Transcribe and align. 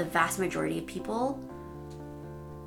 the 0.00 0.06
vast 0.06 0.38
majority 0.38 0.78
of 0.78 0.86
people 0.86 1.38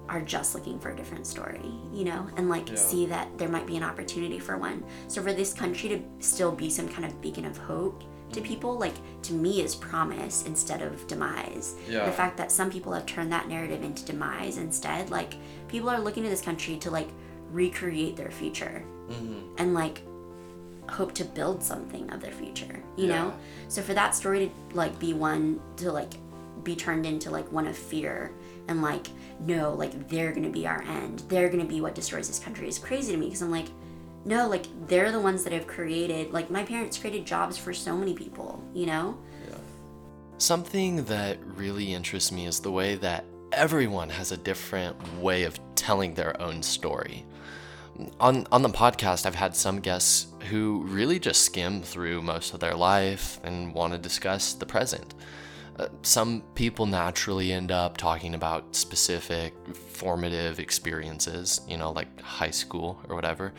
are 0.07 0.21
just 0.21 0.53
looking 0.53 0.77
for 0.79 0.91
a 0.91 0.95
different 0.95 1.25
story, 1.25 1.71
you 1.91 2.03
know, 2.05 2.27
and 2.37 2.47
like 2.47 2.69
Yeah. 2.69 2.75
see 2.75 3.05
that 3.07 3.27
there 3.39 3.49
might 3.49 3.65
be 3.65 3.75
an 3.75 3.83
opportunity 3.83 4.37
for 4.37 4.55
one. 4.57 4.83
So 5.07 5.21
for 5.23 5.33
this 5.33 5.51
country 5.53 5.89
to 5.89 5.99
still 6.19 6.51
be 6.51 6.69
some 6.69 6.87
kind 6.87 7.05
of 7.05 7.19
beacon 7.21 7.45
of 7.45 7.57
hope 7.57 8.03
to 8.33 8.41
people, 8.41 8.77
like 8.77 8.93
to 9.23 9.33
me 9.33 9.61
is 9.61 9.73
promise 9.73 10.43
instead 10.45 10.81
of 10.83 11.07
demise. 11.07 11.75
Yeah. 11.89 12.05
The 12.05 12.11
fact 12.11 12.37
that 12.37 12.51
some 12.51 12.69
people 12.69 12.93
have 12.93 13.07
turned 13.07 13.31
that 13.31 13.47
narrative 13.47 13.81
into 13.83 14.05
demise 14.05 14.57
instead, 14.57 15.09
like 15.09 15.33
people 15.67 15.89
are 15.89 15.99
looking 15.99 16.21
to 16.23 16.29
this 16.29 16.41
country 16.41 16.77
to 16.77 16.91
like 16.91 17.09
recreate 17.51 18.15
their 18.15 18.31
future 18.31 18.83
Mm-hmm. 19.09 19.55
and 19.57 19.73
like 19.73 20.01
hope 20.89 21.13
to 21.15 21.25
build 21.25 21.61
something 21.63 22.09
of 22.11 22.21
their 22.21 22.31
future 22.31 22.81
you 22.95 23.07
Yeah. 23.07 23.15
know 23.25 23.33
so 23.67 23.81
for 23.81 23.93
that 23.93 24.15
story 24.15 24.39
to 24.71 24.75
like 24.77 24.97
be 24.99 25.13
one 25.13 25.59
to 25.77 25.91
like 25.91 26.13
be 26.63 26.75
turned 26.75 27.05
into 27.05 27.29
like 27.29 27.51
one 27.51 27.67
of 27.67 27.77
fear 27.77 28.31
and 28.67 28.81
like 28.81 29.07
no 29.39 29.73
like 29.73 30.07
they're 30.09 30.31
gonna 30.31 30.49
be 30.49 30.67
our 30.67 30.81
end 30.83 31.23
they're 31.27 31.49
gonna 31.49 31.65
be 31.65 31.81
what 31.81 31.95
destroys 31.95 32.27
this 32.27 32.39
country 32.39 32.67
is 32.67 32.77
crazy 32.79 33.11
to 33.11 33.17
me 33.17 33.25
because 33.27 33.41
i'm 33.41 33.51
like 33.51 33.67
no 34.25 34.47
like 34.47 34.65
they're 34.87 35.11
the 35.11 35.19
ones 35.19 35.43
that 35.43 35.51
have 35.51 35.67
created 35.67 36.31
like 36.31 36.49
my 36.49 36.63
parents 36.63 36.97
created 36.97 37.25
jobs 37.25 37.57
for 37.57 37.73
so 37.73 37.97
many 37.97 38.13
people 38.13 38.63
you 38.73 38.85
know 38.85 39.17
Something 40.43 41.05
that 41.05 41.37
really 41.55 41.93
interests 41.93 42.29
me 42.29 42.47
is 42.47 42.59
the 42.59 42.69
way 42.69 42.95
that 42.95 43.23
everyone 43.53 44.09
has 44.09 44.33
a 44.33 44.37
different 44.37 44.97
way 45.19 45.43
of 45.43 45.59
telling 45.75 46.15
their 46.15 46.41
own 46.41 46.61
story. 46.61 47.23
On, 48.19 48.45
on 48.51 48.61
the 48.61 48.69
podcast, 48.69 49.25
I've 49.25 49.35
had 49.35 49.55
some 49.55 49.79
guests 49.79 50.27
who 50.49 50.83
really 50.85 51.17
just 51.17 51.43
skim 51.43 51.81
through 51.81 52.23
most 52.23 52.53
of 52.53 52.59
their 52.59 52.75
life 52.75 53.39
and 53.43 53.73
want 53.73 53.93
to 53.93 53.99
discuss 53.99 54.53
the 54.53 54.65
present. 54.65 55.13
Uh, 55.77 55.87
some 56.03 56.43
people 56.53 56.85
naturally 56.85 57.51
end 57.51 57.71
up 57.71 57.97
talking 57.97 58.35
about 58.35 58.75
specific 58.75 59.53
formative 59.75 60.59
experiences, 60.59 61.61
you 61.67 61.77
know, 61.77 61.91
like 61.91 62.21
high 62.21 62.51
school 62.51 63.01
or 63.09 63.15
whatever. 63.15 63.53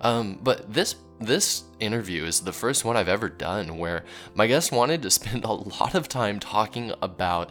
Um, 0.00 0.38
but 0.42 0.72
this 0.72 0.96
this 1.20 1.64
interview 1.78 2.24
is 2.24 2.40
the 2.40 2.52
first 2.52 2.84
one 2.84 2.96
I've 2.96 3.08
ever 3.08 3.28
done 3.28 3.76
where 3.76 4.04
my 4.34 4.46
guest 4.46 4.72
wanted 4.72 5.02
to 5.02 5.10
spend 5.10 5.44
a 5.44 5.52
lot 5.52 5.94
of 5.94 6.08
time 6.08 6.40
talking 6.40 6.92
about 7.02 7.50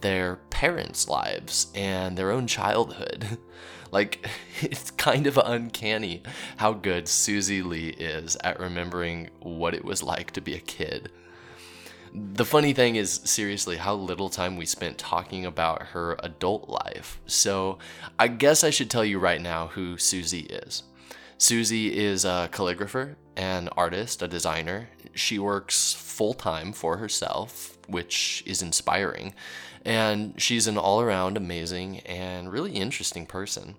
their 0.00 0.36
parents' 0.50 1.08
lives 1.08 1.68
and 1.74 2.16
their 2.16 2.30
own 2.30 2.46
childhood. 2.46 3.38
Like, 3.92 4.28
it's 4.60 4.90
kind 4.90 5.26
of 5.28 5.38
uncanny 5.38 6.22
how 6.56 6.72
good 6.72 7.06
Suzy 7.08 7.62
Lee 7.62 7.90
is 7.90 8.36
at 8.42 8.58
remembering 8.58 9.30
what 9.40 9.74
it 9.74 9.84
was 9.84 10.02
like 10.02 10.32
to 10.32 10.40
be 10.40 10.54
a 10.54 10.58
kid. 10.60 11.10
The 12.18 12.46
funny 12.46 12.72
thing 12.72 12.96
is, 12.96 13.12
seriously, 13.24 13.76
how 13.76 13.94
little 13.94 14.30
time 14.30 14.56
we 14.56 14.64
spent 14.64 14.96
talking 14.96 15.44
about 15.44 15.88
her 15.88 16.16
adult 16.20 16.66
life. 16.66 17.20
So, 17.26 17.78
I 18.18 18.28
guess 18.28 18.64
I 18.64 18.70
should 18.70 18.88
tell 18.88 19.04
you 19.04 19.18
right 19.18 19.40
now 19.40 19.66
who 19.66 19.98
Suzy 19.98 20.40
is. 20.40 20.84
Suzy 21.36 21.94
is 21.94 22.24
a 22.24 22.48
calligrapher, 22.50 23.16
an 23.36 23.68
artist, 23.76 24.22
a 24.22 24.28
designer. 24.28 24.88
She 25.14 25.38
works 25.38 25.92
full 25.92 26.32
time 26.32 26.72
for 26.72 26.96
herself, 26.96 27.76
which 27.86 28.42
is 28.46 28.62
inspiring. 28.62 29.34
And 29.84 30.40
she's 30.40 30.66
an 30.66 30.78
all 30.78 31.02
around 31.02 31.36
amazing 31.36 32.00
and 32.00 32.50
really 32.50 32.72
interesting 32.72 33.26
person. 33.26 33.76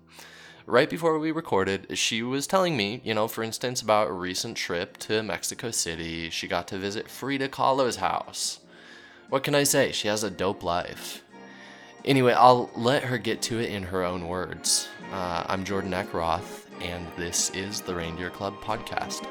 Right 0.68 0.90
before 0.90 1.18
we 1.18 1.30
recorded, 1.30 1.96
she 1.96 2.22
was 2.22 2.46
telling 2.46 2.76
me, 2.76 3.00
you 3.02 3.14
know, 3.14 3.26
for 3.26 3.42
instance, 3.42 3.80
about 3.80 4.08
a 4.08 4.12
recent 4.12 4.54
trip 4.54 4.98
to 4.98 5.22
Mexico 5.22 5.70
City. 5.70 6.28
She 6.28 6.46
got 6.46 6.68
to 6.68 6.76
visit 6.76 7.08
Frida 7.08 7.48
Kahlo's 7.48 7.96
house. 7.96 8.60
What 9.30 9.42
can 9.42 9.54
I 9.54 9.62
say? 9.62 9.92
She 9.92 10.08
has 10.08 10.22
a 10.24 10.30
dope 10.30 10.62
life. 10.62 11.22
Anyway, 12.04 12.34
I'll 12.34 12.68
let 12.76 13.04
her 13.04 13.16
get 13.16 13.40
to 13.44 13.58
it 13.58 13.70
in 13.70 13.82
her 13.84 14.04
own 14.04 14.28
words. 14.28 14.88
Uh, 15.10 15.44
I'm 15.46 15.64
Jordan 15.64 15.92
Eckroth, 15.92 16.66
and 16.82 17.06
this 17.16 17.48
is 17.54 17.80
the 17.80 17.94
Reindeer 17.94 18.28
Club 18.28 18.52
podcast. 18.60 19.24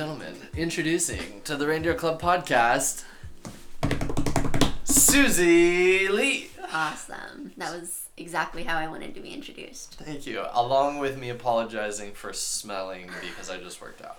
Gentlemen, 0.00 0.34
introducing 0.56 1.42
to 1.44 1.56
the 1.58 1.66
Reindeer 1.66 1.92
Club 1.92 2.18
podcast, 2.22 3.04
Suzy 4.82 6.08
Lee. 6.08 6.48
awesome 6.72 7.52
that 7.58 7.78
was 7.78 8.08
exactly 8.16 8.62
how 8.62 8.78
i 8.78 8.88
wanted 8.88 9.14
to 9.14 9.20
be 9.20 9.28
introduced 9.34 9.96
Thank 9.96 10.26
you. 10.26 10.42
Along 10.54 11.00
with 11.00 11.18
me 11.18 11.28
apologizing 11.28 12.12
for 12.12 12.32
smelling 12.32 13.10
because 13.20 13.50
I 13.50 13.58
just 13.58 13.82
worked 13.82 14.02
out. 14.02 14.16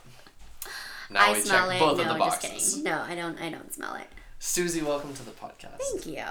Now 1.10 1.30
i 1.30 1.34
we 1.34 1.42
smell 1.42 1.68
check 1.68 1.78
it 1.78 1.80
both 1.80 1.98
no 1.98 2.04
of 2.04 2.10
the 2.10 2.26
just 2.26 2.42
boxes. 2.44 2.70
kidding 2.76 2.84
no 2.84 3.02
i 3.02 3.16
don't 3.16 3.42
i 3.42 3.50
don't 3.50 3.74
smell 3.74 3.96
it 3.96 4.06
Suzy, 4.38 4.84
welcome 4.84 5.16
to 5.16 5.26
the 5.26 5.32
podcast. 5.32 5.80
thank 5.80 6.06
you 6.06 6.24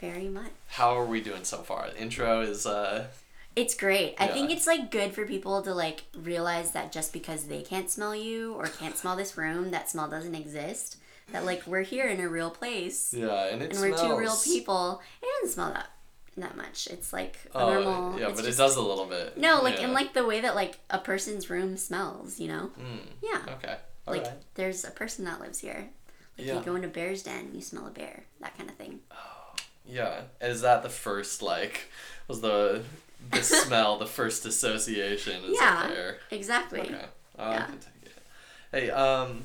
very 0.00 0.28
much 0.28 0.50
How 0.70 0.98
are 0.98 1.04
we 1.04 1.20
doing 1.20 1.44
so 1.44 1.58
far? 1.58 1.90
The 1.90 2.02
intro 2.02 2.40
is 2.40 2.66
uh 2.66 3.06
It's 3.56 3.74
great. 3.74 4.14
I 4.18 4.26
think 4.26 4.50
it's 4.50 4.66
like 4.66 4.90
good 4.90 5.14
for 5.14 5.24
people 5.24 5.62
to 5.62 5.72
like 5.74 6.04
realize 6.14 6.72
that 6.72 6.92
just 6.92 7.12
because 7.12 7.44
they 7.44 7.62
can't 7.62 7.90
smell 7.90 8.14
you 8.14 8.52
or 8.54 8.66
can't 8.66 8.96
smell 8.96 9.16
this 9.16 9.36
room, 9.38 9.70
that 9.70 9.88
smell 9.88 10.08
doesn't 10.10 10.34
exist. 10.34 10.98
That 11.32 11.44
like 11.46 11.66
we're 11.66 11.82
here 11.82 12.06
in 12.06 12.20
a 12.20 12.28
real 12.28 12.50
place 12.50 13.12
yeah, 13.16 13.46
and 13.46 13.62
it 13.62 13.70
and 13.70 13.74
smells. 13.78 14.00
we're 14.02 14.08
two 14.08 14.16
real 14.18 14.36
people. 14.44 15.00
It 15.22 15.26
doesn't 15.40 15.54
smell 15.54 15.72
that 15.72 15.88
that 16.36 16.54
much. 16.56 16.86
It's 16.88 17.14
like 17.14 17.38
a 17.54 17.58
Oh, 17.58 17.82
normal. 17.82 18.20
yeah, 18.20 18.26
but 18.26 18.44
just- 18.44 18.48
it 18.48 18.56
does 18.62 18.76
a 18.76 18.82
little 18.82 19.06
bit. 19.06 19.38
No, 19.38 19.62
like 19.62 19.78
yeah. 19.80 19.86
in 19.86 19.92
like 19.94 20.12
the 20.12 20.24
way 20.26 20.42
that 20.42 20.54
like 20.54 20.78
a 20.90 20.98
person's 20.98 21.48
room 21.48 21.78
smells. 21.78 22.38
You 22.38 22.48
know? 22.48 22.70
Mm, 22.78 22.98
Yeah. 23.22 23.54
okay. 23.54 23.76
like 24.06 24.22
Alright. 24.24 24.38
there's 24.54 24.84
a 24.84 24.90
person 24.90 25.24
that 25.24 25.40
lives 25.40 25.58
here. 25.60 25.88
Like 26.38 26.46
Yeah. 26.46 26.58
you 26.58 26.60
go 26.60 26.76
into 26.76 26.88
Bear's 26.88 27.22
Den, 27.22 27.50
you 27.54 27.62
smell 27.62 27.86
a 27.86 27.90
bear. 27.90 28.24
That 28.40 28.56
kind 28.58 28.68
of 28.68 28.76
thing. 28.76 29.00
Yeah. 29.86 30.20
Is 30.40 30.60
that 30.60 30.82
the 30.82 30.90
first 30.90 31.40
like 31.42 31.90
was 32.28 32.40
the 32.42 32.82
the 33.30 33.42
smell 33.42 33.98
the 33.98 34.06
first 34.06 34.44
association 34.46 35.44
is 35.44 35.56
Yeah. 35.60 35.88
there? 35.88 36.18
Exactly. 36.30 36.80
Okay. 36.80 37.04
I 37.38 37.50
Yeah. 37.52 37.66
take 37.66 38.10
it. 38.10 38.22
Hey, 38.72 38.90
um, 38.90 39.44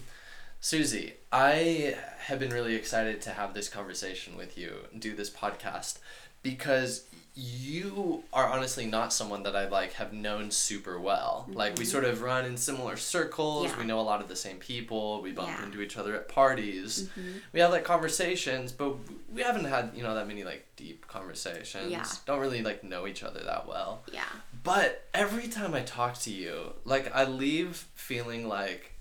Suzy, 0.59 1.13
I 1.31 1.95
have 2.19 2.39
been 2.39 2.51
really 2.51 2.75
excited 2.75 3.21
to 3.23 3.31
have 3.31 3.53
this 3.53 3.67
conversation 3.67 4.37
with 4.37 4.57
you, 4.57 4.85
do 4.97 5.15
this 5.15 5.29
podcast, 5.29 5.97
because 6.43 7.03
you 7.33 8.23
are 8.33 8.47
honestly 8.49 8.85
not 8.85 9.13
someone 9.13 9.43
that 9.43 9.55
I 9.55 9.67
like 9.69 9.93
have 9.93 10.11
known 10.11 10.51
super 10.51 10.99
well. 10.99 11.45
Mm-hmm. 11.47 11.57
Like 11.57 11.77
we 11.77 11.85
sort 11.85 12.03
of 12.03 12.21
run 12.21 12.45
in 12.45 12.57
similar 12.57 12.97
circles. 12.97 13.67
Yeah. 13.67 13.79
We 13.79 13.85
know 13.85 13.99
a 13.99 14.01
lot 14.01 14.21
of 14.21 14.27
the 14.27 14.35
same 14.35 14.57
people. 14.57 15.21
We 15.21 15.31
bump 15.31 15.47
Yeah. 15.49 15.65
into 15.65 15.81
each 15.81 15.95
other 15.97 16.13
at 16.15 16.27
parties. 16.27 17.03
Mm-hmm. 17.17 17.37
We 17.53 17.61
have 17.61 17.71
like 17.71 17.85
conversations, 17.85 18.71
but 18.73 18.95
we 19.33 19.41
haven't 19.41 19.65
had 19.65 19.91
you 19.95 20.03
know 20.03 20.13
that 20.15 20.27
many 20.27 20.43
like 20.43 20.67
deep 20.75 21.07
conversations. 21.07 21.89
Yeah. 21.89 22.05
Don't 22.25 22.39
really 22.39 22.63
like 22.63 22.83
know 22.83 23.07
each 23.07 23.23
other 23.23 23.39
that 23.41 23.65
well. 23.67 24.03
Yeah. 24.11 24.23
But 24.63 25.07
every 25.13 25.47
time 25.47 25.73
I 25.73 25.81
talk 25.81 26.17
to 26.19 26.31
you, 26.31 26.73
like 26.83 27.15
I 27.15 27.23
leave 27.23 27.87
feeling 27.95 28.47
like, 28.47 28.93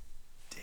damn, 0.51 0.61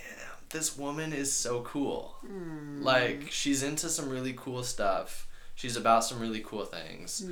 this 0.50 0.78
woman 0.78 1.12
is 1.12 1.34
so 1.34 1.62
cool. 1.62 2.16
Mm. 2.26 2.82
Like 2.82 3.28
she's 3.30 3.62
into 3.62 3.90
some 3.90 4.10
really 4.10 4.34
cool 4.38 4.64
stuff. 4.64 5.27
She's 5.58 5.76
about 5.76 6.06
some 6.06 6.20
really 6.22 6.40
cool 6.40 6.64
things. 6.66 7.26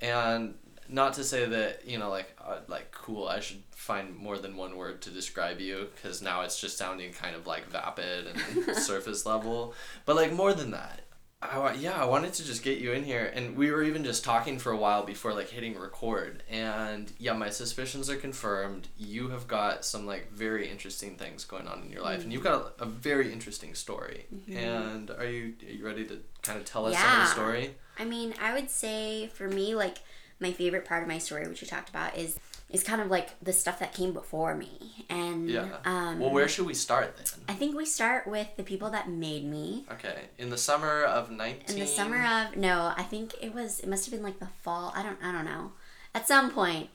And 0.00 0.54
not 0.88 1.14
to 1.14 1.24
say 1.24 1.46
that, 1.46 1.86
you 1.86 1.98
know, 1.98 2.10
like 2.10 2.36
uh, 2.44 2.60
like 2.68 2.92
cool, 2.92 3.26
I 3.26 3.40
should 3.40 3.62
find 3.72 4.14
more 4.16 4.38
than 4.38 4.56
one 4.56 4.76
word 4.76 5.00
to 5.02 5.10
describe 5.10 5.58
you 5.60 5.88
cuz 6.02 6.20
now 6.22 6.42
it's 6.42 6.60
just 6.60 6.76
sounding 6.78 7.12
kind 7.12 7.34
of 7.34 7.46
like 7.46 7.66
vapid 7.68 8.26
and 8.28 8.76
surface 8.90 9.24
level. 9.26 9.74
But 10.06 10.14
like 10.16 10.32
more 10.32 10.52
than 10.54 10.70
that. 10.72 11.00
I, 11.42 11.72
yeah, 11.72 11.94
I 11.94 12.04
wanted 12.04 12.34
to 12.34 12.44
just 12.44 12.62
get 12.62 12.78
you 12.78 12.92
in 12.92 13.02
here, 13.02 13.32
and 13.34 13.56
we 13.56 13.70
were 13.70 13.82
even 13.82 14.04
just 14.04 14.24
talking 14.24 14.58
for 14.58 14.72
a 14.72 14.76
while 14.76 15.04
before 15.04 15.32
like 15.32 15.48
hitting 15.48 15.78
record. 15.78 16.42
And 16.50 17.10
yeah, 17.18 17.32
my 17.32 17.48
suspicions 17.48 18.10
are 18.10 18.16
confirmed. 18.16 18.88
You 18.98 19.30
have 19.30 19.48
got 19.48 19.86
some 19.86 20.04
like 20.06 20.30
very 20.32 20.68
interesting 20.68 21.16
things 21.16 21.44
going 21.44 21.66
on 21.66 21.82
in 21.82 21.90
your 21.90 22.02
life, 22.02 22.22
and 22.22 22.32
you've 22.32 22.44
got 22.44 22.74
a, 22.78 22.82
a 22.82 22.86
very 22.86 23.32
interesting 23.32 23.74
story. 23.74 24.26
Mm-hmm. 24.34 24.56
And 24.56 25.10
are 25.10 25.24
you 25.24 25.54
are 25.66 25.72
you 25.72 25.86
ready 25.86 26.04
to 26.08 26.18
kind 26.42 26.58
of 26.58 26.66
tell 26.66 26.84
us 26.86 26.94
some 26.94 27.04
of 27.06 27.10
Yeah. 27.10 27.24
the 27.24 27.30
story? 27.30 27.74
I 27.98 28.04
mean, 28.04 28.34
I 28.40 28.52
would 28.52 28.68
say 28.70 29.28
for 29.28 29.48
me, 29.48 29.74
like 29.74 29.98
my 30.40 30.52
favorite 30.52 30.84
part 30.84 31.02
of 31.02 31.08
my 31.08 31.18
story, 31.18 31.46
which 31.48 31.62
you 31.62 31.68
talked 31.68 31.88
about, 31.88 32.18
is 32.18 32.38
is 32.70 32.82
kind 32.82 33.00
of 33.00 33.08
like 33.08 33.30
the 33.42 33.52
stuff 33.52 33.78
that 33.80 33.92
came 33.92 34.12
before 34.12 34.54
me. 34.54 35.04
And 35.08 35.50
Yeah. 35.50 35.76
um, 35.84 36.20
well, 36.20 36.30
where 36.30 36.48
should 36.48 36.66
we 36.66 36.74
start 36.74 37.16
then? 37.16 37.26
I 37.48 37.54
think 37.54 37.76
we 37.76 37.84
start 37.84 38.26
with 38.26 38.48
the 38.56 38.62
people 38.62 38.90
that 38.90 39.08
made 39.08 39.44
me. 39.44 39.86
Okay, 39.90 40.28
in 40.38 40.50
the 40.50 40.58
summer 40.58 41.02
of 41.02 41.30
nineteen. 41.30 41.76
In 41.76 41.80
the 41.82 41.86
summer 41.86 42.24
of 42.24 42.56
no, 42.56 42.92
I 42.96 43.02
think 43.02 43.34
it 43.40 43.54
was 43.54 43.80
it 43.80 43.88
must 43.88 44.06
have 44.06 44.14
been 44.14 44.22
like 44.22 44.38
the 44.38 44.48
fall. 44.62 44.92
I 44.94 45.02
don't 45.02 45.18
I 45.22 45.32
don't 45.32 45.44
know. 45.44 45.72
At 46.14 46.26
some 46.26 46.50
point. 46.50 46.90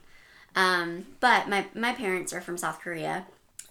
Um, 0.54 1.06
but 1.20 1.48
my 1.48 1.66
my 1.74 1.92
parents 1.92 2.32
are 2.32 2.40
from 2.40 2.56
South 2.56 2.80
Korea 2.80 3.26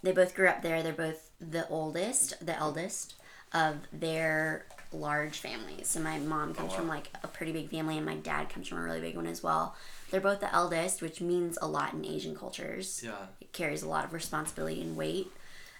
they 0.06 0.12
both 0.12 0.36
grew 0.36 0.48
up 0.48 0.62
there. 0.62 0.84
They're 0.84 0.94
both 0.94 1.31
the 1.42 1.68
oldest, 1.68 2.46
the 2.46 2.56
eldest 2.56 3.16
of 3.52 3.78
their 3.92 4.66
large 4.94 5.40
families. 5.40 5.88
So 5.88 6.00
my 6.00 6.19
mom 6.19 6.54
comes 6.54 6.72
wow. 6.72 6.78
from 6.78 6.88
like 6.88 7.10
a 7.24 7.28
pretty 7.28 7.52
big 7.52 7.69
family, 7.69 7.98
and 7.98 8.06
my 8.06 8.16
dad 8.16 8.50
comes 8.50 8.68
from 8.68 8.78
a 8.78 8.81
really 8.81 9.02
big 9.02 9.16
one 9.16 9.25
as 9.25 9.42
well. 9.42 9.75
They're 10.15 10.21
both 10.21 10.39
the 10.39 10.56
eldest, 10.56 11.01
which 11.01 11.19
means 11.19 11.57
a 11.62 11.67
lot 11.67 11.94
in 11.94 12.06
Asian 12.06 12.38
cultures. 12.38 13.01
Yeah. 13.03 13.25
It 13.41 13.51
carries 13.51 13.83
a 13.83 13.89
lot 13.89 14.06
of 14.06 14.13
responsibility 14.13 14.79
and 14.79 14.95
weight. 14.95 15.29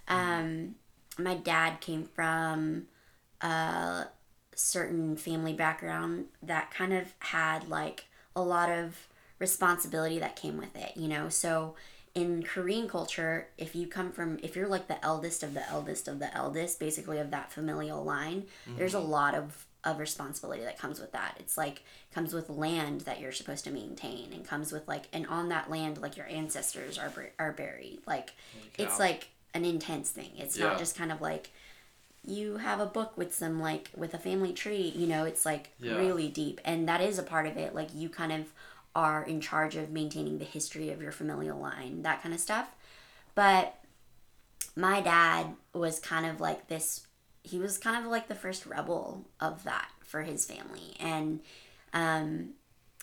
Um, 0.10 0.76
my 1.18 1.36
dad 1.36 1.80
came 1.80 2.04
from 2.04 2.88
a 3.40 4.08
certain 4.54 5.16
family 5.16 5.54
background 5.54 6.26
that 6.44 6.70
kind 6.70 6.92
of 6.92 7.14
had 7.20 7.70
like 7.70 8.08
a 8.36 8.42
lot 8.42 8.70
of 8.70 9.08
responsibility 9.40 10.20
that 10.20 10.36
came 10.36 10.58
with 10.58 10.76
it, 10.76 10.98
you 10.98 11.08
know? 11.08 11.30
So 11.30 11.76
in 12.14 12.44
Korean 12.44 12.90
culture, 12.90 13.48
if 13.58 13.74
you 13.74 13.88
come 13.88 14.12
from, 14.12 14.38
if 14.44 14.54
you're 14.54 14.68
like 14.68 14.90
the 14.90 15.02
eldest 15.02 15.44
of 15.44 15.54
the 15.54 15.66
eldest 15.70 16.10
of 16.10 16.20
the 16.20 16.36
eldest, 16.36 16.78
basically 16.78 17.20
of 17.20 17.32
that 17.32 17.54
familial 17.54 18.04
line, 18.04 18.48
there's 18.76 18.96
a 18.96 19.00
lot 19.00 19.34
of, 19.34 19.66
of 19.86 20.00
responsibility 20.00 20.64
that 20.64 20.80
comes 20.80 21.00
with 21.00 21.12
that. 21.14 21.36
It's 21.40 21.58
like, 21.58 21.84
comes 22.14 22.34
with 22.34 22.50
land 22.50 23.02
that 23.02 23.20
you're 23.20 23.32
supposed 23.32 23.64
to 23.66 23.72
maintain 23.72 24.34
and 24.34 24.46
comes 24.46 24.72
with 24.72 24.88
like, 24.88 25.06
and 25.14 25.28
on 25.28 25.50
that 25.50 25.70
land, 25.70 26.00
like 26.00 26.18
your 26.18 26.28
ancestors 26.28 26.98
are, 26.98 27.12
are 27.40 27.52
buried. 27.52 28.00
Like, 28.08 28.34
it's 28.78 29.00
like 29.00 29.30
an 29.54 29.64
intense 29.66 30.10
thing. 30.10 30.32
It's 30.38 30.58
Yeah. 30.58 30.66
not 30.70 30.80
just 30.80 30.98
kind 30.98 31.12
of 31.12 31.22
like, 31.22 31.52
you 32.28 32.58
have 32.58 32.80
a 32.80 32.86
book 32.88 33.16
with 33.18 33.36
some 33.36 33.62
like 33.62 33.92
with 33.96 34.12
a 34.16 34.18
family 34.18 34.52
tree 34.52 34.92
you 34.96 35.06
know 35.06 35.26
it's 35.26 35.46
like 35.46 35.70
Yeah. 35.80 35.96
really 35.96 36.28
deep 36.28 36.60
and 36.66 36.90
that 36.90 37.00
is 37.00 37.20
a 37.20 37.24
part 37.24 37.46
of 37.46 37.56
it 37.56 37.76
like 37.76 37.90
you 37.94 38.10
kind 38.10 38.32
of 38.32 38.52
are 38.96 39.24
in 39.24 39.42
charge 39.42 39.76
of 39.76 39.92
maintaining 39.92 40.40
the 40.40 40.46
history 40.46 40.90
of 40.90 41.04
your 41.04 41.12
familial 41.12 41.60
line 41.60 42.02
that 42.02 42.24
kind 42.24 42.34
of 42.34 42.42
stuff 42.42 42.70
but 43.36 43.76
my 44.76 45.02
dad 45.02 45.56
was 45.74 46.00
kind 46.00 46.26
of 46.26 46.42
like 46.42 46.68
this 46.68 47.06
he 47.46 47.60
was 47.60 47.78
kind 47.78 48.04
of 48.04 48.12
like 48.12 48.28
the 48.28 48.36
first 48.36 48.66
rebel 48.66 49.26
of 49.40 49.64
that 49.64 49.90
for 50.04 50.24
his 50.24 50.46
family. 50.46 50.96
And 51.00 51.42
um, 51.94 52.50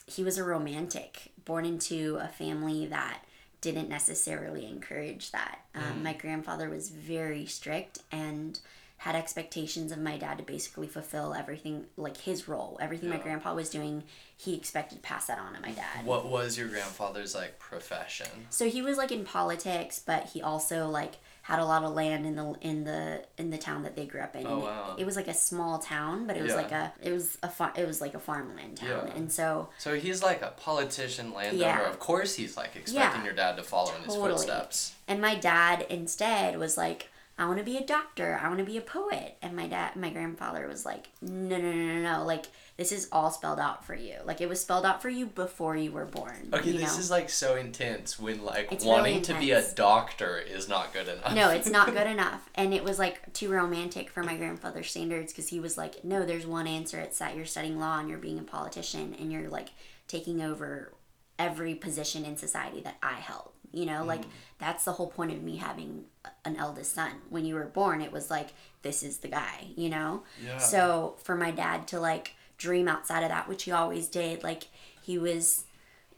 he 0.06 0.24
was 0.24 0.36
a 0.36 0.44
romantic 0.44 1.32
born 1.44 1.64
into 1.64 2.18
a 2.20 2.28
family 2.28 2.86
that 2.86 3.24
didn't 3.60 3.88
necessarily 3.88 4.66
encourage 4.66 5.30
that. 5.30 5.60
Um, 5.74 6.02
my 6.02 6.12
grandfather 6.12 6.68
was 6.68 6.90
very 6.90 7.46
strict 7.46 8.00
and 8.10 8.58
had 8.98 9.14
expectations 9.14 9.90
of 9.92 9.98
my 9.98 10.16
dad 10.16 10.38
to 10.38 10.44
basically 10.44 10.88
fulfill 10.88 11.34
everything 11.34 11.86
like 11.96 12.16
his 12.16 12.48
role. 12.48 12.78
Everything 12.80 13.10
my 13.10 13.16
grandpa 13.18 13.54
was 13.54 13.70
doing 13.70 14.02
he 14.36 14.56
expected 14.56 14.96
to 14.96 15.00
pass 15.02 15.26
that 15.26 15.38
on 15.38 15.54
to 15.54 15.60
my 15.60 15.70
dad. 15.70 16.04
What 16.04 16.26
was 16.26 16.58
your 16.58 16.66
grandfather's 16.68 17.34
like 17.34 17.58
profession? 17.60 18.26
so 18.50 18.68
he 18.68 18.82
was 18.82 18.98
like 18.98 19.12
in 19.12 19.24
politics 19.24 20.00
but 20.04 20.30
he 20.30 20.42
also 20.42 20.88
like 20.88 21.14
had 21.52 21.60
a 21.60 21.64
lot 21.66 21.84
of 21.84 21.92
land 21.92 22.24
in 22.24 22.34
the 22.34 22.54
in 22.62 22.84
the 22.84 23.22
in 23.36 23.50
the 23.50 23.58
town 23.58 23.82
that 23.82 23.94
they 23.94 24.06
grew 24.06 24.20
up 24.22 24.34
in 24.34 24.46
Oh, 24.46 24.60
wow. 24.60 24.94
it 24.98 25.04
was 25.04 25.16
like 25.16 25.28
a 25.28 25.34
small 25.34 25.78
town 25.78 26.26
but 26.26 26.36
it 26.36 26.42
was 26.42 26.52
Yeah. 26.52 26.56
like 26.56 26.72
a 26.72 26.92
it 27.02 27.12
was 27.12 27.36
a 27.42 27.48
far, 27.50 27.72
it 27.76 27.86
was 27.86 28.00
like 28.00 28.14
a 28.14 28.18
farmland 28.18 28.78
town 28.78 28.88
Yeah. 29.08 29.14
and 29.14 29.30
so 29.30 29.68
So 29.78 29.94
he's 29.94 30.22
like 30.22 30.40
a 30.42 30.52
politician, 30.56 31.34
landowner. 31.34 31.62
Yeah. 31.62 31.88
Of 31.90 31.98
course, 31.98 32.34
he's 32.36 32.56
like 32.56 32.74
expecting 32.74 33.24
your 33.24 33.34
dad 33.34 33.56
to 33.58 33.62
follow 33.62 33.94
in 33.96 34.02
his 34.04 34.14
footsteps. 34.16 34.94
And 35.06 35.20
my 35.20 35.34
dad 35.34 35.86
instead 35.90 36.58
was 36.58 36.76
like, 36.78 37.08
I 37.42 37.46
want 37.46 37.58
to 37.58 37.64
be 37.64 37.76
a 37.76 37.84
doctor. 37.84 38.38
I 38.40 38.46
want 38.46 38.60
to 38.60 38.64
be 38.64 38.78
a 38.78 38.82
poet. 38.82 39.36
And 39.42 39.56
my 39.56 39.66
dad, 39.66 39.96
my 39.96 40.10
grandfather 40.10 40.68
was 40.68 40.86
like, 40.86 41.08
no, 41.20 41.56
no, 41.56 41.72
no, 41.72 41.94
no, 41.94 42.18
no. 42.18 42.24
Like 42.24 42.46
this 42.76 42.92
is 42.92 43.08
all 43.10 43.32
spelled 43.32 43.58
out 43.58 43.84
for 43.84 43.96
you. 43.96 44.14
Like 44.24 44.40
it 44.40 44.48
was 44.48 44.60
spelled 44.60 44.86
out 44.86 45.02
for 45.02 45.08
you 45.08 45.26
before 45.26 45.76
you 45.76 45.90
were 45.90 46.04
born. 46.04 46.50
Okay, 46.52 46.70
this 46.70 46.94
know? 46.94 47.00
is 47.00 47.10
like 47.10 47.28
so 47.30 47.56
intense 47.56 48.16
when 48.18 48.44
like 48.44 48.70
It's 48.70 48.84
wanting 48.84 49.14
really 49.14 49.24
to 49.24 49.34
be 49.40 49.50
a 49.50 49.68
doctor 49.74 50.38
is 50.38 50.68
not 50.68 50.92
good 50.92 51.08
enough. 51.08 51.34
no, 51.34 51.50
it's 51.50 51.68
not 51.68 51.86
good 51.92 52.06
enough. 52.06 52.48
And 52.54 52.72
it 52.72 52.84
was 52.84 53.00
like 53.00 53.32
too 53.32 53.50
romantic 53.50 54.08
for 54.08 54.22
my 54.22 54.36
grandfather's 54.36 54.90
standards 54.90 55.32
because 55.32 55.48
he 55.48 55.58
was 55.58 55.76
like, 55.76 56.04
no, 56.04 56.24
there's 56.24 56.46
one 56.46 56.68
answer. 56.68 57.00
It's 57.00 57.18
that 57.18 57.34
you're 57.34 57.44
studying 57.44 57.80
law 57.80 57.98
and 57.98 58.08
you're 58.08 58.18
being 58.18 58.38
a 58.38 58.44
politician 58.44 59.16
and 59.18 59.32
you're 59.32 59.48
like 59.48 59.70
taking 60.06 60.40
over 60.40 60.92
every 61.40 61.74
position 61.74 62.24
in 62.24 62.36
society 62.36 62.80
that 62.82 62.98
I 63.02 63.14
held. 63.14 63.50
You 63.72 63.86
know, 63.86 64.04
like 64.04 64.22
mm. 64.22 64.30
that's 64.58 64.84
the 64.84 64.92
whole 64.92 65.08
point 65.08 65.32
of 65.32 65.42
me 65.42 65.56
having 65.56 66.04
an 66.44 66.56
eldest 66.56 66.94
son. 66.94 67.12
When 67.30 67.44
you 67.44 67.54
were 67.54 67.66
born, 67.66 68.00
it 68.00 68.12
was 68.12 68.30
like, 68.30 68.50
this 68.82 69.02
is 69.02 69.18
the 69.18 69.28
guy, 69.28 69.68
you 69.76 69.88
know? 69.88 70.22
Yeah. 70.44 70.58
So 70.58 71.16
for 71.22 71.36
my 71.36 71.50
dad 71.50 71.86
to 71.88 72.00
like 72.00 72.34
dream 72.58 72.88
outside 72.88 73.22
of 73.22 73.28
that, 73.30 73.48
which 73.48 73.64
he 73.64 73.72
always 73.72 74.08
did, 74.08 74.42
like 74.42 74.64
he 75.02 75.18
was 75.18 75.64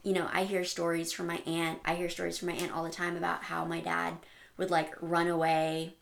you 0.05 0.13
know, 0.13 0.29
I 0.31 0.43
hear 0.43 0.63
stories 0.63 1.11
from 1.11 1.25
my 1.25 1.41
aunt. 1.47 1.79
I 1.83 1.95
hear 1.95 2.09
stories 2.09 2.37
from 2.37 2.49
my 2.49 2.53
aunt 2.53 2.71
all 2.71 2.83
the 2.83 2.91
time 2.91 3.17
about 3.17 3.45
how 3.45 3.65
my 3.65 3.79
dad 3.79 4.13
would 4.55 4.69
like 4.69 4.93
run 5.01 5.27
away 5.27 5.95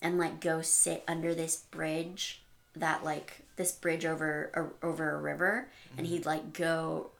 and 0.00 0.18
like 0.18 0.40
go 0.40 0.62
sit 0.62 1.04
under 1.06 1.34
this 1.34 1.56
bridge 1.70 2.42
that 2.74 3.04
like 3.04 3.42
this 3.56 3.72
bridge 3.72 4.06
over 4.06 4.50
a, 4.82 4.86
over 4.86 5.14
a 5.14 5.20
river 5.20 5.68
and 5.96 6.06
mm-hmm. 6.06 6.16
he'd 6.16 6.26
like 6.26 6.54
go 6.54 7.10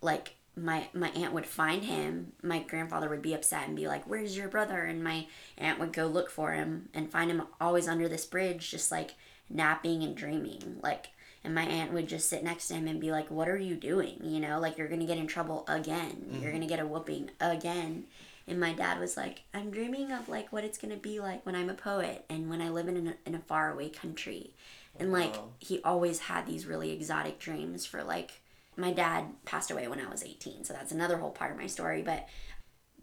like 0.00 0.36
my 0.60 0.88
my 0.92 1.08
aunt 1.10 1.32
would 1.32 1.46
find 1.46 1.84
him 1.84 2.32
my 2.42 2.60
grandfather 2.60 3.08
would 3.08 3.22
be 3.22 3.34
upset 3.34 3.66
and 3.66 3.76
be 3.76 3.88
like 3.88 4.04
where's 4.04 4.36
your 4.36 4.48
brother? 4.48 4.82
And 4.82 5.02
my 5.02 5.26
aunt 5.58 5.78
would 5.78 5.92
go 5.92 6.06
look 6.06 6.30
for 6.30 6.52
him 6.52 6.88
and 6.94 7.10
find 7.10 7.30
him 7.30 7.42
always 7.60 7.88
under 7.88 8.08
this 8.08 8.26
bridge 8.26 8.70
just 8.70 8.90
like 8.90 9.14
napping 9.48 10.02
and 10.02 10.16
dreaming 10.16 10.78
like 10.82 11.08
and 11.42 11.54
my 11.54 11.62
aunt 11.64 11.92
would 11.92 12.06
just 12.06 12.28
sit 12.28 12.44
next 12.44 12.68
to 12.68 12.74
him 12.74 12.86
and 12.86 13.00
be 13.00 13.10
like 13.10 13.30
what 13.30 13.48
are 13.48 13.56
you 13.56 13.74
doing? 13.74 14.18
You 14.22 14.40
know 14.40 14.60
like 14.60 14.76
you're 14.78 14.88
gonna 14.88 15.06
get 15.06 15.18
in 15.18 15.26
trouble 15.26 15.64
again. 15.68 16.26
You're 16.30 16.42
mm-hmm. 16.42 16.52
gonna 16.52 16.66
get 16.66 16.80
a 16.80 16.86
whooping 16.86 17.30
again. 17.40 18.04
And 18.46 18.58
my 18.58 18.72
dad 18.72 18.98
was 18.98 19.16
like 19.16 19.42
i'm 19.54 19.70
dreaming 19.70 20.10
of 20.12 20.28
like 20.28 20.52
what 20.52 20.64
it's 20.64 20.78
gonna 20.78 20.96
be 20.96 21.20
like 21.20 21.46
when 21.46 21.54
i'm 21.54 21.70
a 21.70 21.74
poet 21.74 22.24
and 22.28 22.50
when 22.50 22.60
i 22.60 22.68
live 22.68 22.88
in 22.88 23.06
a, 23.06 23.14
in 23.24 23.34
a 23.34 23.38
faraway 23.40 23.88
country. 23.88 24.50
And 24.98 25.12
like 25.12 25.34
Wow. 25.34 25.48
he 25.60 25.80
always 25.82 26.18
had 26.20 26.46
these 26.46 26.66
really 26.66 26.90
exotic 26.90 27.38
dreams 27.38 27.86
for 27.86 28.02
like 28.02 28.32
my 28.76 28.92
dad 28.92 29.26
passed 29.44 29.70
away 29.70 29.88
when 29.88 30.00
I 30.00 30.08
was 30.08 30.22
18, 30.22 30.64
so 30.64 30.72
that's 30.72 30.92
another 30.92 31.18
whole 31.18 31.30
part 31.30 31.50
of 31.50 31.58
my 31.58 31.66
story, 31.66 32.02
but 32.02 32.28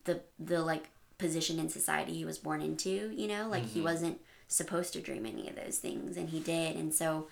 the 0.05 0.21
the 0.39 0.61
like 0.61 0.89
position 1.17 1.59
in 1.59 1.69
society 1.69 2.13
he 2.13 2.25
was 2.25 2.37
born 2.37 2.61
into, 2.61 3.11
you 3.15 3.27
know, 3.27 3.47
like 3.49 3.63
he 3.63 3.79
mm-hmm. 3.79 3.83
wasn't 3.83 4.21
supposed 4.47 4.93
to 4.93 5.01
dream 5.01 5.25
any 5.25 5.49
of 5.49 5.55
those 5.55 5.77
things 5.77 6.17
and 6.17 6.29
he 6.29 6.39
did. 6.39 6.75
And 6.75 6.93
so 6.93 7.27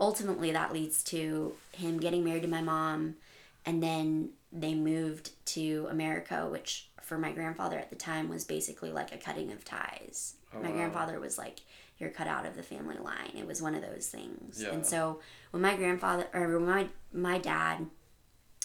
ultimately 0.00 0.50
that 0.52 0.72
leads 0.72 1.02
to 1.04 1.54
him 1.72 1.98
getting 1.98 2.24
married 2.24 2.42
to 2.42 2.48
my 2.48 2.62
mom 2.62 3.16
and 3.64 3.82
then 3.82 4.30
they 4.52 4.74
moved 4.74 5.30
to 5.46 5.86
America, 5.90 6.48
which 6.50 6.88
for 7.02 7.18
my 7.18 7.32
grandfather 7.32 7.78
at 7.78 7.90
the 7.90 7.96
time 7.96 8.28
was 8.28 8.44
basically 8.44 8.92
like 8.92 9.12
a 9.12 9.16
cutting 9.16 9.52
of 9.52 9.64
ties. 9.64 10.34
Oh, 10.54 10.60
my 10.60 10.70
wow. 10.70 10.76
grandfather 10.76 11.20
was 11.20 11.38
like 11.38 11.60
you're 12.00 12.10
cut 12.10 12.26
out 12.26 12.46
of 12.46 12.56
the 12.56 12.62
family 12.62 12.96
line. 12.96 13.32
It 13.36 13.46
was 13.46 13.60
one 13.60 13.74
of 13.74 13.82
those 13.82 14.08
things. 14.08 14.62
Yeah. 14.62 14.70
And 14.70 14.84
so 14.84 15.20
when 15.50 15.62
my 15.62 15.76
grandfather 15.76 16.26
or 16.32 16.58
when 16.58 16.66
my 16.66 16.86
my 17.12 17.38
dad 17.38 17.86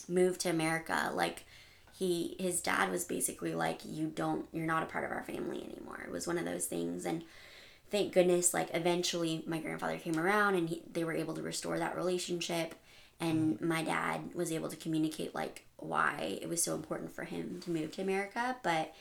moved 0.07 0.41
to 0.41 0.49
America, 0.49 1.11
like 1.13 1.43
he 1.97 2.35
his 2.39 2.61
dad 2.61 2.89
was 2.89 3.03
basically 3.03 3.53
like 3.53 3.81
you 3.85 4.07
don't 4.07 4.47
you're 4.51 4.65
not 4.65 4.83
a 4.83 4.87
part 4.87 5.03
of 5.03 5.11
our 5.11 5.23
family 5.23 5.63
anymore. 5.63 6.01
It 6.05 6.11
was 6.11 6.25
one 6.25 6.37
of 6.37 6.45
those 6.45 6.65
things 6.65 7.05
and 7.05 7.23
thank 7.91 8.13
goodness 8.13 8.53
like 8.53 8.69
eventually 8.73 9.43
my 9.45 9.59
grandfather 9.59 9.97
came 9.97 10.17
around 10.17 10.55
and 10.55 10.69
he, 10.69 10.81
they 10.91 11.03
were 11.03 11.13
able 11.13 11.35
to 11.35 11.41
restore 11.41 11.77
that 11.77 11.95
relationship 11.95 12.73
and 13.19 13.55
mm-hmm. 13.55 13.67
my 13.67 13.83
dad 13.83 14.33
was 14.33 14.51
able 14.51 14.69
to 14.69 14.75
communicate 14.75 15.35
like 15.35 15.65
why 15.77 16.39
it 16.41 16.49
was 16.49 16.63
so 16.63 16.73
important 16.73 17.11
for 17.11 17.23
him 17.23 17.59
to 17.61 17.71
move 17.71 17.91
to 17.91 18.01
America, 18.01 18.55
but 18.63 18.93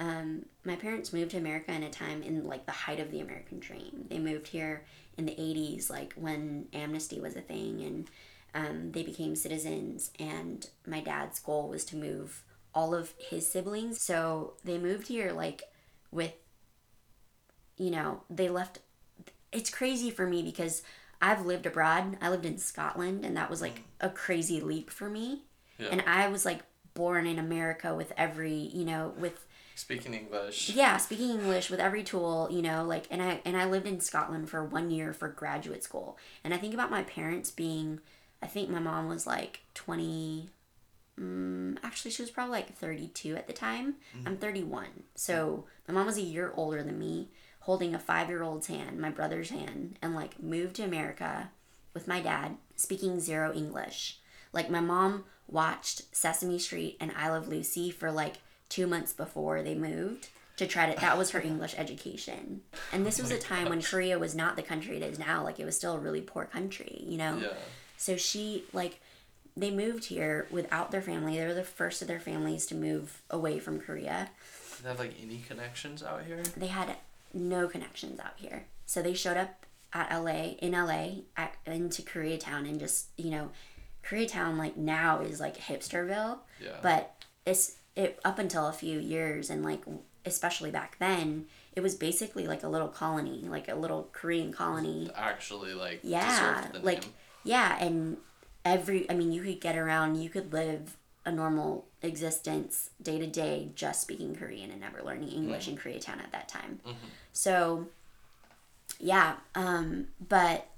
um, 0.00 0.44
my 0.64 0.76
parents 0.76 1.12
moved 1.12 1.32
to 1.32 1.38
America 1.38 1.72
in 1.72 1.82
a 1.82 1.90
time 1.90 2.22
in 2.22 2.44
like 2.44 2.66
the 2.66 2.72
height 2.72 3.00
of 3.00 3.10
the 3.10 3.20
American 3.20 3.58
dream. 3.58 4.06
They 4.08 4.18
moved 4.18 4.48
here 4.48 4.84
in 5.16 5.26
the 5.26 5.32
80s, 5.32 5.90
like 5.90 6.12
when 6.14 6.66
amnesty 6.72 7.20
was 7.20 7.34
a 7.34 7.40
thing, 7.40 7.80
and 7.82 8.10
um, 8.54 8.92
they 8.92 9.02
became 9.02 9.34
citizens. 9.34 10.12
And 10.18 10.68
my 10.86 11.00
dad's 11.00 11.40
goal 11.40 11.68
was 11.68 11.84
to 11.86 11.96
move 11.96 12.44
all 12.74 12.94
of 12.94 13.12
his 13.18 13.50
siblings. 13.50 14.00
So 14.00 14.54
they 14.64 14.78
moved 14.78 15.08
here 15.08 15.32
like 15.32 15.64
with, 16.12 16.34
you 17.76 17.90
know, 17.90 18.22
they 18.30 18.48
left. 18.48 18.78
It's 19.50 19.70
crazy 19.70 20.10
for 20.10 20.26
me 20.26 20.42
because 20.42 20.82
I've 21.20 21.44
lived 21.44 21.66
abroad. 21.66 22.18
I 22.20 22.28
lived 22.28 22.46
in 22.46 22.58
Scotland, 22.58 23.24
and 23.24 23.36
that 23.36 23.50
was 23.50 23.60
like 23.60 23.82
a 24.00 24.10
crazy 24.10 24.60
leap 24.60 24.90
for 24.90 25.10
me. 25.10 25.42
Yeah. 25.78 25.88
And 25.90 26.04
I 26.06 26.28
was 26.28 26.44
like 26.44 26.60
born 26.94 27.26
in 27.26 27.38
America 27.38 27.94
with 27.94 28.12
every, 28.16 28.52
you 28.52 28.84
know, 28.84 29.12
with 29.18 29.44
Speaking 29.78 30.12
English. 30.12 30.70
yeah 30.70 30.96
speaking 30.96 31.30
english 31.30 31.70
with 31.70 31.78
every 31.78 32.02
tool 32.02 32.48
you 32.50 32.60
know 32.60 32.84
like 32.84 33.06
and 33.12 33.22
i 33.22 33.40
and 33.44 33.56
i 33.56 33.64
lived 33.64 33.86
in 33.86 34.00
scotland 34.00 34.50
for 34.50 34.64
one 34.64 34.90
year 34.90 35.12
for 35.12 35.28
graduate 35.28 35.84
school. 35.84 36.18
And 36.42 36.52
i 36.52 36.56
think 36.56 36.74
about 36.74 36.90
my 36.90 37.04
parents 37.04 37.52
being 37.52 38.00
i 38.42 38.46
think 38.48 38.68
my 38.70 38.80
mom 38.80 39.08
was 39.08 39.24
like 39.24 39.60
20 39.74 40.48
um, 41.16 41.78
actually 41.82 42.10
she 42.10 42.22
was 42.22 42.30
probably 42.30 42.52
like 42.52 42.76
32 42.76 43.36
at 43.36 43.46
the 43.46 43.52
time. 43.52 43.94
I'm 44.26 44.36
31 44.36 44.86
so 45.14 45.64
my 45.86 45.94
mom 45.94 46.06
was 46.06 46.18
a 46.18 46.22
year 46.22 46.52
older 46.56 46.82
than 46.82 46.98
me 46.98 47.28
holding 47.60 47.94
a 47.94 47.98
five 48.00 48.28
year 48.28 48.42
old's 48.42 48.66
hand 48.66 48.98
my 48.98 49.10
brother's 49.10 49.50
hand 49.50 49.96
and 50.02 50.14
like 50.14 50.42
moved 50.42 50.76
to 50.76 50.82
america 50.84 51.50
with 51.94 52.08
my 52.08 52.20
dad 52.20 52.56
speaking 52.74 53.20
zero 53.20 53.52
english. 53.54 54.18
Like 54.52 54.70
my 54.70 54.80
mom 54.80 55.24
watched 55.46 56.02
sesame 56.14 56.58
street 56.58 56.96
and 57.00 57.12
i 57.16 57.28
love 57.30 57.46
lucy 57.48 57.90
for 57.90 58.10
like 58.10 58.38
two 58.68 58.86
months 58.86 59.12
before 59.12 59.62
they 59.62 59.74
moved 59.74 60.28
to 60.56 60.66
try 60.66 60.92
to 60.92 61.00
that 61.00 61.16
was 61.16 61.30
her 61.30 61.40
English 61.40 61.74
education. 61.78 62.62
And 62.92 63.06
this 63.06 63.20
was 63.20 63.30
a 63.30 63.38
time 63.38 63.68
when 63.68 63.80
Korea 63.80 64.18
was 64.18 64.34
not 64.34 64.56
the 64.56 64.62
country 64.62 64.96
it 64.96 65.02
is 65.02 65.18
now. 65.18 65.44
Like 65.44 65.60
it 65.60 65.64
was 65.64 65.76
still 65.76 65.94
a 65.94 65.98
really 65.98 66.20
poor 66.20 66.44
country, 66.46 67.04
you 67.06 67.16
know? 67.16 67.38
Yeah. 67.38 67.48
So 67.96 68.16
she 68.16 68.64
like 68.72 69.00
they 69.56 69.70
moved 69.70 70.04
here 70.06 70.46
without 70.50 70.90
their 70.90 71.02
family. 71.02 71.36
They 71.36 71.46
were 71.46 71.54
the 71.54 71.64
first 71.64 72.02
of 72.02 72.08
their 72.08 72.20
families 72.20 72.66
to 72.66 72.74
move 72.74 73.22
away 73.30 73.58
from 73.58 73.80
Korea. 73.80 74.30
Do 74.76 74.82
they 74.84 74.88
have 74.88 74.98
like 74.98 75.14
any 75.22 75.38
connections 75.38 76.02
out 76.02 76.24
here? 76.24 76.42
They 76.56 76.68
had 76.68 76.96
no 77.34 77.66
connections 77.68 78.20
out 78.20 78.34
here. 78.36 78.66
So 78.86 79.02
they 79.02 79.14
showed 79.14 79.36
up 79.36 79.66
at 79.92 80.10
LA 80.16 80.54
in 80.60 80.72
LA 80.72 81.22
at, 81.36 81.54
into 81.66 82.02
Koreatown 82.02 82.68
and 82.68 82.78
just, 82.78 83.08
you 83.16 83.30
know, 83.30 83.50
Koreatown 84.04 84.56
like 84.58 84.76
now 84.76 85.20
is 85.20 85.40
like 85.40 85.56
hipsterville, 85.58 86.38
Yeah. 86.62 86.76
but 86.82 87.14
it's 87.44 87.76
it 87.98 88.18
up 88.24 88.38
until 88.38 88.66
a 88.68 88.72
few 88.72 88.98
years 88.98 89.50
and 89.50 89.62
like 89.64 89.82
especially 90.24 90.70
back 90.70 90.96
then, 90.98 91.46
it 91.74 91.80
was 91.80 91.94
basically 91.94 92.46
like 92.46 92.62
a 92.62 92.68
little 92.68 92.88
colony, 92.88 93.44
like 93.48 93.68
a 93.68 93.74
little 93.74 94.08
Korean 94.12 94.52
colony. 94.52 95.10
actually 95.14 95.74
like 95.74 96.00
Yeah, 96.02 96.66
like 96.82 97.02
name. 97.02 97.12
yeah, 97.44 97.76
and 97.84 98.16
every 98.64 99.10
I 99.10 99.14
mean, 99.14 99.32
you 99.32 99.42
could 99.42 99.60
get 99.60 99.76
around, 99.76 100.16
you 100.22 100.30
could 100.30 100.52
live 100.52 100.96
a 101.26 101.32
normal 101.32 101.86
existence 102.00 102.90
day 103.02 103.18
to 103.18 103.26
day 103.26 103.70
just 103.74 104.00
speaking 104.00 104.34
Korean 104.34 104.70
and 104.70 104.80
never 104.80 105.02
learning 105.02 105.28
English 105.30 105.68
in 105.68 105.76
Koreatown 105.76 106.20
at 106.22 106.32
that 106.32 106.48
time. 106.48 106.80
So 107.32 107.88
yeah, 109.00 109.36
um 109.54 110.08
but 110.28 110.68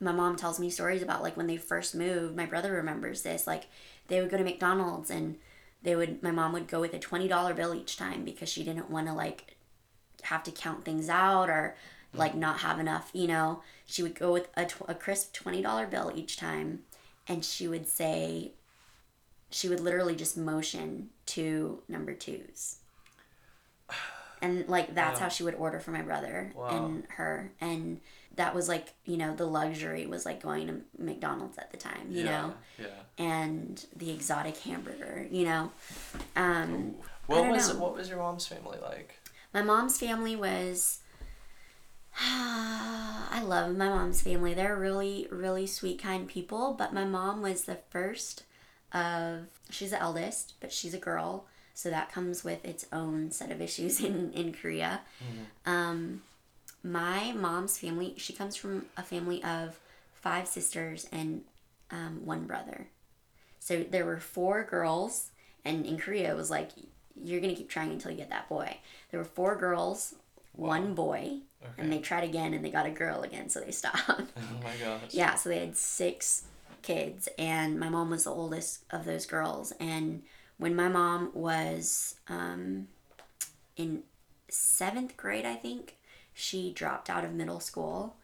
my 0.00 0.12
mom 0.12 0.36
tells 0.36 0.60
me 0.60 0.68
stories 0.68 1.02
about 1.02 1.22
like 1.22 1.36
when 1.36 1.46
they 1.46 1.56
first 1.56 1.94
moved, 1.94 2.36
my 2.36 2.44
brother 2.46 2.72
remembers 2.72 3.22
this, 3.22 3.46
like 3.46 3.64
they 4.08 4.20
would 4.20 4.30
go 4.30 4.36
to 4.36 4.44
McDonald's 4.44 5.10
and 5.10 5.36
they 5.82 5.94
would 5.96 6.22
my 6.22 6.30
mom 6.30 6.52
would 6.52 6.68
go 6.68 6.80
with 6.80 6.94
a 6.94 6.98
$20 6.98 7.54
bill 7.56 7.74
each 7.74 7.96
time 7.96 8.24
because 8.24 8.48
she 8.48 8.64
didn't 8.64 8.90
want 8.90 9.06
to 9.06 9.12
like 9.12 9.56
have 10.22 10.42
to 10.44 10.50
count 10.50 10.84
things 10.84 11.08
out 11.08 11.48
or 11.48 11.76
like 12.14 12.34
not 12.34 12.60
have 12.60 12.78
enough, 12.80 13.10
you 13.12 13.26
know. 13.28 13.62
She 13.86 14.02
would 14.02 14.14
go 14.14 14.32
with 14.32 14.48
a, 14.56 14.64
tw- 14.64 14.88
a 14.88 14.94
crisp 14.94 15.34
$20 15.36 15.90
bill 15.90 16.10
each 16.14 16.36
time 16.36 16.80
and 17.28 17.44
she 17.44 17.68
would 17.68 17.86
say, 17.86 18.52
she 19.50 19.68
would 19.68 19.80
literally 19.80 20.16
just 20.16 20.36
motion 20.36 21.10
to 21.26 21.82
number 21.88 22.14
twos. 22.14 22.78
And 24.42 24.68
like 24.68 24.94
that's 24.94 25.18
how 25.18 25.28
she 25.28 25.42
would 25.44 25.54
order 25.54 25.80
for 25.80 25.92
my 25.92 26.02
brother 26.02 26.52
Wow. 26.54 26.68
and 26.68 27.04
her. 27.16 27.52
And 27.60 28.00
that 28.36 28.54
was 28.54 28.68
like, 28.68 28.94
you 29.04 29.16
know, 29.16 29.34
the 29.34 29.46
luxury 29.46 30.06
was 30.06 30.24
like 30.26 30.42
going 30.42 30.66
to 30.68 30.80
McDonald's 30.98 31.58
at 31.58 31.70
the 31.70 31.76
time, 31.76 32.08
you 32.10 32.24
yeah. 32.24 32.30
know, 32.42 32.54
Yeah. 32.78 32.86
and 33.18 33.84
the 33.96 34.10
exotic 34.10 34.56
hamburger, 34.58 35.26
you 35.30 35.44
know. 35.44 35.72
Um, 36.36 36.94
What 37.26 37.50
was 37.50 37.68
know. 37.72 37.80
what 37.80 37.94
was 37.94 38.08
your 38.08 38.18
mom's 38.18 38.46
family 38.46 38.78
like? 38.80 39.18
my 39.54 39.62
mom's 39.62 39.98
family 39.98 40.36
was 40.36 41.00
I 42.18 43.42
love 43.44 43.76
my 43.76 43.88
mom's 43.88 44.22
family. 44.22 44.54
They're 44.54 44.76
really, 44.76 45.26
really 45.30 45.66
sweet, 45.66 46.00
kind 46.02 46.26
people. 46.26 46.74
But 46.74 46.94
my 46.94 47.04
mom 47.04 47.42
was 47.42 47.64
the 47.64 47.78
first 47.90 48.44
of 48.92 49.46
she's 49.70 49.90
the 49.90 50.00
eldest, 50.00 50.54
but 50.60 50.72
she's 50.72 50.94
a 50.94 50.98
girl, 50.98 51.46
so 51.74 51.90
that 51.90 52.10
comes 52.10 52.42
with 52.44 52.64
its 52.64 52.86
own 52.92 53.30
set 53.30 53.50
of 53.50 53.60
issues 53.60 54.00
in 54.04 54.32
in 54.32 54.52
Korea. 54.52 55.00
Um, 55.66 56.22
my 56.86 57.32
mom's 57.32 57.78
family, 57.78 58.14
she 58.16 58.32
comes 58.32 58.54
from 58.56 58.86
a 58.96 59.02
family 59.02 59.42
of 59.42 59.78
five 60.14 60.46
sisters 60.46 61.06
and 61.10 61.42
um, 61.90 62.24
one 62.24 62.46
brother. 62.46 62.86
So 63.58 63.82
there 63.82 64.04
were 64.06 64.18
four 64.20 64.62
girls, 64.64 65.30
and 65.64 65.84
in 65.84 65.98
Korea 65.98 66.30
it 66.32 66.36
was 66.36 66.50
like 66.50 66.70
you're 67.22 67.40
gonna 67.40 67.54
keep 67.56 67.68
trying 67.68 67.90
until 67.90 68.12
you 68.12 68.16
get 68.18 68.30
that 68.30 68.48
boy. 68.48 68.76
There 69.10 69.18
were 69.18 69.24
four 69.24 69.56
girls, 69.56 70.14
one 70.52 70.94
boy, 70.94 71.38
and 71.78 71.92
they 71.92 71.98
tried 71.98 72.24
again 72.24 72.54
and 72.54 72.64
they 72.64 72.70
got 72.70 72.86
a 72.86 72.90
girl 72.90 73.22
again, 73.22 73.48
so 73.48 73.60
they 73.60 73.72
stopped. 73.72 74.06
Oh 74.36 74.62
my 74.62 74.76
gosh. 74.76 75.00
yeah, 75.10 75.34
so 75.34 75.48
they 75.48 75.58
had 75.58 75.76
six 75.76 76.44
kids, 76.82 77.28
and 77.38 77.80
my 77.80 77.88
mom 77.88 78.10
was 78.10 78.24
the 78.24 78.30
oldest 78.30 78.84
of 78.90 79.04
those 79.04 79.26
girls. 79.26 79.72
And 79.80 80.22
when 80.58 80.76
my 80.76 80.88
mom 80.88 81.30
was 81.34 82.16
um, 82.28 82.86
in 83.76 84.04
seventh 84.48 85.16
grade, 85.16 85.44
I 85.44 85.54
think, 85.54 85.96
she 86.36 86.72
dropped 86.72 87.08
out 87.10 87.24
of 87.24 87.32
middle 87.32 87.60
school 87.60 88.14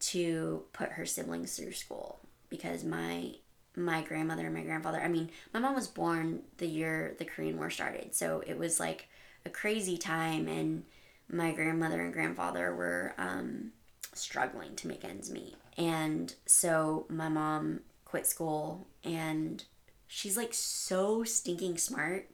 to 0.00 0.64
put 0.72 0.90
her 0.90 1.06
siblings 1.06 1.56
through 1.56 1.72
school 1.72 2.18
because 2.48 2.84
my 2.84 3.32
my 3.74 4.02
grandmother 4.02 4.44
and 4.44 4.54
my 4.54 4.62
grandfather 4.62 5.00
i 5.00 5.08
mean 5.08 5.30
my 5.54 5.60
mom 5.60 5.74
was 5.74 5.86
born 5.86 6.42
the 6.58 6.66
year 6.66 7.14
the 7.18 7.24
korean 7.24 7.56
war 7.56 7.70
started. 7.70 8.14
So 8.14 8.42
it 8.46 8.58
was 8.58 8.78
like 8.78 9.08
a 9.44 9.50
crazy 9.50 9.96
time 9.96 10.48
and 10.48 10.84
my 11.28 11.52
grandmother 11.52 12.00
and 12.00 12.12
grandfather 12.12 12.74
were 12.74 13.14
um, 13.16 13.72
struggling 14.12 14.76
to 14.76 14.88
make 14.88 15.04
ends 15.04 15.30
meet. 15.30 15.56
And 15.78 16.34
so 16.46 17.06
my 17.08 17.28
mom 17.28 17.80
quit 18.04 18.26
school 18.26 18.86
and 19.02 19.64
she's 20.06 20.36
like 20.36 20.52
so 20.52 21.24
stinking 21.24 21.78
smart. 21.78 22.28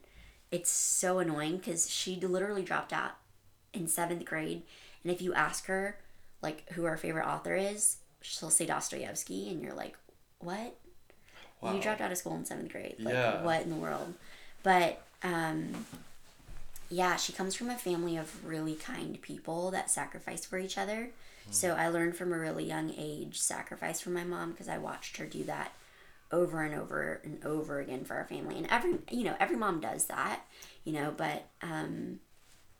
It's 0.50 0.70
so 0.70 1.18
annoying 1.18 1.58
because 1.58 1.88
she 1.90 2.16
literally 2.16 2.62
dropped 2.62 2.92
out 2.92 3.12
in 3.72 3.86
seventh 3.86 4.24
grade 4.24 4.62
and 5.02 5.12
if 5.12 5.20
you 5.22 5.32
ask 5.34 5.66
her 5.66 5.98
like 6.42 6.68
who 6.72 6.84
her 6.84 6.96
favorite 6.96 7.26
author 7.26 7.54
is 7.54 7.98
she'll 8.20 8.50
say 8.50 8.66
dostoevsky 8.66 9.50
and 9.50 9.62
you're 9.62 9.74
like 9.74 9.96
what 10.40 10.76
Wow. 11.60 11.74
you 11.74 11.80
dropped 11.80 12.00
out 12.00 12.12
of 12.12 12.18
school 12.18 12.36
in 12.36 12.44
seventh 12.44 12.70
grade. 12.70 12.94
Like, 13.00 13.14
Yeah. 13.14 13.42
what 13.42 13.62
in 13.62 13.70
the 13.70 13.76
world? 13.76 14.14
But, 14.62 15.02
um, 15.24 15.86
yeah, 16.88 17.16
she 17.16 17.32
comes 17.32 17.54
from 17.54 17.68
a 17.68 17.76
family 17.76 18.16
of 18.16 18.44
really 18.46 18.74
kind 18.74 19.20
people 19.20 19.70
that 19.72 19.90
sacrifice 19.90 20.44
for 20.46 20.58
each 20.58 20.78
other. 20.78 21.10
So 21.50 21.72
I 21.74 21.88
learned 21.88 22.14
from 22.14 22.32
a 22.32 22.38
really 22.38 22.64
young 22.64 22.92
age 22.96 23.40
sacrifice 23.40 24.00
from 24.00 24.12
my 24.12 24.22
mom 24.24 24.50
because 24.52 24.68
I 24.68 24.78
watched 24.78 25.16
her 25.16 25.24
do 25.26 25.44
that 25.44 25.72
over 26.30 26.62
and 26.62 26.74
over 26.74 27.20
and 27.24 27.44
over 27.44 27.80
again 27.80 28.04
for 28.04 28.14
our 28.16 28.24
family. 28.24 28.56
And 28.58 28.66
every, 28.70 28.98
you 29.10 29.24
know, 29.24 29.34
every 29.40 29.56
mom 29.56 29.80
does 29.80 30.04
that, 30.04 30.42
you 30.84 30.92
know, 30.92 31.12
but, 31.16 31.46
um, 31.62 32.20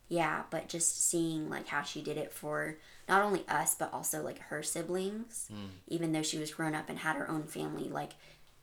yeah, 0.09 0.43
but 0.49 0.67
just 0.67 1.07
seeing 1.09 1.49
like 1.49 1.67
how 1.67 1.83
she 1.83 2.01
did 2.01 2.17
it 2.17 2.33
for 2.33 2.77
not 3.07 3.21
only 3.23 3.43
us 3.47 3.75
but 3.75 3.93
also 3.93 4.21
like 4.21 4.39
her 4.39 4.61
siblings, 4.63 5.49
even 5.87 6.11
though 6.11 6.23
she 6.23 6.37
was 6.39 6.51
grown 6.53 6.75
up 6.75 6.89
and 6.89 6.99
had 6.99 7.15
her 7.15 7.29
own 7.29 7.43
family, 7.43 7.87
like 7.89 8.13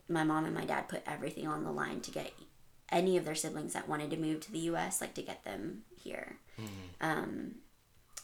my 0.09 0.25
mom 0.25 0.45
and 0.45 0.55
my 0.55 0.65
dad 0.65 0.89
put 0.89 1.03
everything 1.07 1.47
on 1.49 1.65
the 1.65 1.73
line 1.73 2.01
to 2.01 2.11
get 2.11 2.33
any 2.91 3.17
of 3.17 3.25
their 3.25 3.35
siblings 3.35 3.73
that 3.73 3.89
wanted 3.89 4.11
to 4.11 4.17
move 4.17 4.41
to 4.41 4.53
the 4.53 4.59
U.S. 4.61 5.01
like 5.01 5.15
to 5.15 5.23
get 5.23 5.45
them 5.45 5.83
here. 6.01 6.37
Um, 7.01 7.57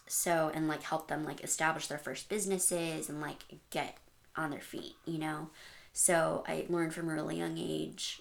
so 0.06 0.50
and 0.54 0.68
like 0.68 0.82
help 0.82 1.08
them 1.08 1.24
like 1.24 1.42
establish 1.42 1.86
their 1.86 1.98
first 1.98 2.28
businesses 2.28 3.08
and 3.08 3.20
like 3.20 3.44
get 3.70 3.96
on 4.36 4.50
their 4.50 4.60
feet, 4.60 4.94
you 5.06 5.18
know. 5.18 5.48
So 5.92 6.44
I 6.46 6.66
learned 6.68 6.94
from 6.94 7.08
a 7.08 7.12
really 7.14 7.38
young 7.38 7.56
age, 7.58 8.20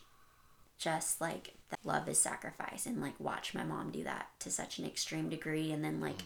just 0.81 1.21
like 1.21 1.53
that 1.69 1.79
love 1.85 2.09
is 2.09 2.19
sacrifice, 2.19 2.85
and 2.85 3.01
like 3.01 3.19
watch 3.19 3.53
my 3.53 3.63
mom 3.63 3.91
do 3.91 4.03
that 4.03 4.27
to 4.39 4.49
such 4.51 4.79
an 4.79 4.85
extreme 4.85 5.29
degree, 5.29 5.71
and 5.71 5.83
then 5.83 5.99
like. 6.01 6.17
Mm. 6.17 6.25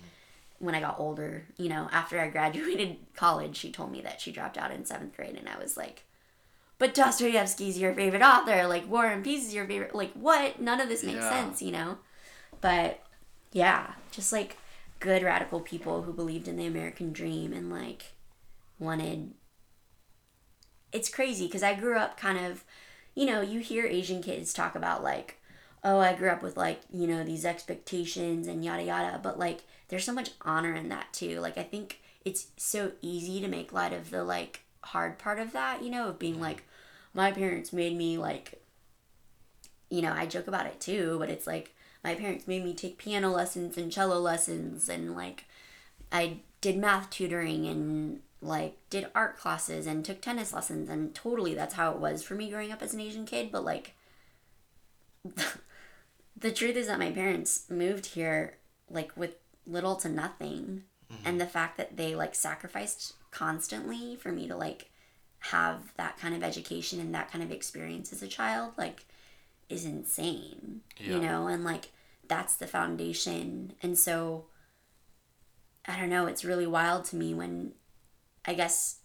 When 0.57 0.73
I 0.73 0.79
got 0.79 1.01
older, 1.01 1.47
you 1.57 1.67
know, 1.67 1.89
after 1.91 2.17
I 2.17 2.29
graduated 2.35 2.95
college, 3.13 3.57
she 3.57 3.73
told 3.73 3.91
me 3.91 3.99
that 4.03 4.21
she 4.21 4.31
dropped 4.31 4.57
out 4.57 4.71
in 4.71 4.85
seventh 4.85 5.13
grade, 5.13 5.35
and 5.35 5.49
I 5.49 5.61
was 5.61 5.75
like, 5.75 6.03
but 6.77 6.93
Dostoevsky's 6.93 7.77
your 7.77 7.93
favorite 7.93 8.21
author. 8.21 8.65
Like 8.65 8.89
War 8.89 9.05
and 9.05 9.21
Peace 9.21 9.45
is 9.47 9.53
your 9.53 9.67
favorite. 9.67 9.93
Like 9.93 10.13
what? 10.13 10.61
None 10.61 10.79
of 10.79 10.87
this 10.87 11.03
makes 11.03 11.17
Yeah. 11.25 11.29
sense, 11.29 11.61
you 11.61 11.73
know. 11.73 11.97
But 12.61 13.01
yeah, 13.51 13.95
just 14.11 14.31
like 14.31 14.57
good 15.01 15.23
radical 15.23 15.59
people 15.59 16.03
who 16.03 16.13
believed 16.13 16.47
in 16.47 16.55
the 16.55 16.65
American 16.65 17.11
dream 17.11 17.51
and 17.51 17.69
like 17.69 18.13
wanted. 18.79 19.33
It's 20.91 21.09
crazy 21.09 21.47
because 21.47 21.63
I 21.63 21.73
grew 21.73 21.97
up 21.97 22.17
kind 22.17 22.37
of, 22.37 22.63
you 23.15 23.25
know, 23.25 23.41
you 23.41 23.59
hear 23.61 23.85
Asian 23.85 24.21
kids 24.21 24.53
talk 24.53 24.75
about 24.75 25.03
like, 25.03 25.39
oh, 25.83 25.99
I 25.99 26.13
grew 26.13 26.29
up 26.29 26.43
with 26.43 26.57
like 26.57 26.81
you 26.93 27.07
know 27.07 27.23
these 27.23 27.45
expectations 27.45 28.47
and 28.47 28.63
yada 28.63 28.83
yada, 28.83 29.19
but 29.23 29.39
like 29.39 29.61
there's 29.87 30.03
so 30.03 30.13
much 30.13 30.31
honor 30.41 30.73
in 30.73 30.89
that 30.89 31.13
too. 31.13 31.39
Like 31.39 31.57
I 31.57 31.63
think 31.63 32.01
it's 32.23 32.47
so 32.57 32.91
easy 33.01 33.39
to 33.41 33.47
make 33.47 33.71
light 33.71 33.93
of 33.93 34.09
the 34.09 34.23
like 34.23 34.61
hard 34.83 35.17
part 35.17 35.39
of 35.39 35.53
that, 35.53 35.83
you 35.83 35.89
know, 35.89 36.09
of 36.09 36.19
being 36.19 36.33
mm-hmm. 36.35 36.43
like, 36.43 36.63
my 37.13 37.31
parents 37.31 37.71
made 37.71 37.95
me 37.95 38.17
like, 38.17 38.61
you 39.89 40.01
know, 40.01 40.11
I 40.11 40.25
joke 40.25 40.47
about 40.47 40.65
it 40.65 40.79
too, 40.81 41.17
but 41.19 41.29
it's 41.29 41.47
like 41.47 41.73
my 42.03 42.15
parents 42.15 42.47
made 42.47 42.63
me 42.63 42.73
take 42.73 42.97
piano 42.97 43.31
lessons 43.31 43.77
and 43.77 43.91
cello 43.91 44.19
lessons 44.19 44.89
and 44.89 45.15
like 45.15 45.45
I 46.11 46.39
did 46.61 46.77
math 46.77 47.09
tutoring 47.09 47.65
and 47.67 48.21
like 48.45 48.77
did 48.89 49.07
art 49.15 49.37
classes 49.37 49.87
and 49.87 50.03
took 50.03 50.21
tennis 50.21 50.53
lessons 50.53 50.89
and 50.89 51.13
totally 51.15 51.53
that's 51.53 51.75
how 51.75 51.91
it 51.91 51.97
was 51.97 52.23
for 52.23 52.35
me 52.35 52.49
growing 52.49 52.71
up 52.71 52.81
as 52.81 52.93
an 52.93 52.99
Asian 52.99 53.25
kid, 53.25 53.51
but 53.51 53.63
like 53.63 53.95
the 56.37 56.51
truth 56.51 56.75
is 56.75 56.87
that 56.87 56.99
my 56.99 57.11
parents 57.11 57.65
moved 57.69 58.07
here 58.07 58.57
like 58.89 59.15
with 59.15 59.35
little 59.65 59.95
to 59.95 60.09
nothing 60.09 60.83
mm-hmm. 61.11 61.27
and 61.27 61.41
the 61.41 61.47
fact 61.47 61.77
that 61.77 61.97
they 61.97 62.15
like 62.15 62.35
sacrificed 62.35 63.13
constantly 63.31 64.15
for 64.15 64.31
me 64.31 64.47
to 64.47 64.55
like 64.55 64.89
have 65.39 65.93
that 65.97 66.17
kind 66.17 66.35
of 66.35 66.43
education 66.43 66.99
and 66.99 67.13
that 67.13 67.31
kind 67.31 67.43
of 67.43 67.51
experience 67.51 68.13
as 68.13 68.21
a 68.21 68.27
child 68.27 68.73
like 68.77 69.05
is 69.69 69.85
insane 69.85 70.81
Yeah. 70.99 71.13
you 71.13 71.19
know 71.19 71.47
and 71.47 71.63
like 71.63 71.89
that's 72.27 72.55
the 72.55 72.67
foundation. 72.67 73.73
And 73.81 73.97
so 73.97 74.45
I 75.87 75.99
don't 75.99 76.09
know, 76.09 76.25
it's 76.25 76.45
really 76.45 76.67
wild 76.67 77.05
to 77.05 77.15
me 77.15 77.33
when 77.33 77.73
I 78.47 78.53
guess 78.53 78.99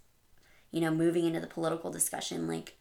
you 0.70 0.80
know, 0.80 0.90
moving 0.90 1.24
into 1.24 1.40
the 1.40 1.46
political 1.46 1.90
discussion 1.90 2.46
like 2.46 2.76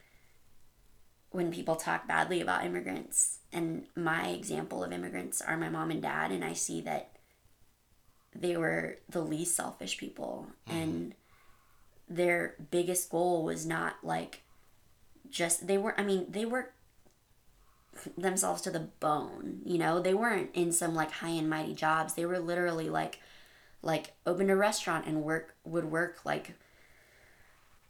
when 1.32 1.51
people 1.51 1.75
talk 1.75 2.08
badly 2.08 2.42
about 2.42 2.66
immigrants 2.66 3.39
and 3.51 3.86
my 3.96 4.30
example 4.30 4.84
of 4.84 4.92
immigrants 4.92 5.42
are 5.42 5.58
my 5.58 5.70
mom 5.70 5.92
and 5.92 6.01
dad 6.01 6.32
and 6.32 6.44
I 6.44 6.54
see 6.54 6.82
that 6.82 7.12
they 8.36 8.58
were 8.58 8.98
the 9.10 9.22
least 9.22 9.56
selfish 9.56 9.98
people. 9.98 10.48
Mm-hmm. 10.68 10.78
And 10.78 11.16
their 12.08 12.56
biggest 12.72 13.10
goal 13.10 13.44
was 13.44 13.66
not 13.66 13.98
like 14.04 14.42
just 15.30 15.68
they 15.68 15.78
were 15.78 16.00
I 16.00 16.04
mean 16.04 16.25
they 16.30 16.46
worked 16.46 16.74
themselves 18.18 18.62
to 18.62 18.72
the 18.72 18.80
bone 18.80 19.62
you 19.66 19.78
know? 19.78 20.00
They 20.00 20.13
weren't 20.13 20.50
in 20.54 20.72
some 20.72 20.96
like 20.96 21.12
high 21.12 21.30
and 21.30 21.50
mighty 21.50 21.74
jobs. 21.74 22.13
They 22.13 22.25
were 22.25 22.39
literally 22.39 22.89
like 22.89 23.20
like 23.81 24.13
opened 24.25 24.51
a 24.51 24.55
restaurant 24.55 25.05
and 25.05 25.24
work 25.24 25.55
would 25.63 25.86
work 25.86 26.19
like 26.25 26.53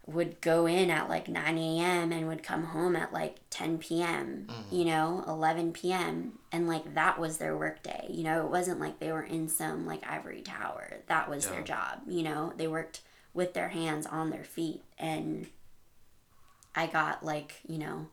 would 0.05 0.41
go 0.41 0.65
in 0.65 0.89
at 0.89 1.09
like 1.09 1.27
9 1.27 1.57
a.m. 1.57 2.11
and 2.11 2.27
would 2.27 2.43
come 2.43 2.65
home 2.65 2.95
at 2.95 3.13
like 3.13 3.37
10 3.51 3.77
p.m., 3.77 4.47
mm-hmm. 4.49 4.75
you 4.75 4.85
know, 4.85 5.23
11 5.27 5.71
p.m. 5.73 6.39
And 6.51 6.67
like 6.67 6.95
that 6.95 7.19
was 7.19 7.37
their 7.37 7.55
work 7.55 7.83
day. 7.83 8.07
You 8.09 8.23
know, 8.23 8.43
it 8.43 8.49
wasn't 8.49 8.79
like 8.79 8.99
they 8.99 9.11
were 9.11 9.23
in 9.23 9.47
some 9.47 9.85
like 9.85 10.01
ivory 10.09 10.41
tower. 10.41 10.97
That 11.07 11.29
was 11.29 11.47
their 11.47 11.61
job. 11.61 12.01
You 12.07 12.23
know, 12.23 12.53
they 12.57 12.67
worked 12.67 13.01
with 13.33 13.53
their 13.53 13.69
hands 13.69 14.05
on 14.07 14.31
their 14.31 14.43
feet. 14.43 14.83
And 14.97 15.47
I 16.75 16.87
got 16.87 17.23
like, 17.23 17.57
you 17.67 17.77
know, 17.77 18.07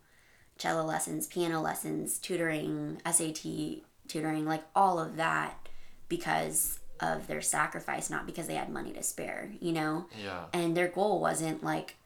cello 0.58 0.84
lessons, 0.84 1.26
piano 1.26 1.62
lessons, 1.62 2.18
tutoring, 2.18 3.00
SAT 3.10 3.82
tutoring, 4.08 4.44
like 4.44 4.64
all 4.74 4.98
of 4.98 5.16
that 5.16 5.68
because 6.08 6.78
of 7.00 7.26
their 7.26 7.42
sacrifice, 7.42 8.10
not 8.10 8.26
because 8.26 8.46
they 8.46 8.54
had 8.54 8.70
money 8.70 8.92
to 8.92 9.02
spare, 9.02 9.50
you 9.60 9.72
know? 9.72 10.06
Yeah. 10.22 10.44
and 10.52 10.76
their 10.76 10.88
goal 10.88 11.20
wasn't 11.20 11.62
like 11.62 11.96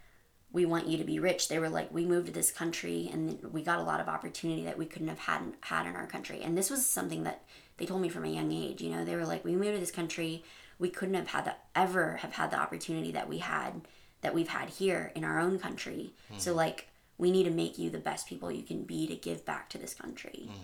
we 0.52 0.66
want 0.66 0.88
you 0.88 0.99
to 0.99 1.04
be 1.04 1.18
rich. 1.18 1.49
They 1.49 1.59
were 1.59 1.68
like 1.68 1.92
we 1.92 2.04
moved 2.04 2.26
to 2.26 2.32
this 2.32 2.50
country 2.50 3.09
and 3.12 3.40
we 3.52 3.62
got 3.62 3.78
a 3.78 3.82
lot 3.82 4.00
of 4.00 4.09
opportunity 4.09 4.64
that 4.64 4.78
we 4.78 4.87
couldn't 4.87 5.09
have 5.09 5.20
had 5.20 5.42
had 5.61 5.87
in 5.87 5.94
our 5.94 6.06
country. 6.06 6.42
And 6.42 6.56
this 6.56 6.70
was 6.70 6.85
something 6.85 7.23
that 7.25 7.44
they 7.76 7.87
told 7.87 8.02
me 8.02 8.09
from 8.09 8.25
a 8.25 8.28
young 8.28 8.52
age 8.52 8.82
you 8.82 8.90
know? 8.90 9.04
They 9.04 9.16
were 9.16 9.26
like 9.26 9.44
we 9.44 9.54
moved 9.54 9.75
to 9.75 9.80
this 9.80 9.90
country. 9.90 10.44
We 10.78 10.90
couldn't 10.90 11.14
have 11.14 11.28
had 11.28 11.44
the 11.44 11.54
ever 11.75 12.16
have 12.16 12.32
had 12.32 12.50
the 12.50 12.59
opportunity 12.61 13.12
that 13.12 13.28
we 13.28 13.38
had 13.38 13.82
that 14.23 14.35
we've 14.35 14.49
had 14.49 14.68
here 14.70 15.12
in 15.14 15.25
our 15.25 15.38
own 15.38 15.59
country. 15.59 16.14
So 16.38 16.50
mm-hmm. 16.50 16.59
like 16.59 16.88
we 17.16 17.30
need 17.30 17.44
to 17.44 17.50
make 17.50 17.78
you 17.78 17.90
the 17.90 17.99
best 17.99 18.26
people 18.26 18.50
you 18.50 18.62
can 18.62 18.85
be 18.85 19.06
to 19.06 19.14
give 19.14 19.44
back 19.44 19.68
to 19.70 19.78
this 19.78 19.94
country. 19.94 20.49
Mm. 20.49 20.54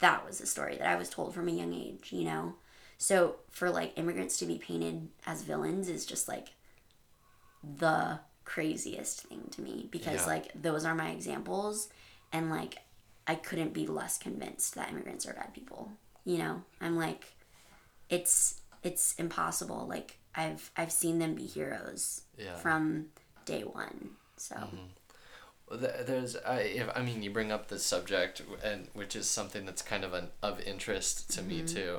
That 0.00 0.26
was 0.26 0.38
the 0.38 0.46
story 0.46 0.76
that 0.76 0.86
i 0.86 0.96
was 0.96 1.08
told 1.08 1.34
from 1.34 1.48
a 1.48 1.52
young 1.52 1.72
age 1.72 2.12
you 2.12 2.24
know 2.24 2.54
so 2.98 3.36
for 3.50 3.70
like 3.70 3.92
immigrants 3.98 4.38
to 4.38 4.46
be 4.46 4.58
painted 4.58 5.08
as 5.26 5.42
villains 5.42 5.88
is 5.88 6.06
just 6.06 6.28
like 6.28 6.48
the 7.78 8.18
craziest 8.44 9.22
thing 9.22 9.42
to 9.50 9.60
me 9.60 9.88
because 9.90 10.20
Yeah. 10.22 10.26
like 10.26 10.52
those 10.54 10.84
are 10.84 10.94
my 10.94 11.10
examples 11.10 11.88
and 12.32 12.50
like 12.50 12.78
I 13.26 13.34
couldn't 13.34 13.74
be 13.74 13.86
less 13.86 14.18
convinced 14.18 14.74
that 14.76 14.88
immigrants 14.90 15.26
are 15.26 15.32
bad 15.32 15.52
people. 15.52 15.90
You 16.24 16.38
know, 16.38 16.62
I'm 16.80 16.96
like 16.96 17.24
it's 18.08 18.60
it's 18.82 19.14
impossible. 19.16 19.86
Like 19.88 20.18
I've 20.34 20.70
I've 20.76 20.92
seen 20.92 21.18
them 21.18 21.34
be 21.34 21.46
heroes 21.46 22.22
Yeah. 22.38 22.54
from 22.56 23.06
day 23.44 23.62
1. 23.62 24.10
So 24.36 24.54
mm-hmm. 24.54 24.76
Well, 25.68 25.80
th- 25.80 26.06
There's, 26.06 26.36
I, 26.36 26.60
if, 26.60 26.88
I 26.94 27.02
mean, 27.02 27.24
you 27.24 27.30
bring 27.32 27.50
up 27.50 27.66
the 27.66 27.80
subject, 27.80 28.40
and 28.62 28.86
which 28.92 29.16
is 29.16 29.28
something 29.28 29.66
that's 29.66 29.82
kind 29.82 30.04
of 30.04 30.14
an, 30.14 30.28
of 30.40 30.60
interest 30.60 31.28
to 31.32 31.42
me 31.42 31.56
mm-hmm. 31.62 31.74
too, 31.74 31.98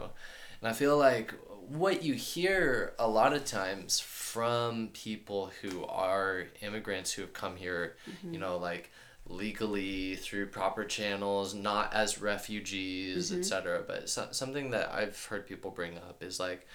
and 0.62 0.70
I 0.70 0.74
feel 0.74 0.98
like 0.98 1.34
what 1.68 2.04
you 2.04 2.14
hear 2.14 2.94
a 2.98 3.08
lot 3.08 3.34
of 3.34 3.46
times 3.46 4.00
from 4.00 4.90
people 4.94 5.52
who 5.62 5.84
are 5.86 6.46
immigrants 6.62 7.12
who 7.12 7.22
have 7.22 7.34
come 7.34 7.56
here, 7.56 7.98
mm-hmm. 8.10 8.34
you 8.34 8.40
know, 8.40 8.58
like 8.58 8.92
legally 9.30 10.16
through 10.16 10.48
proper 10.48 10.86
channels, 10.86 11.54
not 11.54 11.94
as 11.94 12.22
refugees, 12.22 13.32
mm-hmm. 13.32 13.40
etc. 13.40 13.84
But 13.86 14.10
so, 14.10 14.28
something 14.32 14.72
that 14.72 14.92
I've 14.94 15.22
heard 15.26 15.48
people 15.48 15.72
bring 15.72 15.98
up 15.98 16.24
is 16.24 16.40
like, 16.40 16.66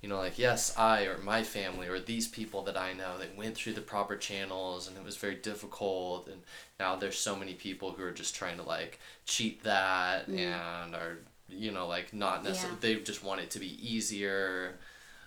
you 0.00 0.08
know, 0.08 0.16
like, 0.16 0.38
yes, 0.38 0.76
I 0.78 1.02
or 1.02 1.18
my 1.18 1.42
family 1.42 1.88
or 1.88 1.98
these 1.98 2.28
people 2.28 2.62
that 2.62 2.76
I 2.76 2.92
know 2.92 3.18
that 3.18 3.36
went 3.36 3.56
through 3.56 3.74
the 3.74 3.80
proper 3.80 4.16
channels 4.16 4.88
and 4.88 4.96
it 4.96 5.04
was 5.04 5.16
very 5.16 5.34
difficult. 5.34 6.28
And 6.28 6.40
now 6.78 6.96
there's 6.96 7.18
so 7.18 7.36
many 7.36 7.54
people 7.54 7.90
who 7.90 8.04
are 8.04 8.12
just 8.12 8.34
trying 8.34 8.56
to 8.58 8.62
like 8.62 9.00
cheat 9.26 9.64
that 9.64 10.28
mm-hmm. 10.28 10.38
and 10.38 10.94
are, 10.94 11.18
you 11.48 11.70
know, 11.70 11.86
like 11.86 12.12
not 12.12 12.44
necessarily, 12.44 12.78
they 12.80 12.94
just 12.96 13.24
want 13.24 13.40
it 13.40 13.50
to 13.50 13.58
be 13.58 13.78
easier. 13.82 14.74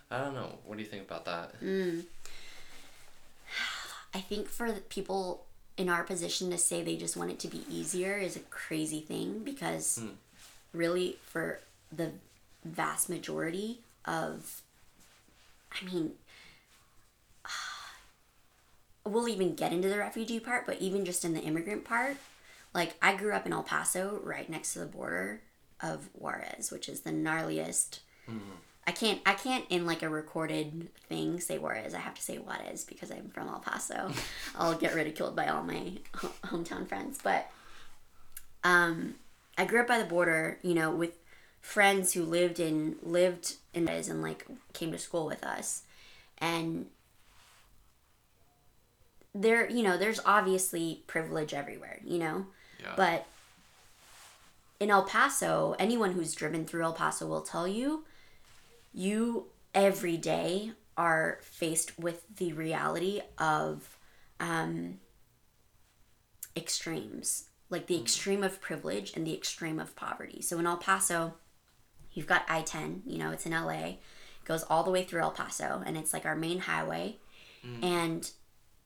I 0.10 0.19
don't 0.19 0.34
know. 0.34 0.60
What 0.65 0.77
do 0.77 0.84
you 0.84 0.89
think 0.89 1.03
about 1.03 1.25
that? 1.25 1.62
Mm. 1.62 2.03
I 4.13 4.19
think 4.19 4.47
for 4.47 4.71
people 4.89 5.45
in 5.77 5.89
our 5.89 6.03
position 6.03 6.51
to 6.51 6.57
say 6.57 6.84
they 6.84 6.97
just 6.97 7.17
want 7.17 7.31
it 7.31 7.39
to 7.39 7.47
be 7.47 7.63
easier 7.69 8.17
is 8.17 8.36
a 8.36 8.41
crazy 8.41 8.99
thing 8.99 9.39
because 9.39 9.99
hmm. 10.01 10.10
really 10.73 11.17
for 11.25 11.60
the 11.91 12.12
vast 12.63 13.10
majority 13.10 13.79
of 14.05 14.62
I 15.71 15.86
mean 15.86 16.12
we'll 19.05 19.29
even 19.29 19.55
get 19.55 19.73
into 19.73 19.89
the 19.89 19.97
refugee 19.97 20.39
part, 20.39 20.65
but 20.65 20.79
even 20.79 21.05
just 21.05 21.25
in 21.25 21.34
the 21.34 21.41
immigrant 21.41 21.86
part, 21.86 22.17
like 22.73 22.95
I 23.01 23.15
grew 23.15 23.34
up 23.34 23.45
in 23.45 23.53
El 23.53 23.63
Paso 23.63 24.19
right 24.23 24.49
next 24.49 24.73
to 24.73 24.79
the 24.79 24.86
border 24.86 25.41
of 25.81 26.09
Juarez, 26.13 26.71
which 26.71 26.87
is 26.89 27.01
the 27.01 27.11
gnarliest 27.11 27.99
I 28.87 28.91
can't 28.91 29.19
I 29.25 29.33
can't 29.33 29.65
in 29.69 29.85
like 29.85 30.01
a 30.03 30.09
recorded 30.09 30.89
thing 31.09 31.39
say 31.39 31.57
Juarez. 31.57 31.93
I 31.93 31.99
have 31.99 32.15
to 32.15 32.21
say 32.21 32.37
Juarez 32.37 32.83
because 32.85 33.11
I'm 33.11 33.29
from 33.29 33.47
El 33.47 33.59
Paso. 33.59 34.11
I'll 34.55 34.73
get 34.75 34.95
ridiculed 34.95 35.35
by 35.35 35.47
all 35.47 35.63
my 35.63 35.93
hometown 36.45 36.87
friends. 36.87 37.19
But 37.21 37.49
um, 38.63 39.15
I 39.57 39.65
grew 39.65 39.81
up 39.81 39.87
by 39.87 39.99
the 39.99 40.05
border, 40.05 40.57
you 40.63 40.73
know, 40.73 40.91
with 40.91 41.17
friends 41.61 42.13
who 42.13 42.23
lived 42.23 42.59
in 42.59 42.95
lived 43.03 43.55
in 43.73 43.85
Juarez 43.85 44.07
and 44.07 44.21
like 44.21 44.45
came 44.73 44.91
to 44.93 44.97
school 44.97 45.25
with 45.27 45.43
us, 45.43 45.83
and 46.39 46.87
there 49.33 49.69
you 49.69 49.83
know 49.83 49.97
there's 49.97 50.19
obviously 50.25 51.03
privilege 51.07 51.53
everywhere, 51.53 51.99
you 52.03 52.17
know, 52.19 52.45
Yeah. 52.81 52.93
but 52.97 53.25
in 54.81 54.89
El 54.89 55.03
Paso, 55.03 55.75
anyone 55.77 56.13
who's 56.13 56.33
driven 56.33 56.65
through 56.65 56.83
El 56.83 56.93
Paso 56.93 57.27
will 57.27 57.43
tell 57.43 57.67
you 57.67 58.03
you 58.91 59.45
every 59.75 60.17
day 60.17 60.71
are 60.97 61.37
faced 61.43 61.97
with 61.99 62.25
the 62.35 62.51
reality 62.53 63.21
of 63.37 63.99
um, 64.39 64.97
extremes, 66.57 67.45
like 67.69 67.85
the 67.85 67.99
extreme 67.99 68.43
of 68.43 68.59
privilege 68.59 69.15
and 69.15 69.25
the 69.25 69.35
extreme 69.35 69.79
of 69.79 69.95
poverty. 69.95 70.41
So 70.41 70.57
in 70.57 70.65
El 70.65 70.77
Paso, 70.77 71.35
you've 72.11 72.25
got 72.25 72.43
I 72.49 72.63
10, 72.63 73.03
you 73.05 73.19
know, 73.19 73.29
it's 73.29 73.45
in 73.45 73.51
LA, 73.51 73.71
it 73.71 73.99
goes 74.45 74.63
all 74.63 74.83
the 74.83 74.91
way 74.91 75.03
through 75.03 75.21
El 75.21 75.31
Paso, 75.31 75.83
and 75.85 75.95
it's 75.95 76.11
like 76.11 76.25
our 76.25 76.35
main 76.35 76.57
highway. 76.57 77.17
And 77.83 78.31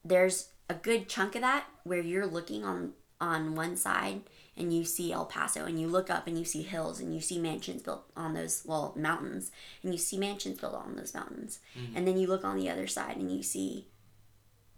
there's 0.03 0.49
a 0.69 0.73
good 0.73 1.07
chunk 1.07 1.35
of 1.35 1.41
that 1.41 1.67
where 1.85 2.01
you're 2.01 2.27
looking 2.27 2.65
on 2.65 2.91
on 3.21 3.55
one 3.55 3.77
side 3.77 4.23
and 4.57 4.73
you 4.73 4.85
see 4.85 5.11
El 5.11 5.25
Paso 5.25 5.65
and 5.65 5.79
you 5.79 5.87
look 5.87 6.09
up 6.09 6.27
and 6.27 6.37
you 6.37 6.45
see 6.45 6.63
hills 6.63 6.99
and 6.99 7.13
you 7.13 7.19
see 7.19 7.37
mansions 7.37 7.81
built 7.81 8.05
on 8.15 8.33
those 8.33 8.63
well 8.65 8.93
mountains 8.95 9.51
and 9.83 9.91
you 9.91 9.97
see 9.97 10.17
mansions 10.17 10.59
built 10.59 10.73
on 10.73 10.95
those 10.95 11.13
mountains. 11.13 11.59
Mm-hmm. 11.77 11.97
And 11.97 12.07
then 12.07 12.17
you 12.17 12.27
look 12.27 12.45
on 12.45 12.57
the 12.57 12.69
other 12.69 12.87
side 12.87 13.17
and 13.17 13.31
you 13.31 13.43
see 13.43 13.87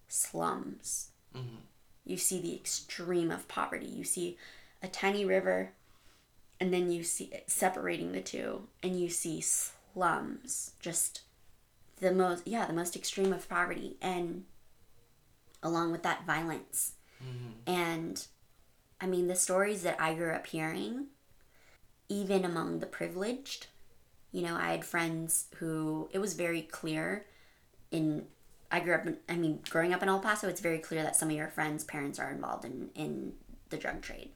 slums. 0.08 1.10
Mm-hmm. 1.36 1.58
You 2.06 2.18
see 2.18 2.42
the 2.42 2.56
extreme 2.56 3.32
of 3.32 3.48
poverty. 3.48 3.86
You 3.86 4.04
see 4.04 4.38
a 4.82 4.88
tiny 4.88 5.26
river 5.26 5.72
and 6.60 6.74
then 6.74 6.92
you 6.92 7.04
see 7.04 7.26
it 7.26 7.50
separating 7.52 8.14
the 8.14 8.22
two 8.22 8.64
and 8.82 9.00
you 9.00 9.10
see 9.10 9.42
slums. 9.42 10.72
Just 10.80 11.22
the 12.00 12.12
most 12.12 12.48
yeah 12.48 12.66
the 12.66 12.74
most 12.74 12.96
extreme 12.96 13.34
of 13.34 13.50
poverty 13.50 13.98
and 14.02 14.46
along 15.62 15.92
with 15.92 16.02
that 16.02 16.26
violence. 16.26 16.94
Mm-hmm. 17.24 17.72
And 17.72 18.28
i 19.02 19.06
mean 19.06 19.28
the 19.28 19.36
stories 19.36 19.84
that 19.84 20.00
i 20.00 20.14
grew 20.14 20.34
up 20.34 20.48
hearing 20.48 21.08
even 22.10 22.46
among 22.46 22.80
the 22.80 22.86
privileged 22.86 23.68
you 24.32 24.42
know 24.42 24.56
i 24.56 24.72
had 24.72 24.86
friends 24.86 25.48
who 25.58 26.10
it 26.12 26.20
was 26.20 26.34
very 26.34 26.62
clear 26.62 27.26
in 27.92 28.26
i 28.72 28.80
grew 28.80 28.94
up 28.94 29.06
in 29.06 29.18
i 29.30 29.36
mean 29.36 29.60
growing 29.70 29.94
up 29.94 30.04
in 30.04 30.10
el 30.10 30.20
paso 30.20 30.48
it's 30.48 30.62
very 30.62 30.80
clear 30.80 31.04
that 31.04 31.16
some 31.16 31.30
of 31.30 31.36
your 31.36 31.48
friends 31.48 31.84
parents 31.84 32.20
are 32.20 32.32
involved 32.32 32.66
in 32.66 32.90
in 32.96 33.34
the 33.70 33.78
drug 33.78 34.02
trade. 34.02 34.30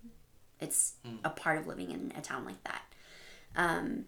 It's 0.59 0.93
a 1.23 1.29
part 1.29 1.59
of 1.59 1.67
living 1.67 1.91
in 1.91 2.13
a 2.15 2.21
town 2.21 2.45
like 2.45 2.63
that. 2.63 2.81
Um, 3.55 4.05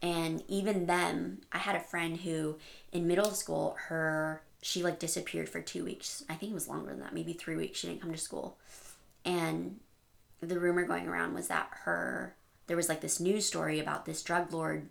and 0.00 0.42
even 0.48 0.86
them 0.86 1.42
i 1.52 1.58
had 1.58 1.76
a 1.76 1.80
friend 1.80 2.16
who 2.18 2.56
in 2.90 3.06
middle 3.06 3.30
school 3.30 3.76
her 3.88 4.42
she 4.60 4.82
like 4.82 4.98
disappeared 4.98 5.48
for 5.48 5.60
two 5.60 5.84
weeks. 5.84 6.24
I 6.28 6.34
think 6.34 6.52
it 6.52 6.54
was 6.54 6.68
longer 6.68 6.90
than 6.90 7.00
that 7.00 7.14
maybe 7.14 7.32
three 7.32 7.56
weeks. 7.56 7.78
She 7.78 7.88
didn't 7.88 8.00
come 8.00 8.12
to 8.12 8.18
school 8.18 8.58
and 9.24 9.78
the 10.40 10.58
rumor 10.58 10.84
going 10.84 11.08
around 11.08 11.34
was 11.34 11.48
that 11.48 11.68
her 11.84 12.34
there 12.66 12.76
was 12.76 12.88
like 12.88 13.00
this 13.00 13.20
news 13.20 13.46
story 13.46 13.80
about 13.80 14.06
this 14.06 14.22
drug 14.22 14.52
lord, 14.52 14.88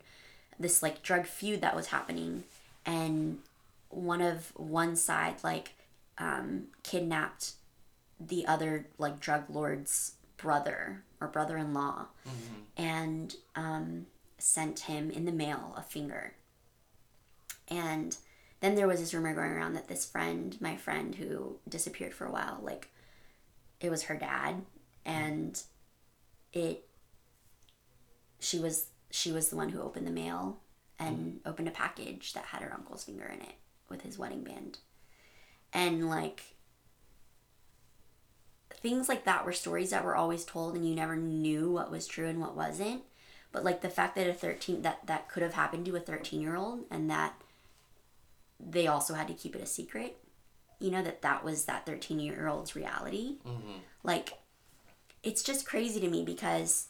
this 0.60 0.84
like 0.84 1.02
drug 1.04 1.26
feud 1.26 1.62
that 1.62 1.76
was 1.76 1.88
happening, 1.88 2.44
and 2.86 3.40
one 3.90 4.22
of 4.22 4.52
one 4.56 4.96
side 4.96 5.36
like 5.44 5.74
um, 6.18 6.68
kidnapped 6.84 7.54
the 8.20 8.46
other 8.46 8.88
like 8.98 9.20
drug 9.20 9.46
lord's 9.50 10.14
brother 10.38 11.04
or 11.20 11.28
brother-in-law 11.28 12.06
and 12.78 13.36
um, 13.56 14.06
sent 14.38 14.82
him 14.82 15.10
in 15.12 15.26
the 15.26 15.32
mail 15.32 15.74
a 15.78 15.82
finger. 15.82 16.34
And 17.68 18.16
then 18.60 18.76
there 18.76 18.88
was 18.88 19.00
this 19.00 19.14
rumor 19.14 19.34
going 19.34 19.52
around 19.52 19.74
that 19.74 19.88
this 19.88 20.06
friend 20.06 20.56
my 20.62 20.76
friend 20.78 21.16
who 21.16 21.58
disappeared 21.68 22.14
for 22.14 22.26
a 22.26 22.32
while 22.32 22.60
like 22.62 22.90
it 23.82 23.90
was 23.90 24.04
her 24.04 24.16
dad 24.16 24.62
and 25.06 25.62
it 26.54 26.88
she 28.40 28.60
was 28.60 28.88
she 29.10 29.32
was 29.32 29.50
the 29.50 29.56
one 29.56 29.70
who 29.70 29.82
opened 29.82 30.08
the 30.08 30.12
mail 30.12 30.60
and 31.00 31.40
opened 31.46 31.68
a 31.68 31.72
package 31.72 32.34
that 32.34 32.46
had 32.46 32.62
her 32.62 32.74
uncle's 32.74 33.04
finger 33.04 33.26
in 33.26 33.42
it 33.42 33.56
with 33.90 34.02
his 34.02 34.18
wedding 34.18 34.44
band. 34.44 34.78
And 35.74 36.10
like 36.10 36.42
things 38.72 39.10
like 39.10 39.26
that 39.26 39.46
were 39.46 39.52
stories 39.52 39.90
that 39.90 40.04
were 40.04 40.16
always 40.16 40.46
told 40.46 40.76
and 40.76 40.88
you 40.88 40.96
never 40.96 41.16
knew 41.16 41.72
what 41.72 41.92
was 41.92 42.08
true 42.08 42.28
and 42.28 42.40
what 42.40 42.56
wasn't. 42.56 43.04
But 43.52 43.64
like 43.64 43.82
the 43.82 43.90
fact 43.90 44.16
that 44.16 44.28
a 44.28 44.34
13 44.34 44.82
that 44.84 45.06
that 45.08 45.28
could 45.28 45.44
have 45.44 45.54
happened 45.54 45.86
to 45.88 45.96
a 45.96 46.00
13 46.00 46.42
year 46.42 46.56
old 46.56 46.86
and 46.90 47.10
that 47.10 47.34
they 48.60 48.88
also 48.88 49.14
had 49.14 49.28
to 49.28 49.34
keep 49.34 49.56
it 49.56 49.62
a 49.62 49.66
secret 49.66 50.18
you 50.82 50.92
know 50.92 51.02
that 51.02 51.22
that 51.22 51.44
was 51.44 51.66
that 51.66 51.86
13 51.86 52.20
year 52.20 52.48
old's 52.48 52.76
reality 52.76 53.36
mm-hmm. 53.48 53.78
like 54.04 54.34
it's 55.24 55.44
just 55.44 55.66
crazy 55.66 56.00
to 56.00 56.10
me 56.10 56.24
because 56.24 56.88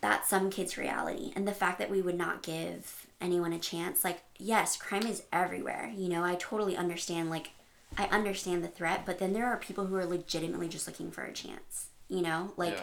that's 0.00 0.28
some 0.28 0.50
kids 0.50 0.76
reality. 0.76 1.32
And 1.34 1.48
the 1.48 1.52
fact 1.52 1.78
that 1.78 1.90
we 1.90 2.02
would 2.02 2.16
not 2.16 2.42
give 2.42 3.06
anyone 3.20 3.52
a 3.54 3.58
chance 3.58 4.04
like 4.04 4.20
yes 4.38 4.76
crime 4.76 5.06
is 5.06 5.22
everywhere 5.32 5.90
you 5.96 6.10
know 6.10 6.22
i 6.22 6.34
totally 6.34 6.76
understand 6.76 7.30
like 7.30 7.52
i 7.96 8.04
understand 8.06 8.62
the 8.62 8.68
threat 8.68 9.06
but 9.06 9.18
then 9.18 9.32
there 9.32 9.46
are 9.46 9.56
people 9.56 9.86
who 9.86 9.94
are 9.96 10.04
legitimately 10.04 10.68
just 10.68 10.86
looking 10.86 11.10
for 11.10 11.22
a 11.22 11.32
chance 11.32 11.86
you 12.08 12.22
know? 12.22 12.52
Like 12.56 12.74
yeah. 12.74 12.82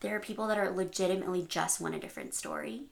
there 0.00 0.16
are 0.16 0.20
people 0.20 0.46
that 0.48 0.58
are 0.58 0.70
legitimately 0.70 1.46
just 1.48 1.80
want 1.80 1.94
a 1.94 1.98
different 1.98 2.34
story. 2.34 2.82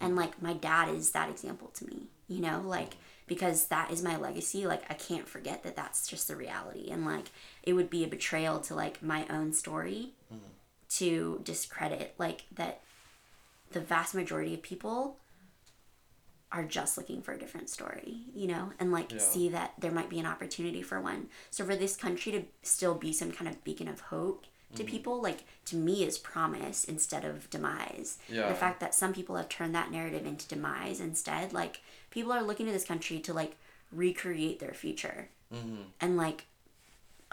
And 0.00 0.16
like 0.16 0.40
my 0.42 0.54
dad 0.54 0.94
is 0.94 1.10
that 1.10 1.30
example 1.30 1.68
to 1.74 1.86
me 1.86 2.08
you 2.28 2.40
know? 2.40 2.62
Like 2.64 2.96
because 3.30 3.66
that 3.66 3.92
is 3.92 4.02
my 4.02 4.16
legacy 4.16 4.66
like 4.66 4.82
i 4.90 4.94
can't 4.94 5.28
forget 5.28 5.62
that 5.62 5.76
that's 5.76 6.08
just 6.08 6.26
the 6.26 6.34
reality 6.34 6.90
and 6.90 7.06
like 7.06 7.30
it 7.62 7.74
would 7.74 7.88
be 7.88 8.02
a 8.02 8.08
betrayal 8.08 8.58
to 8.58 8.74
like 8.74 9.00
my 9.00 9.24
own 9.30 9.52
story 9.52 10.10
mm-hmm. 10.34 10.42
to 10.88 11.40
discredit 11.44 12.12
like 12.18 12.42
that 12.52 12.80
the 13.70 13.80
vast 13.80 14.16
majority 14.16 14.52
of 14.52 14.62
people 14.62 15.16
are 16.50 16.64
just 16.64 16.98
looking 16.98 17.22
for 17.22 17.32
a 17.32 17.38
different 17.38 17.70
story, 17.70 18.22
you 18.34 18.48
know, 18.48 18.72
and 18.80 18.90
like 18.90 19.12
Yeah. 19.12 19.18
see 19.18 19.48
that 19.50 19.74
there 19.78 19.92
might 19.92 20.08
be 20.08 20.18
an 20.18 20.26
opportunity 20.26 20.82
for 20.82 21.00
one. 21.00 21.28
So 21.48 21.64
for 21.64 21.76
this 21.76 21.96
country 21.96 22.32
to 22.32 22.42
still 22.64 22.94
be 22.94 23.12
some 23.12 23.30
kind 23.30 23.48
of 23.48 23.62
beacon 23.62 23.86
of 23.86 24.00
hope 24.00 24.46
to 24.74 24.84
mm. 24.84 24.86
people, 24.86 25.20
like 25.20 25.44
to 25.66 25.76
me 25.76 26.04
is 26.04 26.18
promise 26.18 26.84
instead 26.84 27.24
of 27.24 27.48
demise. 27.50 28.18
Yeah. 28.28 28.48
The 28.48 28.54
fact 28.54 28.80
that 28.80 28.94
some 28.94 29.12
people 29.12 29.36
have 29.36 29.48
turned 29.48 29.74
that 29.74 29.90
narrative 29.90 30.26
into 30.26 30.46
demise 30.48 31.00
instead, 31.00 31.52
like 31.52 31.80
people 32.10 32.32
are 32.32 32.42
looking 32.42 32.66
to 32.66 32.72
this 32.72 32.84
country 32.84 33.18
to 33.20 33.32
like 33.32 33.56
recreate 33.92 34.60
their 34.60 34.74
future 34.74 35.28
mm-hmm. 35.52 35.82
and 36.00 36.16
like 36.16 36.46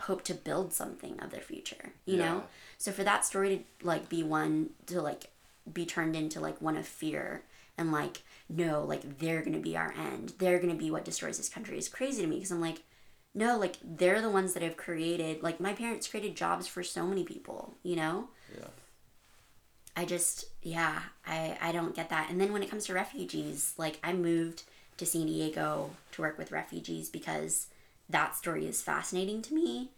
hope 0.01 0.23
to 0.23 0.33
build 0.33 0.73
something 0.73 1.19
of 1.19 1.31
their 1.31 1.41
future, 1.41 1.93
you 2.05 2.17
Yeah. 2.17 2.25
know? 2.25 2.43
So 2.77 2.91
for 2.91 3.03
that 3.03 3.25
story 3.25 3.65
to 3.79 3.85
like 3.87 4.09
be 4.09 4.23
one 4.23 4.71
to 4.87 5.01
like 5.01 5.31
be 5.71 5.85
turned 5.85 6.15
into 6.15 6.39
like 6.39 6.61
one 6.61 6.77
of 6.77 6.87
fear 6.87 7.43
and 7.77 7.91
like 7.91 8.21
no, 8.49 8.83
like 8.83 9.19
they're 9.19 9.41
gonna 9.41 9.59
be 9.59 9.75
our 9.75 9.93
end. 9.93 10.33
They're 10.37 10.59
gonna 10.59 10.75
be 10.75 10.91
what 10.91 11.05
destroys 11.05 11.37
this 11.37 11.49
country 11.49 11.77
is 11.77 11.89
crazy 11.89 12.21
to 12.21 12.27
me 12.27 12.37
because 12.37 12.51
I'm 12.51 12.61
like, 12.61 12.83
no, 13.37 13.55
like 13.55 13.75
they're 13.83 14.19
the 14.19 14.31
ones 14.31 14.53
that 14.53 14.63
have 14.63 14.77
created 14.77 15.43
like 15.43 15.59
my 15.59 15.71
parents 15.71 16.07
created 16.07 16.35
jobs 16.35 16.65
for 16.65 16.81
so 16.81 17.05
many 17.05 17.23
people, 17.23 17.75
you 17.83 17.95
know? 17.95 18.29
Yeah. 18.57 18.65
I 19.95 20.05
just 20.05 20.45
yeah, 20.63 20.99
I 21.25 21.55
I 21.61 21.71
don't 21.71 21.95
get 21.95 22.09
that. 22.09 22.31
And 22.31 22.41
then 22.41 22.51
when 22.51 22.63
it 22.63 22.69
comes 22.69 22.85
to 22.85 22.95
refugees, 22.95 23.75
like 23.77 23.99
I 24.03 24.13
moved 24.13 24.63
to 24.97 25.05
San 25.05 25.27
Diego 25.27 25.91
to 26.13 26.21
work 26.21 26.39
with 26.39 26.51
refugees 26.51 27.09
because 27.09 27.67
that 28.09 28.35
story 28.35 28.65
is 28.65 28.81
fascinating 28.81 29.43
to 29.43 29.53
me. 29.53 29.91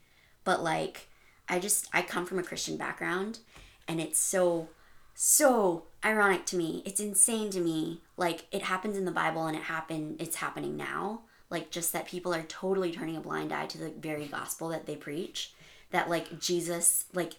But 0.43 0.61
like 0.61 1.07
I 1.47 1.59
just 1.59 1.87
I 1.93 2.01
come 2.01 2.25
from 2.25 2.39
a 2.39 2.43
Christian 2.43 2.75
background 2.75 3.39
and 3.87 4.01
it's 4.01 4.19
so 4.19 4.67
so 5.15 5.83
ironic 6.03 6.45
to 6.47 6.57
me. 6.57 6.83
It's 6.85 6.99
insane 6.99 7.51
to 7.51 7.61
me. 7.61 8.01
Like 8.17 8.47
it 8.51 8.63
happens 8.63 8.97
in 8.97 9.05
the 9.05 9.11
Bible 9.11 9.47
and 9.47 9.55
it 9.55 9.63
happened 9.63 10.17
it's 10.19 10.35
happening 10.35 10.75
now. 10.75 11.21
Like 11.49 11.71
just 11.71 11.93
that 11.93 12.07
people 12.07 12.33
are 12.33 12.43
totally 12.43 12.91
turning 12.91 13.17
a 13.17 13.21
blind 13.21 13.51
eye 13.51 13.65
to 13.67 13.77
the 13.77 13.89
very 13.89 14.25
gospel 14.25 14.69
that 14.69 14.85
they 14.85 14.95
preach. 14.95 15.53
That 15.91 16.09
like 16.09 16.39
Jesus 16.39 17.05
like 17.13 17.33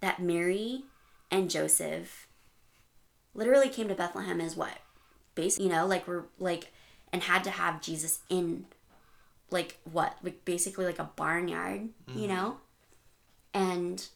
that 0.00 0.20
Mary 0.20 0.84
and 1.30 1.50
Joseph 1.50 2.28
literally 3.34 3.68
came 3.68 3.88
to 3.88 3.94
Bethlehem 3.94 4.40
as 4.40 4.56
what? 4.56 4.78
Base 5.34 5.58
you 5.58 5.68
know, 5.68 5.86
like 5.86 6.06
we're 6.06 6.24
like 6.38 6.72
and 7.12 7.22
had 7.22 7.44
to 7.44 7.50
have 7.50 7.82
Jesus 7.82 8.20
in 8.28 8.66
like 9.50 9.78
what? 9.90 10.16
Like 10.22 10.44
basically 10.44 10.86
like 10.86 10.98
a 10.98 11.10
barnyard, 11.16 11.88
you 12.08 12.14
mm-hmm. 12.14 12.28
know? 12.28 12.56
And 13.52 14.06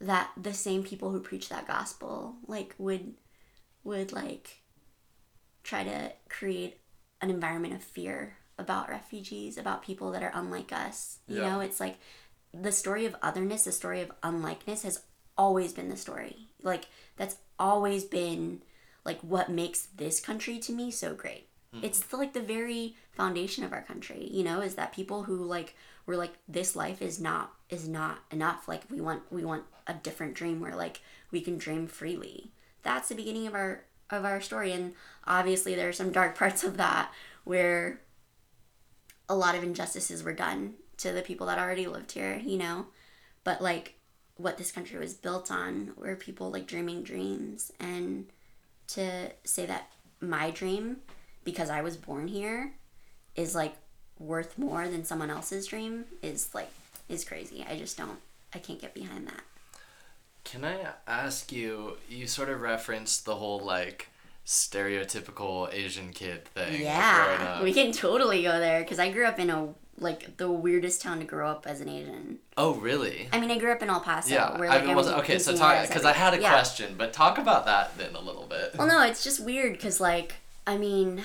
that 0.00 0.30
the 0.40 0.52
same 0.52 0.82
people 0.82 1.10
who 1.10 1.20
preach 1.20 1.48
that 1.48 1.66
gospel 1.66 2.34
like 2.46 2.74
would 2.78 3.14
would 3.84 4.12
like 4.12 4.62
try 5.62 5.84
to 5.84 6.12
create 6.28 6.78
an 7.20 7.30
environment 7.30 7.74
of 7.74 7.82
fear 7.82 8.36
about 8.58 8.88
refugees, 8.88 9.56
about 9.58 9.82
people 9.82 10.10
that 10.12 10.22
are 10.22 10.32
unlike 10.34 10.72
us. 10.72 11.18
You 11.26 11.42
Yeah. 11.42 11.50
know, 11.50 11.60
it's 11.60 11.80
like 11.80 11.98
the 12.52 12.72
story 12.72 13.06
of 13.06 13.16
otherness, 13.22 13.64
the 13.64 13.72
story 13.72 14.00
of 14.00 14.12
unlikeness 14.22 14.82
has 14.82 15.02
always 15.36 15.72
been 15.72 15.88
the 15.88 15.96
story. 15.96 16.48
Like 16.62 16.86
that's 17.16 17.36
always 17.58 18.04
been 18.04 18.62
like 19.04 19.20
what 19.20 19.50
makes 19.50 19.86
this 19.86 20.20
country 20.20 20.58
to 20.60 20.72
me 20.72 20.90
so 20.90 21.14
great. 21.14 21.48
Mm-hmm. 21.74 21.84
It's 21.84 22.00
the, 22.00 22.16
like 22.16 22.34
the 22.34 22.40
very 22.40 22.96
foundation 23.12 23.64
of 23.64 23.72
our 23.72 23.82
country, 23.82 24.28
you 24.30 24.44
know, 24.44 24.60
is 24.60 24.74
that 24.74 24.92
people 24.92 25.24
who 25.24 25.44
like 25.44 25.74
were 26.06 26.16
like 26.16 26.34
this 26.46 26.76
life 26.76 27.00
is 27.00 27.20
not 27.20 27.54
is 27.70 27.88
not 27.88 28.18
enough. 28.30 28.68
Like 28.68 28.82
we 28.90 29.00
want 29.00 29.22
we 29.30 29.44
want 29.44 29.64
a 29.86 29.94
different 29.94 30.34
dream 30.34 30.60
where 30.60 30.76
like 30.76 31.00
we 31.30 31.40
can 31.40 31.56
dream 31.58 31.86
freely. 31.86 32.52
That's 32.82 33.08
the 33.08 33.14
beginning 33.14 33.46
of 33.46 33.54
our 33.54 33.84
of 34.10 34.24
our 34.26 34.42
story 34.42 34.72
and 34.72 34.92
obviously 35.26 35.74
there 35.74 35.88
are 35.88 35.92
some 35.92 36.12
dark 36.12 36.36
parts 36.36 36.62
of 36.64 36.76
that 36.76 37.10
where 37.44 38.01
a 39.28 39.34
lot 39.34 39.54
of 39.54 39.62
injustices 39.62 40.22
were 40.22 40.32
done 40.32 40.74
to 40.98 41.12
the 41.12 41.22
people 41.22 41.46
that 41.46 41.58
already 41.58 41.86
lived 41.86 42.12
here, 42.12 42.40
you 42.44 42.58
know. 42.58 42.86
But 43.44 43.60
like 43.60 43.94
what 44.36 44.58
this 44.58 44.72
country 44.72 44.98
was 44.98 45.14
built 45.14 45.50
on 45.50 45.92
were 45.96 46.16
people 46.16 46.50
like 46.50 46.66
dreaming 46.66 47.02
dreams 47.02 47.72
and 47.78 48.26
to 48.88 49.30
say 49.44 49.66
that 49.66 49.90
my 50.20 50.50
dream 50.50 50.98
because 51.44 51.70
I 51.70 51.82
was 51.82 51.96
born 51.96 52.28
here 52.28 52.72
is 53.34 53.54
like 53.54 53.74
worth 54.18 54.58
more 54.58 54.88
than 54.88 55.04
someone 55.04 55.30
else's 55.30 55.66
dream 55.66 56.04
is 56.22 56.54
like 56.54 56.70
is 57.08 57.24
crazy. 57.24 57.64
I 57.68 57.76
just 57.76 57.96
don't 57.96 58.18
I 58.54 58.58
can't 58.58 58.80
get 58.80 58.94
behind 58.94 59.26
that. 59.26 59.42
Can 60.44 60.64
I 60.64 60.76
ask 61.06 61.52
you? 61.52 61.96
You 62.08 62.26
sort 62.26 62.48
of 62.48 62.60
referenced 62.60 63.24
the 63.24 63.36
whole 63.36 63.60
like 63.60 64.08
stereotypical 64.46 65.72
Asian 65.72 66.12
kid 66.12 66.44
thing. 66.46 66.80
Yeah. 66.82 67.62
We 67.62 67.72
can 67.72 67.92
totally 67.92 68.42
go 68.42 68.58
there 68.58 68.84
cuz 68.84 68.98
I 68.98 69.10
grew 69.10 69.24
up 69.26 69.38
in 69.38 69.50
a 69.50 69.68
like 69.98 70.36
the 70.36 70.50
weirdest 70.50 71.00
town 71.02 71.20
to 71.20 71.24
grow 71.24 71.48
up 71.48 71.64
as 71.66 71.80
an 71.80 71.88
Asian. 71.88 72.38
Oh, 72.56 72.74
really? 72.74 73.28
I 73.32 73.38
mean, 73.38 73.50
I 73.52 73.58
grew 73.58 73.70
up 73.70 73.82
in 73.82 73.90
El 73.90 74.00
Paso 74.00 74.34
Yeah. 74.34 74.58
where 74.58 74.68
I 74.68 74.76
like 74.76 74.86
mean, 74.86 74.96
was, 74.96 75.06
everything- 75.06 75.24
okay, 75.36 75.38
so 75.38 75.56
talk 75.56 75.86
because 75.86 76.04
I 76.04 76.12
had 76.12 76.34
a. 76.34 76.40
Yeah. 76.40 76.50
question, 76.50 76.94
but 76.98 77.12
talk 77.12 77.38
about 77.38 77.66
that 77.66 77.96
then 77.98 78.16
a 78.16 78.20
little 78.20 78.46
bit. 78.46 78.74
Well, 78.76 78.88
no, 78.88 79.02
it's 79.02 79.22
just 79.22 79.38
weird 79.44 79.72
because, 79.74 80.00
like, 80.00 80.34
I 80.66 80.76
mean, 80.76 81.22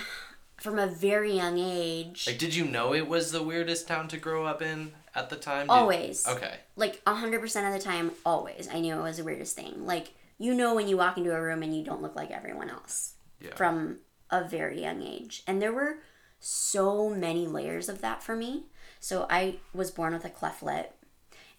from 0.57 0.77
a 0.77 0.85
very 0.85 1.33
young 1.33 1.57
age, 1.57 2.27
Like, 2.27 2.37
did 2.37 2.53
you 2.53 2.65
know 2.65 2.93
it 2.93 3.07
was 3.07 3.31
the 3.31 3.41
weirdest 3.41 3.87
town 3.87 4.07
to 4.09 4.17
grow 4.17 4.45
up 4.45 4.61
in 4.61 4.91
at 5.15 5.29
the 5.31 5.37
time? 5.37 5.67
Did- 5.67 5.71
always, 5.73 6.27
Okay. 6.27 6.57
like, 6.75 7.01
100% 7.07 7.67
of 7.67 7.73
the 7.73 7.79
time, 7.83 8.11
always, 8.25 8.67
I 8.71 8.79
knew 8.79 8.99
it 8.99 9.01
was 9.01 9.17
the 9.17 9.23
weirdest 9.23 9.55
thing. 9.55 9.87
Like, 9.87 10.09
you 10.37 10.53
know 10.53 10.73
when 10.75 10.87
you 10.87 10.97
walk 10.97 11.17
into 11.17 11.35
a 11.35 11.41
room 11.41 11.63
and 11.63 11.75
you 11.75 11.83
don't 11.83 12.01
look 12.01 12.15
like 12.15 12.31
everyone 12.31 12.69
else 12.69 13.13
Yeah. 13.39 13.55
from 13.55 13.99
a 14.29 14.43
very 14.43 14.81
young 14.81 15.01
age. 15.01 15.43
And 15.47 15.61
there 15.61 15.73
were 15.73 15.99
so 16.39 17.09
many 17.09 17.47
layers 17.47 17.89
of 17.89 18.01
that 18.01 18.21
for 18.21 18.35
me. 18.35 18.65
So 18.99 19.25
I 19.29 19.57
was 19.73 19.91
born 19.91 20.13
with 20.13 20.25
a 20.25 20.29
cleft 20.29 20.61
lip. 20.61 20.93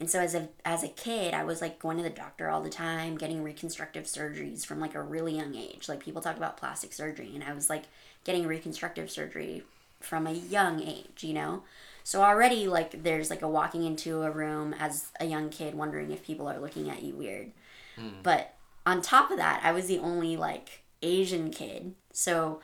And 0.01 0.09
so 0.09 0.21
as 0.21 0.35
a 0.35 0.49
as 0.65 0.85
a 0.85 0.89
kid, 0.89 1.35
I 1.35 1.43
was 1.45 1.61
like 1.61 1.81
going 1.81 1.97
to 1.97 2.03
the 2.05 2.11
doctor 2.11 2.49
all 2.49 2.63
the 2.63 2.71
time, 2.71 3.17
getting 3.17 3.43
reconstructive 3.43 4.05
surgeries 4.05 4.65
from 4.65 4.79
like 4.79 4.95
a 4.95 5.03
really 5.03 5.37
young 5.37 5.57
age. 5.57 5.89
Like 5.89 5.99
people 6.01 6.23
talk 6.23 6.37
about 6.37 6.57
plastic 6.57 6.93
surgery 6.93 7.33
and 7.35 7.43
I 7.43 7.53
was 7.53 7.69
like 7.69 7.85
getting 8.23 8.47
reconstructive 8.47 9.11
surgery 9.11 9.65
from 10.01 10.27
a 10.29 10.33
young 10.33 10.81
age, 10.81 11.25
you 11.25 11.35
know? 11.35 11.65
So 12.05 12.23
already 12.23 12.69
like 12.69 13.03
there's 13.03 13.29
like 13.31 13.43
a 13.43 13.49
walking 13.49 13.83
into 13.83 14.23
a 14.23 14.31
room 14.31 14.73
as 14.79 15.11
a 15.19 15.25
young 15.25 15.51
kid 15.51 15.75
wondering 15.75 16.13
if 16.13 16.25
people 16.25 16.49
are 16.49 16.61
looking 16.61 16.89
at 16.89 17.03
you 17.03 17.15
weird. 17.17 17.51
Hmm. 17.97 18.21
But 18.23 18.55
on 18.89 19.03
top 19.03 19.31
of 19.31 19.37
that, 19.37 19.61
I 19.63 19.73
was 19.73 19.87
the 19.87 19.99
only 19.99 20.39
like 20.39 20.83
Asian 21.03 21.51
kid. 21.51 21.95
So 22.11 22.61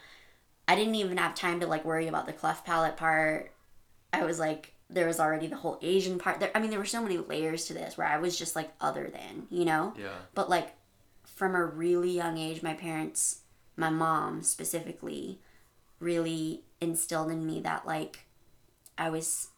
I 0.66 0.74
didn't 0.74 0.94
even 0.94 1.18
have 1.18 1.34
time 1.34 1.60
to 1.60 1.66
like 1.66 1.84
worry 1.84 2.08
about 2.08 2.24
the 2.24 2.32
cleft 2.32 2.64
palate 2.64 2.96
part. 2.96 3.52
I 4.10 4.24
was 4.24 4.38
like 4.38 4.72
there 4.88 5.06
was 5.06 5.20
already 5.20 5.48
the 5.48 5.56
whole 5.56 5.78
Asian 5.82 6.18
part. 6.18 6.40
There 6.40 6.50
I 6.54 6.60
mean 6.60 6.70
there 6.70 6.78
were 6.78 6.86
so 6.86 7.02
many 7.02 7.18
layers 7.18 7.66
to 7.66 7.74
this 7.74 7.98
where 7.98 8.06
I 8.06 8.16
was 8.16 8.38
just 8.38 8.56
like 8.56 8.72
other 8.80 9.10
than, 9.12 9.48
you 9.50 9.66
know? 9.66 9.92
Yeah. 9.98 10.16
But 10.34 10.48
like 10.48 10.74
from 11.26 11.54
a 11.54 11.62
really 11.62 12.12
young 12.12 12.38
age, 12.38 12.62
my 12.62 12.72
parents, 12.72 13.40
my 13.76 13.90
mom 13.90 14.42
specifically, 14.42 15.40
really 16.00 16.62
instilled 16.80 17.30
in 17.30 17.44
me 17.44 17.60
that 17.60 17.86
like 17.86 18.20
I 18.96 19.10
was 19.10 19.48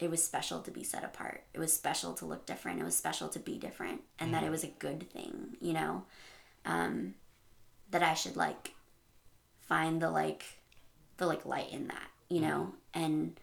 it 0.00 0.10
was 0.10 0.24
special 0.24 0.60
to 0.60 0.70
be 0.70 0.82
set 0.82 1.04
apart. 1.04 1.44
It 1.52 1.60
was 1.60 1.72
special 1.72 2.14
to 2.14 2.24
look 2.24 2.46
different. 2.46 2.80
It 2.80 2.84
was 2.84 2.96
special 2.96 3.28
to 3.28 3.38
be 3.38 3.58
different 3.58 4.00
and 4.18 4.32
that 4.32 4.42
it 4.42 4.50
was 4.50 4.64
a 4.64 4.72
good 4.78 5.10
thing, 5.10 5.56
you 5.60 5.74
know. 5.74 6.04
Um 6.64 7.14
that 7.90 8.02
I 8.02 8.14
should 8.14 8.36
like 8.36 8.74
find 9.60 10.00
the 10.00 10.10
like 10.10 10.44
the 11.18 11.26
like 11.26 11.44
light 11.44 11.70
in 11.70 11.88
that, 11.88 12.08
you 12.28 12.40
know? 12.40 12.74
And 12.94 13.38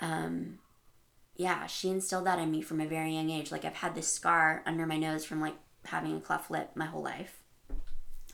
um 0.00 0.58
yeah, 1.36 1.66
she 1.66 1.88
instilled 1.88 2.26
that 2.26 2.40
in 2.40 2.50
me 2.50 2.62
from 2.62 2.80
a 2.80 2.86
very 2.86 3.14
young 3.14 3.30
age. 3.30 3.52
Like 3.52 3.64
I've 3.64 3.76
had 3.76 3.94
this 3.94 4.12
scar 4.12 4.62
under 4.66 4.86
my 4.86 4.98
nose 4.98 5.24
from 5.24 5.40
like 5.40 5.56
having 5.84 6.16
a 6.16 6.20
cleft 6.20 6.50
lip 6.50 6.70
my 6.74 6.86
whole 6.86 7.02
life. 7.02 7.38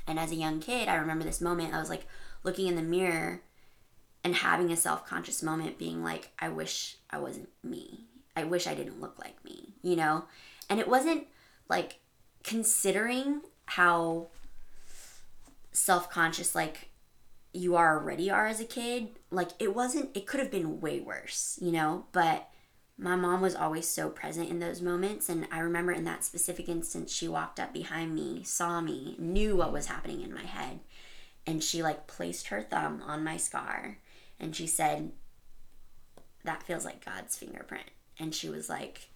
And 0.07 0.18
as 0.18 0.33
a 0.33 0.37
young 0.37 0.61
kid, 0.61 0.88
I 0.88 0.94
remember 0.94 1.24
this 1.24 1.40
moment. 1.40 1.74
I 1.74 1.81
was 1.81 1.90
like 1.90 2.07
looking 2.42 2.66
in 2.66 2.76
the 2.76 2.83
mirror 2.83 3.42
and 4.28 4.36
having 4.36 4.70
a 4.70 4.76
self 4.76 5.06
conscious 5.06 5.42
moment, 5.42 5.78
being 5.78 6.04
like, 6.04 6.28
I 6.38 6.50
wish 6.50 6.98
I 7.08 7.18
wasn't 7.18 7.48
me. 7.64 8.04
I 8.36 8.44
wish 8.44 8.66
I 8.66 8.74
didn't 8.74 9.00
look 9.00 9.18
like 9.18 9.42
me, 9.42 9.72
you 9.80 9.96
know? 9.96 10.26
And 10.68 10.78
it 10.78 10.86
wasn't 10.86 11.26
like 11.70 12.00
considering 12.44 13.40
how 13.64 14.26
self 15.72 16.10
conscious, 16.10 16.54
like, 16.54 16.90
you 17.54 17.74
are 17.74 17.98
already 17.98 18.30
are 18.30 18.46
as 18.46 18.60
a 18.60 18.66
kid, 18.66 19.18
like, 19.30 19.48
it 19.58 19.74
wasn't, 19.74 20.14
it 20.14 20.26
could 20.26 20.40
have 20.40 20.50
been 20.50 20.78
way 20.78 21.00
worse, 21.00 21.58
you 21.62 21.72
know? 21.72 22.04
But 22.12 22.50
my 22.98 23.16
mom 23.16 23.40
was 23.40 23.54
always 23.54 23.88
so 23.88 24.10
present 24.10 24.50
in 24.50 24.58
those 24.58 24.82
moments 24.82 25.28
and 25.28 25.46
i 25.52 25.60
remember 25.60 25.92
in 25.92 26.02
that 26.02 26.24
specific 26.24 26.68
instance 26.68 27.12
she 27.12 27.28
walked 27.28 27.60
up 27.60 27.72
behind 27.72 28.12
me 28.12 28.42
saw 28.42 28.80
me 28.80 29.14
knew 29.20 29.54
what 29.54 29.72
was 29.72 29.86
happening 29.86 30.20
in 30.20 30.34
my 30.34 30.42
head 30.42 30.80
and 31.46 31.62
she 31.62 31.80
like 31.80 32.08
placed 32.08 32.48
her 32.48 32.60
thumb 32.60 33.00
on 33.06 33.22
my 33.22 33.36
scar 33.36 33.98
and 34.40 34.55
she 34.55 34.66
said 34.66 35.12
that 36.44 36.62
feels 36.62 36.85
like 36.85 37.05
god's 37.05 37.37
fingerprint. 37.37 37.90
And 38.18 38.35
she 38.35 38.48
was 38.48 38.68
like 38.68 39.09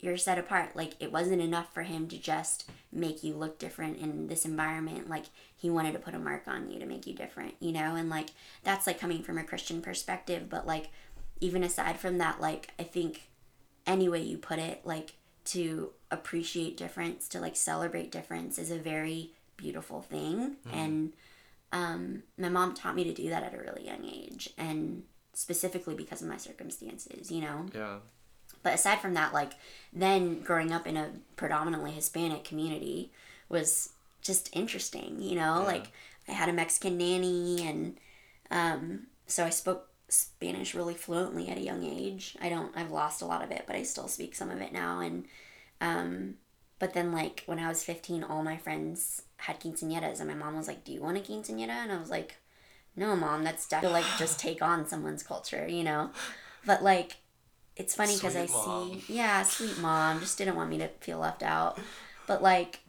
you're 0.00 0.16
set 0.16 0.38
apart. 0.38 0.76
Like 0.76 0.94
it 1.00 1.10
wasn't 1.10 1.42
enough 1.42 1.74
for 1.74 1.82
him 1.82 2.06
to 2.08 2.18
just 2.18 2.70
make 2.92 3.24
you 3.24 3.34
look 3.34 3.58
different 3.58 3.98
in 3.98 4.28
this 4.28 4.44
environment. 4.44 5.10
Like 5.10 5.24
he 5.56 5.70
wanted 5.70 5.92
to 5.92 5.98
put 5.98 6.14
a 6.14 6.18
mark 6.18 6.46
on 6.46 6.70
you 6.70 6.78
to 6.78 6.86
make 6.86 7.06
you 7.06 7.14
different 7.14 7.54
you 7.60 7.72
know? 7.72 7.96
And 7.96 8.08
like 8.08 8.30
that's 8.62 8.86
like 8.86 9.00
coming 9.00 9.22
from 9.22 9.38
a 9.38 9.44
christian 9.44 9.82
perspective. 9.82 10.48
But 10.48 10.66
like 10.66 10.90
even 11.40 11.62
aside 11.62 11.98
from 11.98 12.18
that, 12.18 12.40
like 12.40 12.70
I 12.78 12.82
think 12.82 13.28
any 13.86 14.08
way 14.08 14.22
you 14.22 14.38
put 14.38 14.58
it, 14.58 14.82
like 14.84 15.14
to 15.46 15.92
appreciate 16.10 16.76
difference, 16.76 17.28
to 17.28 17.40
like 17.40 17.56
celebrate 17.56 18.12
difference 18.12 18.58
is 18.58 18.70
a 18.70 18.78
very 18.78 19.32
beautiful 19.56 20.02
thing. 20.02 20.56
Mm-hmm. 20.66 20.78
And 20.78 21.12
um, 21.72 22.22
my 22.36 22.48
mom 22.48 22.74
taught 22.74 22.94
me 22.94 23.04
to 23.04 23.12
do 23.12 23.28
that 23.30 23.42
at 23.42 23.54
a 23.54 23.58
really 23.58 23.84
young 23.86 24.04
age, 24.04 24.50
and 24.56 25.02
specifically 25.34 25.94
because 25.94 26.22
of 26.22 26.28
my 26.28 26.36
circumstances, 26.36 27.30
you 27.30 27.40
know. 27.40 27.66
Yeah. 27.74 27.98
But 28.62 28.74
aside 28.74 29.00
from 29.00 29.14
that, 29.14 29.32
like 29.32 29.52
then 29.92 30.40
growing 30.40 30.72
up 30.72 30.86
in 30.86 30.96
a 30.96 31.10
predominantly 31.36 31.92
Hispanic 31.92 32.44
community 32.44 33.12
was 33.48 33.90
just 34.22 34.54
interesting, 34.56 35.20
you 35.20 35.36
know. 35.36 35.62
Like 35.66 35.92
I 36.26 36.32
had 36.32 36.48
a 36.48 36.52
Mexican 36.52 36.98
nanny, 36.98 37.66
and 37.66 37.98
um, 38.50 39.06
so 39.26 39.44
I 39.44 39.50
spoke 39.50 39.88
Spanish 40.08 40.74
really 40.74 40.94
fluently 40.94 41.48
at 41.48 41.58
a 41.58 41.62
young 41.62 41.84
age. 41.84 42.36
I 42.40 42.48
don't. 42.48 42.76
I've 42.76 42.90
lost 42.90 43.22
a 43.22 43.26
lot 43.26 43.44
of 43.44 43.50
it, 43.50 43.64
but 43.66 43.76
I 43.76 43.82
still 43.82 44.08
speak 44.08 44.34
some 44.34 44.50
of 44.50 44.60
it 44.60 44.72
now. 44.72 45.00
And 45.00 45.26
um, 45.80 46.34
but 46.78 46.94
then 46.94 47.12
like 47.12 47.42
when 47.46 47.58
I 47.58 47.68
was 47.68 47.84
fifteen, 47.84 48.24
all 48.24 48.42
my 48.42 48.56
friends 48.56 49.22
had 49.38 49.60
quinceañeras, 49.60 50.20
and 50.20 50.28
my 50.28 50.34
mom 50.34 50.56
was 50.56 50.68
like, 50.68 50.84
"Do 50.84 50.92
you 50.92 51.00
want 51.00 51.16
a 51.16 51.20
quinceañera?" 51.20 51.70
And 51.70 51.92
I 51.92 51.98
was 51.98 52.10
like, 52.10 52.36
"No, 52.94 53.16
mom. 53.16 53.44
That's 53.44 53.68
definitely 53.68 54.02
like 54.02 54.10
just 54.18 54.38
take 54.38 54.60
on 54.60 54.86
someone's 54.86 55.22
culture, 55.22 55.66
you 55.66 55.84
know." 55.84 56.10
But 56.66 56.82
like, 56.82 57.16
it's 57.76 57.94
funny 57.94 58.14
because 58.14 58.36
I 58.36 58.46
mom. 58.46 59.00
see, 59.00 59.14
yeah, 59.14 59.42
sweet 59.42 59.78
mom 59.78 60.20
just 60.20 60.36
didn't 60.38 60.56
want 60.56 60.70
me 60.70 60.78
to 60.78 60.88
feel 61.00 61.18
left 61.18 61.42
out. 61.42 61.78
But 62.26 62.42
like, 62.42 62.80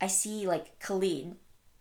I 0.00 0.08
see 0.08 0.46
like 0.46 0.78
Khalid. 0.80 1.36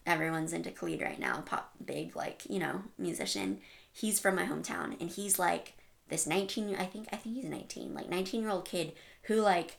Everyone's 0.05 0.51
into 0.51 0.69
Khalid 0.69 1.01
right 1.01 1.19
now, 1.19 1.41
pop 1.41 1.71
big 1.83 2.15
like 2.15 2.43
you 2.49 2.59
know 2.59 2.83
musician. 2.97 3.59
He's 3.91 4.19
from 4.19 4.35
my 4.35 4.45
hometown, 4.45 4.99
and 4.99 5.09
he's 5.09 5.39
like 5.39 5.73
this 6.09 6.27
nineteen. 6.27 6.75
I 6.75 6.85
think 6.85 7.07
I 7.11 7.15
think 7.15 7.35
he's 7.35 7.45
nineteen, 7.45 7.93
like 7.93 8.09
nineteen 8.09 8.41
year 8.41 8.51
old 8.51 8.65
kid 8.65 8.93
who 9.23 9.35
like 9.41 9.77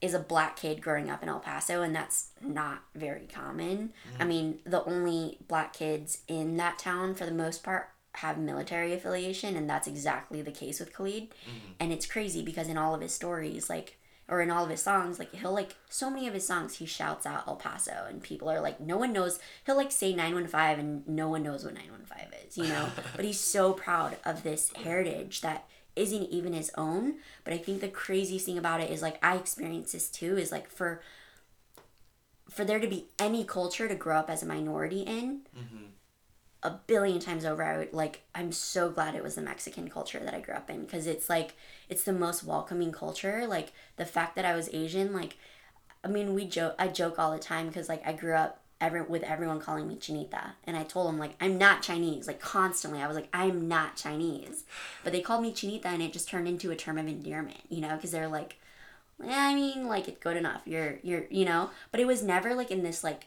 is 0.00 0.14
a 0.14 0.18
black 0.18 0.56
kid 0.56 0.80
growing 0.80 1.10
up 1.10 1.22
in 1.22 1.28
El 1.28 1.40
Paso, 1.40 1.82
and 1.82 1.94
that's 1.94 2.28
not 2.40 2.84
very 2.94 3.26
common. 3.26 3.92
I 4.18 4.24
mm. 4.24 4.28
mean, 4.28 4.58
the 4.64 4.84
only 4.84 5.38
black 5.48 5.72
kids 5.72 6.18
in 6.28 6.56
that 6.58 6.78
town, 6.78 7.14
for 7.14 7.24
the 7.24 7.32
most 7.32 7.64
part, 7.64 7.90
have 8.14 8.38
military 8.38 8.92
affiliation, 8.92 9.56
and 9.56 9.68
that's 9.68 9.88
exactly 9.88 10.40
the 10.40 10.52
case 10.52 10.78
with 10.78 10.92
Khalid. 10.92 11.30
Mm. 11.30 11.74
And 11.80 11.92
it's 11.92 12.06
crazy 12.06 12.42
because 12.42 12.68
in 12.68 12.78
all 12.78 12.94
of 12.94 13.00
his 13.00 13.12
stories, 13.12 13.68
like, 13.68 13.98
or 14.28 14.40
in 14.40 14.50
all 14.50 14.62
of 14.62 14.70
his 14.70 14.82
songs, 14.82 15.18
like, 15.18 15.34
he'll, 15.34 15.52
like, 15.52 15.74
so 15.88 16.10
many 16.10 16.28
of 16.28 16.34
his 16.34 16.46
songs, 16.46 16.76
he 16.76 16.86
shouts 16.86 17.26
out 17.26 17.48
El 17.48 17.56
Paso, 17.56 18.06
and 18.08 18.22
people 18.22 18.48
are 18.48 18.60
like, 18.60 18.78
no 18.78 18.98
one 18.98 19.12
knows, 19.12 19.40
he'll, 19.66 19.76
like, 19.76 19.90
say 19.90 20.14
915, 20.14 20.78
and 20.78 21.08
no 21.08 21.28
one 21.28 21.42
knows 21.42 21.64
what 21.64 21.74
915 21.74 22.28
is, 22.46 22.56
you 22.56 22.68
know? 22.68 22.88
but 23.16 23.24
he's 23.24 23.40
so 23.40 23.72
proud 23.72 24.16
of 24.24 24.44
this 24.44 24.70
heritage 24.76 25.40
that 25.40 25.66
isn't 25.98 26.30
even 26.30 26.52
his 26.52 26.70
own. 26.76 27.16
But 27.44 27.52
I 27.52 27.58
think 27.58 27.80
the 27.80 27.88
craziest 27.88 28.46
thing 28.46 28.58
about 28.58 28.80
it 28.80 28.90
is 28.90 29.02
like 29.02 29.18
I 29.22 29.36
experienced 29.36 29.92
this 29.92 30.08
too 30.08 30.38
is 30.38 30.52
like 30.52 30.70
for 30.70 31.02
for 32.48 32.64
there 32.64 32.80
to 32.80 32.88
be 32.88 33.06
any 33.18 33.44
culture 33.44 33.88
to 33.88 33.94
grow 33.94 34.16
up 34.16 34.30
as 34.30 34.42
a 34.42 34.46
minority 34.46 35.02
in 35.02 35.42
mm-hmm. 35.56 35.84
a 36.62 36.70
billion 36.86 37.20
times 37.20 37.44
over 37.44 37.62
I 37.62 37.78
would 37.78 37.92
like 37.92 38.22
I'm 38.34 38.52
so 38.52 38.90
glad 38.90 39.14
it 39.14 39.22
was 39.22 39.34
the 39.34 39.42
Mexican 39.42 39.88
culture 39.88 40.20
that 40.20 40.34
I 40.34 40.40
grew 40.40 40.54
up 40.54 40.70
in 40.70 40.84
because 40.84 41.06
it's 41.06 41.28
like 41.28 41.54
it's 41.88 42.04
the 42.04 42.12
most 42.12 42.44
welcoming 42.44 42.92
culture 42.92 43.46
like 43.46 43.72
the 43.96 44.06
fact 44.06 44.34
that 44.36 44.44
I 44.44 44.56
was 44.56 44.70
Asian 44.72 45.12
like 45.12 45.36
I 46.02 46.08
mean 46.08 46.34
we 46.34 46.46
joke 46.46 46.74
I 46.78 46.88
joke 46.88 47.18
all 47.18 47.32
the 47.32 47.38
time 47.38 47.68
because 47.68 47.88
like 47.88 48.06
I 48.06 48.12
grew 48.12 48.34
up 48.34 48.62
every 48.80 49.02
with 49.02 49.22
everyone 49.22 49.60
calling 49.60 49.88
me 49.88 49.96
Chinita. 49.96 50.52
And 50.64 50.76
I 50.76 50.84
told 50.84 51.08
them 51.08 51.18
like 51.18 51.34
I'm 51.40 51.58
not 51.58 51.82
Chinese 51.82 52.26
like 52.26 52.40
constantly. 52.40 53.00
I 53.00 53.06
was 53.06 53.16
like 53.16 53.28
I'm 53.32 53.68
not 53.68 53.96
Chinese. 53.96 54.64
But 55.04 55.12
they 55.12 55.20
called 55.20 55.42
me 55.42 55.52
Chinita 55.52 55.86
and 55.86 56.02
it 56.02 56.12
just 56.12 56.28
turned 56.28 56.48
into 56.48 56.70
a 56.70 56.76
term 56.76 56.98
of 56.98 57.08
endearment 57.08 57.60
you 57.68 57.80
know 57.80 57.96
because 57.96 58.10
they're 58.10 58.28
like 58.28 58.56
"Eh, 59.22 59.28
I 59.30 59.54
mean 59.54 59.86
like 59.88 60.08
it's 60.08 60.20
good 60.20 60.36
enough. 60.36 60.62
You're 60.64 60.98
you're 61.02 61.24
you 61.30 61.44
know? 61.44 61.70
But 61.90 62.00
it 62.00 62.06
was 62.06 62.22
never 62.22 62.54
like 62.54 62.70
in 62.70 62.82
this 62.82 63.02
like 63.02 63.26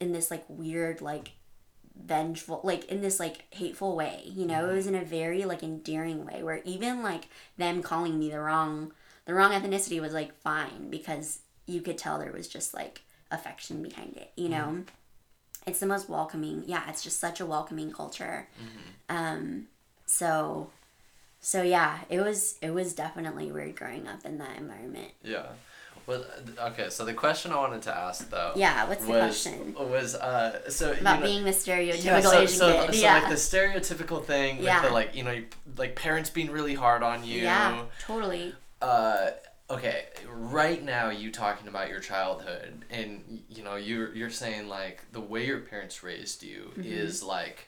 in 0.00 0.12
this 0.12 0.30
like 0.30 0.44
weird 0.48 1.00
like 1.00 1.32
vengeful 2.02 2.60
like 2.64 2.84
in 2.86 3.02
this 3.02 3.20
like 3.20 3.44
hateful 3.50 3.94
way 3.96 4.22
you 4.24 4.46
know? 4.46 4.70
It 4.70 4.74
was 4.74 4.86
in 4.86 4.94
a 4.94 5.04
very 5.04 5.44
like 5.44 5.62
endearing 5.62 6.24
way 6.24 6.42
where 6.42 6.62
even 6.64 7.02
like 7.02 7.28
them 7.56 7.82
calling 7.82 8.18
me 8.18 8.30
the 8.30 8.40
wrong 8.40 8.92
the 9.26 9.34
wrong 9.34 9.52
ethnicity 9.52 10.00
was 10.00 10.12
like 10.12 10.34
fine 10.40 10.90
because 10.90 11.40
you 11.66 11.80
could 11.80 11.96
tell 11.96 12.18
there 12.18 12.32
was 12.32 12.48
just 12.48 12.74
like 12.74 13.02
affection 13.30 13.82
behind 13.82 14.16
it 14.16 14.32
you 14.36 14.48
know 14.48 14.82
it's 15.66 15.80
the 15.80 15.86
most 15.86 16.08
welcoming 16.08 16.62
yeah 16.66 16.82
it's 16.88 17.02
just 17.02 17.20
such 17.20 17.40
a 17.40 17.46
welcoming 17.46 17.90
culture 17.92 18.48
um 19.08 19.66
so 20.06 20.68
so 21.40 21.62
yeah 21.62 21.98
it 22.08 22.20
was 22.20 22.56
it 22.62 22.70
was 22.72 22.92
definitely 22.94 23.50
weird 23.52 23.76
growing 23.76 24.06
up 24.08 24.24
in 24.24 24.38
that 24.38 24.56
environment 24.58 25.10
Yeah. 25.22 25.46
Well, 26.06 26.24
uh, 26.58 26.68
okay. 26.70 26.88
So 26.90 27.04
the 27.04 27.12
question 27.14 27.52
I 27.52 27.56
wanted 27.56 27.82
to 27.82 27.94
ask 27.94 28.28
though. 28.30 28.52
Yeah, 28.56 28.88
what's 28.88 29.04
the 29.04 29.10
was, 29.12 29.20
question? 29.42 29.74
Was 29.78 30.14
uh 30.16 30.68
so 30.68 30.92
about 30.92 31.16
you 31.16 31.20
know, 31.20 31.26
being 31.26 31.44
the 31.44 31.50
stereotypical 31.50 32.04
yeah, 32.04 32.20
so, 32.20 32.40
asian 32.40 32.58
so, 32.58 32.86
kid 32.86 32.94
so 32.94 33.00
yeah 33.02 33.14
like 33.20 33.28
the 33.28 33.34
stereotypical 33.36 34.24
thing 34.24 34.56
with 34.56 34.64
Yeah. 34.66 34.82
the 34.82 34.90
like 34.90 35.14
you 35.14 35.22
know 35.22 35.42
like 35.76 35.94
parents 35.94 36.30
being 36.30 36.50
really 36.50 36.74
hard 36.74 37.02
on 37.04 37.22
you. 37.24 37.42
yeah 37.42 37.82
totally 38.00 38.54
Uh, 38.82 39.30
okay, 39.70 40.04
right 40.28 40.82
now 40.84 41.10
you 41.10 41.30
talking 41.30 41.68
about 41.68 41.88
your 41.88 42.00
childhood, 42.00 42.84
and 42.90 43.42
you 43.48 43.62
know 43.62 43.76
you're 43.76 44.14
you're 44.14 44.30
saying 44.30 44.68
like 44.68 45.10
the 45.12 45.20
way 45.20 45.46
your 45.46 45.60
parents 45.60 46.02
raised 46.02 46.42
you 46.42 46.72
Mm-hmm. 46.76 46.82
is 46.84 47.22
like 47.22 47.66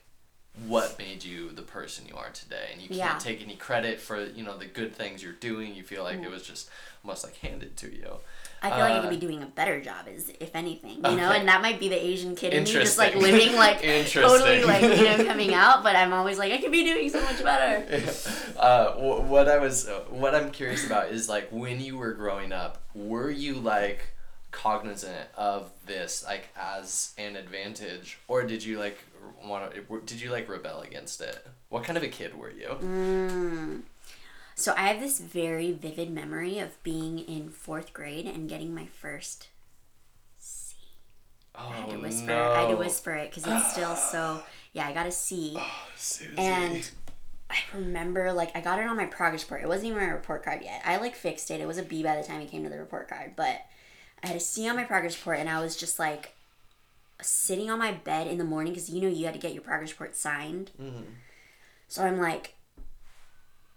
what 0.67 0.99
made 0.99 1.25
you 1.25 1.51
the 1.51 1.62
person 1.62 2.07
you 2.07 2.15
are 2.15 2.31
today, 2.31 2.69
and 2.73 2.83
you 2.83 2.88
can't 2.88 2.99
Yeah. 3.01 3.19
take 3.19 3.43
any 3.43 3.57
credit 3.57 4.01
for 4.01 4.23
you 4.25 4.43
know 4.45 4.59
the 4.59 4.67
good 4.67 4.95
things 4.95 5.23
you're 5.23 5.33
doing. 5.33 5.75
You 5.75 5.83
feel 5.83 6.03
like 6.05 6.23
it 6.23 6.31
was 6.31 6.43
just 6.43 6.69
almost 7.05 7.25
like 7.25 7.37
handed 7.37 7.77
to 7.79 7.91
you. 7.95 8.17
I 8.62 8.70
feel 8.70 8.79
like 8.79 8.92
I 8.92 8.98
Uh, 8.98 9.01
could 9.03 9.11
be 9.11 9.16
doing 9.16 9.42
a 9.42 9.46
better 9.46 9.81
job, 9.81 10.07
is 10.09 10.31
if 10.38 10.55
anything, 10.55 10.96
you 10.96 11.16
know, 11.16 11.33
and 11.33 11.48
that 11.48 11.61
might 11.62 11.81
be 11.81 11.88
the 11.88 12.03
Asian 12.03 12.37
kid 12.37 12.55
in 12.55 12.62
me 12.64 12.70
just 12.72 12.96
like 12.96 13.14
living 13.16 13.55
like 13.57 13.81
totally 14.09 14.62
like 14.64 14.83
you 14.83 15.05
know 15.05 15.25
coming 15.25 15.53
out, 15.53 15.83
but 15.83 15.96
I'm 15.96 16.12
always 16.12 16.38
like 16.38 16.53
I 16.53 16.59
could 16.59 16.72
be 16.72 16.85
doing 16.85 17.11
so 17.11 17.20
much 17.22 17.42
better. 17.42 17.85
uh, 18.59 18.92
wh- 18.92 19.29
what 19.29 19.48
I 19.48 19.59
was, 19.59 19.88
uh, 19.88 20.01
what 20.11 20.35
I'm 20.35 20.51
curious 20.51 20.87
about 20.87 21.11
is 21.11 21.29
like 21.29 21.48
when 21.51 21.81
you 21.81 21.96
were 21.98 22.12
growing 22.12 22.53
up, 22.53 22.83
were 22.94 23.31
you 23.31 23.55
like 23.55 24.09
cognizant 24.53 25.29
of 25.35 25.70
this 25.87 26.22
like 26.25 26.48
as 26.57 27.14
an 27.16 27.37
advantage 27.37 28.18
or 28.29 28.42
did 28.42 28.62
you 28.62 28.79
like 28.79 28.98
want 29.42 29.72
to 29.75 30.01
did 30.05 30.20
you 30.20 30.31
like 30.31 30.48
rebel 30.48 30.81
against 30.83 31.20
it? 31.20 31.44
What 31.70 31.85
kind 31.85 31.96
of 31.96 32.03
a 32.05 32.09
kid 32.09 32.38
were 32.38 32.51
you? 32.51 32.68
Mm. 32.81 33.81
So 34.55 34.75
I 34.77 34.88
have 34.88 35.01
this 35.01 35.19
very 35.21 35.73
vivid 35.73 36.11
memory 36.11 36.59
of 36.59 36.83
being 36.83 37.19
in 37.19 37.51
fourth 37.51 37.93
grade 37.93 38.27
and 38.27 38.49
getting 38.49 38.75
my 38.75 38.87
first 38.87 39.49
C. 40.38 40.77
oh 41.55 41.69
I 41.69 41.73
had 41.77 41.91
to 41.91 41.97
oh, 41.97 42.01
whisper. 42.01 42.27
no 42.27 42.53
I 42.53 42.61
had 42.62 42.69
to 42.69 42.77
whisper 42.77 43.12
it 43.12 43.31
because 43.31 43.45
it's 43.47 43.73
still 43.73 43.97
so. 43.97 44.43
Yeah, 44.73 44.87
I 44.87 44.93
got 44.93 45.07
a 45.07 45.12
C. 45.12 45.55
Oh, 45.57 45.88
Suzy. 45.97 46.33
And 46.38 46.91
I 47.51 47.59
remember, 47.75 48.33
like, 48.33 48.57
I 48.57 48.62
got 48.62 48.79
it 48.79 48.87
on 48.87 48.97
my 48.97 49.05
progress 49.05 49.43
report. 49.43 49.62
It 49.62 49.69
wasn't 49.69 49.88
even 49.88 49.99
my 50.03 50.09
report 50.09 50.43
card 50.43 50.62
yet. 50.62 50.81
I, 50.87 50.97
like, 50.97 51.15
fixed 51.15 51.51
it. 51.51 51.61
It 51.61 51.67
was 51.67 51.77
a 51.77 51.83
B 51.83 52.03
by 52.03 52.17
the 52.17 52.23
time 52.23 52.41
it 52.41 52.51
came 52.51 52.62
to 52.65 52.71
the 52.71 52.79
report 52.79 53.09
card. 53.09 53.33
But 53.37 53.61
I 54.23 54.29
had 54.29 54.37
a 54.37 54.41
C 54.41 54.67
on 54.69 54.77
my 54.77 54.85
progress 54.85 55.17
report, 55.19 55.38
and 55.38 55.51
I 55.51 55.61
was 55.61 55.77
just, 55.77 55.99
like, 55.99 56.35
sitting 57.21 57.71
on 57.71 57.79
my 57.79 57.93
bed 57.93 58.27
in 58.27 58.38
the 58.38 58.45
morning 58.45 58.73
because, 58.73 58.88
you 58.88 59.03
know, 59.03 59.09
you 59.09 59.27
had 59.27 59.35
to 59.35 59.41
get 59.41 59.53
your 59.53 59.62
progress 59.62 59.91
report 59.91 60.17
signed. 60.17 60.71
Mm-hmm. 60.81 61.03
So 61.88 62.03
I'm 62.03 62.19
like, 62.19 62.55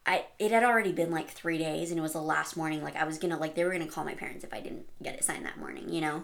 I 0.06 0.26
it 0.38 0.52
had 0.52 0.64
already 0.64 0.92
been 0.92 1.12
like 1.12 1.30
three 1.30 1.58
days, 1.58 1.90
and 1.90 2.00
it 2.00 2.04
was 2.04 2.14
the 2.14 2.22
last 2.22 2.56
morning. 2.56 2.84
Like 2.84 2.96
I 2.96 3.06
was 3.06 3.18
gonna 3.18 3.38
like 3.38 3.56
they 3.56 3.64
were 3.64 3.72
gonna 3.72 3.88
call 3.88 4.06
my 4.06 4.14
parents 4.14 4.44
if 4.44 4.54
I 4.54 4.62
didn't 4.62 4.88
get 5.02 5.16
it 5.16 5.24
signed 5.24 5.46
that 5.46 5.58
morning, 5.58 5.90
you 5.90 6.02
know. 6.02 6.24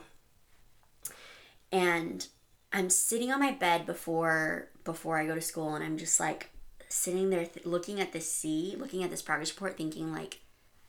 And 1.72 2.28
I'm 2.74 2.89
sitting 2.89 3.32
on 3.32 3.39
my 3.39 3.52
bed 3.52 3.86
before 3.86 4.70
before 4.84 5.17
I 5.17 5.26
go 5.26 5.36
to 5.36 5.41
school, 5.41 5.76
and 5.76 5.84
I'm 5.84 5.98
just 5.98 6.20
like 6.20 6.52
sitting 6.89 7.30
there 7.30 7.46
th- 7.46 7.65
looking 7.65 8.00
at 8.00 8.12
the 8.12 8.22
C, 8.22 8.76
looking 8.78 9.04
at 9.04 9.10
this 9.10 9.22
progress 9.22 9.52
report, 9.52 9.78
thinking 9.78 10.12
like, 10.12 10.41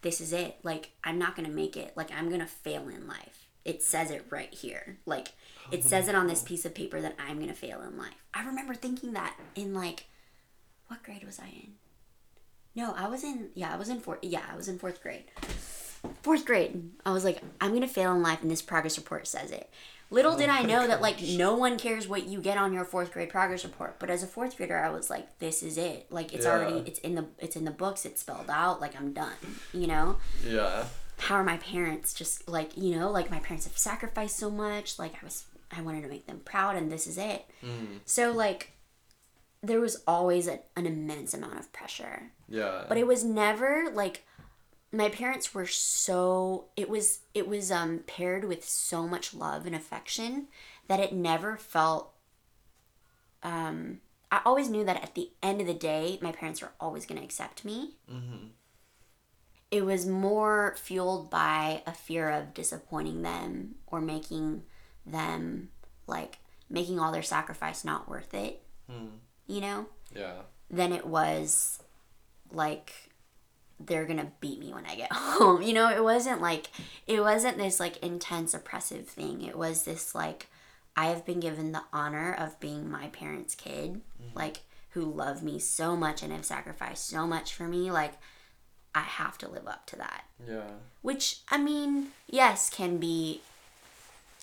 this 0.02 0.20
is 0.20 0.32
it. 0.32 0.58
Like 0.62 0.90
I'm 1.02 1.18
not 1.18 1.34
gonna 1.34 1.48
make 1.48 1.76
it. 1.76 1.96
Like 1.96 2.10
I'm 2.12 2.30
gonna 2.30 2.46
fail 2.46 2.88
in 2.88 3.06
life. 3.06 3.46
It 3.64 3.82
says 3.82 4.10
it 4.10 4.26
right 4.30 4.52
here. 4.52 4.98
Like 5.06 5.28
it 5.70 5.82
oh 5.84 5.88
says 5.88 6.08
it 6.08 6.14
on 6.14 6.26
this 6.26 6.42
piece 6.42 6.64
of 6.64 6.74
paper 6.74 7.00
that 7.00 7.16
I'm 7.18 7.38
gonna 7.38 7.54
fail 7.54 7.80
in 7.82 7.96
life. 7.96 8.14
I 8.34 8.44
remember 8.44 8.74
thinking 8.74 9.12
that 9.12 9.36
in 9.54 9.72
like, 9.72 10.06
what 10.88 11.02
grade 11.02 11.24
was 11.24 11.38
I 11.38 11.46
in? 11.46 11.72
No, 12.74 12.94
I 12.96 13.08
was 13.08 13.22
in 13.24 13.48
yeah, 13.54 13.72
I 13.72 13.76
was 13.76 13.88
in 13.88 14.00
fourth 14.00 14.20
yeah, 14.22 14.42
I 14.50 14.56
was 14.56 14.68
in 14.68 14.78
fourth 14.78 15.02
grade. 15.02 15.24
Fourth 16.22 16.44
grade. 16.44 16.90
I 17.06 17.12
was 17.12 17.24
like, 17.24 17.40
I'm 17.60 17.72
gonna 17.74 17.88
fail 17.88 18.12
in 18.14 18.22
life 18.22 18.42
and 18.42 18.50
this 18.50 18.62
progress 18.62 18.96
report 18.98 19.26
says 19.26 19.50
it. 19.50 19.70
Little 20.10 20.36
did 20.36 20.50
oh 20.50 20.52
I 20.52 20.62
know 20.62 20.86
that 20.86 21.00
like 21.00 21.22
no 21.22 21.54
one 21.54 21.78
cares 21.78 22.06
what 22.08 22.26
you 22.26 22.40
get 22.40 22.58
on 22.58 22.72
your 22.72 22.84
fourth 22.84 23.12
grade 23.12 23.30
progress 23.30 23.64
report. 23.64 23.98
But 23.98 24.10
as 24.10 24.22
a 24.22 24.26
fourth 24.26 24.56
grader 24.56 24.78
I 24.78 24.90
was 24.90 25.08
like, 25.10 25.38
this 25.38 25.62
is 25.62 25.78
it. 25.78 26.06
Like 26.10 26.32
it's 26.32 26.44
Yeah. 26.44 26.52
already 26.52 26.78
it's 26.88 26.98
in 27.00 27.14
the 27.14 27.26
it's 27.38 27.56
in 27.56 27.64
the 27.64 27.70
books, 27.70 28.04
it's 28.04 28.20
spelled 28.20 28.50
out, 28.50 28.80
like 28.80 28.94
I'm 28.98 29.12
done. 29.12 29.32
You 29.72 29.86
know? 29.86 30.16
yeah 30.46 30.84
How 31.18 31.36
are 31.36 31.44
my 31.44 31.58
parents 31.58 32.12
just 32.14 32.48
like, 32.48 32.76
you 32.76 32.96
know, 32.96 33.10
like 33.10 33.30
my 33.30 33.38
parents 33.40 33.66
have 33.66 33.78
sacrificed 33.78 34.36
so 34.36 34.50
much, 34.50 34.98
like 34.98 35.14
I 35.14 35.24
was 35.24 35.44
I 35.70 35.80
wanted 35.80 36.02
to 36.02 36.08
make 36.08 36.26
them 36.26 36.40
proud 36.44 36.76
and 36.76 36.90
this 36.92 37.06
is 37.06 37.16
it. 37.16 37.46
Mm. 37.64 38.00
So 38.04 38.32
like 38.32 38.72
there 39.62 39.80
was 39.80 40.02
always 40.06 40.48
a, 40.48 40.60
an 40.76 40.86
immense 40.86 41.34
amount 41.34 41.58
of 41.58 41.72
pressure. 41.72 42.32
Yeah. 42.48 42.84
But 42.88 42.98
it 42.98 43.06
was 43.06 43.24
never 43.24 43.90
like 43.92 44.24
my 44.92 45.08
parents 45.08 45.54
were 45.54 45.66
so 45.66 46.66
it 46.76 46.88
was 46.88 47.20
it 47.32 47.48
was 47.48 47.70
um 47.72 48.00
paired 48.06 48.44
with 48.44 48.64
so 48.64 49.06
much 49.08 49.32
love 49.32 49.64
and 49.66 49.74
affection 49.74 50.48
that 50.86 51.00
it 51.00 51.12
never 51.14 51.56
felt 51.56 52.12
um 53.42 54.00
i 54.30 54.40
always 54.44 54.68
knew 54.68 54.84
that 54.84 55.02
at 55.02 55.14
the 55.14 55.30
end 55.42 55.62
of 55.62 55.66
the 55.66 55.72
day 55.72 56.18
my 56.20 56.30
parents 56.30 56.60
were 56.60 56.72
always 56.78 57.06
going 57.06 57.18
to 57.18 57.24
accept 57.24 57.64
me. 57.64 57.96
It 59.70 59.86
was 59.86 60.04
more 60.04 60.74
fueled 60.76 61.30
by 61.30 61.82
a 61.86 61.92
fear 61.92 62.28
of 62.28 62.52
disappointing 62.52 63.22
them 63.22 63.76
or 63.86 64.02
making 64.02 64.64
them 65.06 65.70
like 66.06 66.38
making 66.68 66.98
all 67.00 67.10
their 67.12 67.22
sacrifice 67.22 67.82
not 67.82 68.06
worth 68.08 68.34
it 68.34 68.62
you 69.52 69.60
know 69.60 69.86
yeah 70.14 70.42
than 70.70 70.92
it 70.92 71.06
was 71.06 71.78
like 72.50 72.92
they're 73.86 74.06
gonna 74.06 74.32
beat 74.40 74.58
me 74.58 74.72
when 74.72 74.86
I 74.86 74.94
get 74.96 75.12
home. 75.12 75.62
You 75.62 75.72
know, 75.72 75.90
it 75.90 76.02
wasn't 76.02 76.40
like 76.40 76.70
it 77.06 77.20
wasn't 77.20 77.58
this 77.58 77.80
like 77.80 78.02
intense 78.02 78.54
oppressive 78.54 79.06
thing. 79.06 79.42
It 79.42 79.56
was 79.56 79.84
this 79.84 80.14
like 80.14 80.48
I 80.96 81.06
have 81.06 81.24
been 81.24 81.40
given 81.40 81.72
the 81.72 81.84
honor 81.92 82.32
of 82.32 82.60
being 82.60 82.90
my 82.90 83.08
parents' 83.08 83.54
kid, 83.54 83.94
mm-hmm. 83.94 84.36
like 84.36 84.60
who 84.90 85.02
love 85.02 85.42
me 85.42 85.58
so 85.58 85.96
much 85.96 86.22
and 86.22 86.32
have 86.32 86.44
sacrificed 86.44 87.06
so 87.06 87.26
much 87.26 87.54
for 87.54 87.66
me. 87.66 87.90
Like 87.90 88.14
I 88.94 89.00
have 89.00 89.38
to 89.38 89.48
live 89.48 89.66
up 89.66 89.86
to 89.86 89.96
that. 89.96 90.24
yeah 90.46 90.70
Which 91.00 91.40
I 91.50 91.58
mean, 91.58 92.08
yes, 92.28 92.70
can 92.70 92.98
be 92.98 93.40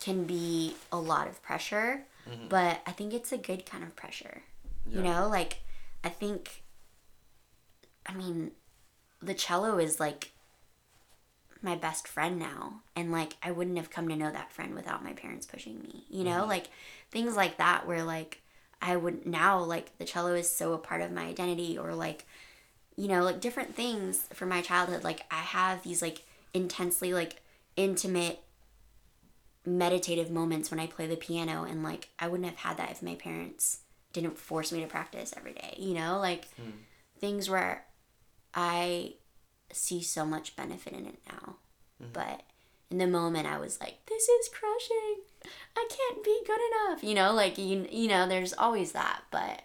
can 0.02 0.24
be 0.24 0.76
a 0.92 0.98
lot 0.98 1.28
of 1.28 1.42
pressure, 1.44 2.04
mm-hmm. 2.30 2.48
but 2.48 2.82
I 2.88 2.92
think 2.92 3.14
it's 3.14 3.32
a 3.32 3.38
good 3.38 3.66
kind 3.66 3.84
of 3.84 3.96
pressure. 3.96 4.44
You 4.92 5.04
know, 5.04 5.28
like 5.30 5.60
I 6.04 6.10
think 6.10 6.64
I 8.06 8.14
mean, 8.14 8.52
the 9.22 9.34
cello 9.34 9.78
is 9.78 10.00
like 10.00 10.32
my 11.62 11.76
best 11.76 12.08
friend 12.08 12.40
now 12.40 12.82
and 12.96 13.12
like 13.12 13.36
I 13.44 13.52
wouldn't 13.52 13.78
have 13.78 13.92
come 13.92 14.08
to 14.08 14.16
know 14.16 14.32
that 14.32 14.52
friend 14.52 14.74
without 14.74 15.04
my 15.04 15.14
parents 15.14 15.46
pushing 15.46 15.82
me. 15.82 16.06
You 16.10 16.24
know, 16.24 16.42
mm-hmm. 16.42 16.50
like 16.50 16.70
things 17.12 17.36
like 17.36 17.58
that 17.58 17.88
where 17.88 18.04
like 18.04 18.42
I 18.82 18.96
would 18.96 19.26
now 19.26 19.60
like 19.60 19.98
the 19.98 20.06
cello 20.06 20.34
is 20.34 20.50
so 20.50 20.74
a 20.74 20.78
part 20.78 21.02
of 21.02 21.12
my 21.12 21.24
identity 21.24 21.78
or 21.78 21.94
like 21.94 22.26
you 22.96 23.08
know, 23.08 23.24
like 23.24 23.40
different 23.40 23.76
things 23.76 24.28
from 24.34 24.50
my 24.50 24.62
childhood. 24.62 25.06
Like 25.06 25.26
I 25.32 25.40
have 25.40 25.84
these 25.84 26.02
like 26.02 26.24
intensely 26.54 27.14
like 27.14 27.42
intimate 27.78 28.42
meditative 29.66 30.32
moments 30.32 30.72
when 30.72 30.80
I 30.80 30.88
play 30.88 31.08
the 31.08 31.16
piano 31.16 31.64
and 31.64 31.84
like 31.84 32.10
I 32.18 32.28
wouldn't 32.28 32.50
have 32.50 32.58
had 32.58 32.78
that 32.78 32.92
if 32.92 33.04
my 33.04 33.16
parents 33.16 33.80
didn't 34.14 34.38
force 34.38 34.72
me 34.72 34.82
to 34.82 34.88
practice 34.88 35.34
every 35.38 35.54
day, 35.54 35.76
you 35.78 35.94
know? 35.94 36.20
Like 36.20 36.48
hmm. 36.56 36.72
things 37.20 37.50
where 37.50 37.86
I 38.54 39.14
see 39.72 40.02
so 40.02 40.26
much 40.26 40.56
benefit 40.56 40.94
in 40.94 41.06
it 41.06 41.20
now. 41.28 41.56
Mm-hmm. 42.02 42.14
But 42.14 42.44
in 42.90 42.98
the 42.98 43.08
moment 43.08 43.48
I 43.48 43.58
was 43.58 43.80
like, 43.80 44.06
this 44.08 44.28
is 44.28 44.50
crushing. 44.50 45.24
I 45.78 45.88
can't 45.90 46.24
be 46.24 46.40
good 46.46 46.60
enough. 46.72 47.04
You 47.04 47.16
know, 47.16 47.34
like 47.34 47.58
you 47.58 47.88
you 47.90 48.08
know, 48.08 48.28
there's 48.28 48.54
always 48.54 48.92
that, 48.94 49.22
but 49.32 49.64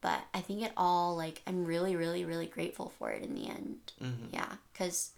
but 0.00 0.20
I 0.34 0.40
think 0.40 0.62
it 0.62 0.72
all 0.76 1.16
like 1.16 1.42
I'm 1.46 1.64
really 1.64 1.96
really 1.96 2.24
really 2.24 2.46
grateful 2.46 2.92
for 2.98 3.10
it 3.10 3.22
in 3.22 3.34
the 3.34 3.48
end. 3.48 3.92
Mm-hmm. 4.02 4.34
Yeah, 4.34 4.52
cuz 4.74 5.12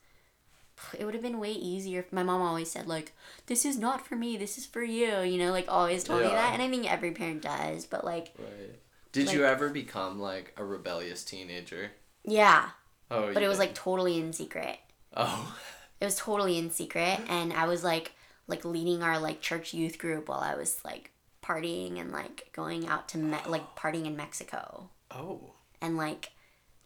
it 0.99 1.05
would 1.05 1.15
have 1.15 1.23
been 1.23 1.39
way 1.41 1.53
easier 1.53 2.01
if 2.01 2.13
my 2.13 2.23
mom 2.23 2.43
always 2.43 2.71
said 2.71 2.87
like 2.87 3.13
this 3.47 3.65
is 3.65 3.79
not 3.79 4.07
for 4.07 4.17
me, 4.17 4.37
this 4.37 4.59
is 4.59 4.67
for 4.67 4.83
you, 4.83 5.21
you 5.21 5.39
know, 5.39 5.53
like 5.53 5.67
always 5.69 6.05
told 6.05 6.23
me 6.23 6.29
that. 6.29 6.53
And 6.53 6.63
I 6.63 6.69
think 6.69 6.91
every 6.91 7.13
parent 7.13 7.43
does, 7.43 7.87
but 7.87 8.05
like 8.05 8.33
right. 8.39 8.79
Did 9.13 9.33
you 9.33 9.45
ever 9.45 9.69
become 9.69 10.19
like 10.19 10.53
a 10.57 10.65
rebellious 10.65 11.25
teenager? 11.25 11.93
Yeah, 12.25 12.71
oh 13.11 13.33
but 13.33 13.43
it 13.43 13.49
was 13.49 13.59
like 13.59 13.75
totally 13.75 14.19
in 14.19 14.33
secret. 14.33 14.79
oh. 15.17 15.57
It 16.01 16.07
was 16.07 16.17
totally 16.17 16.59
in 16.59 16.71
secret 16.71 17.21
and 17.29 17.53
I 17.53 17.67
was 17.67 17.85
like 17.85 18.13
like 18.47 18.65
leading 18.65 19.03
our 19.03 19.19
like 19.19 19.41
church 19.41 19.73
youth 19.73 19.99
group 19.99 20.29
while 20.29 20.41
I 20.41 20.55
was 20.55 20.81
like 20.85 21.13
partying 21.43 22.01
and 22.01 22.11
like 22.13 22.51
going 22.53 22.87
out 22.89 23.09
to 23.11 23.19
me- 23.19 23.39
like 23.47 23.75
partying 23.77 24.07
in 24.07 24.17
Mexico. 24.17 24.91
Oh. 25.11 25.53
And 25.81 25.97
like 25.97 26.33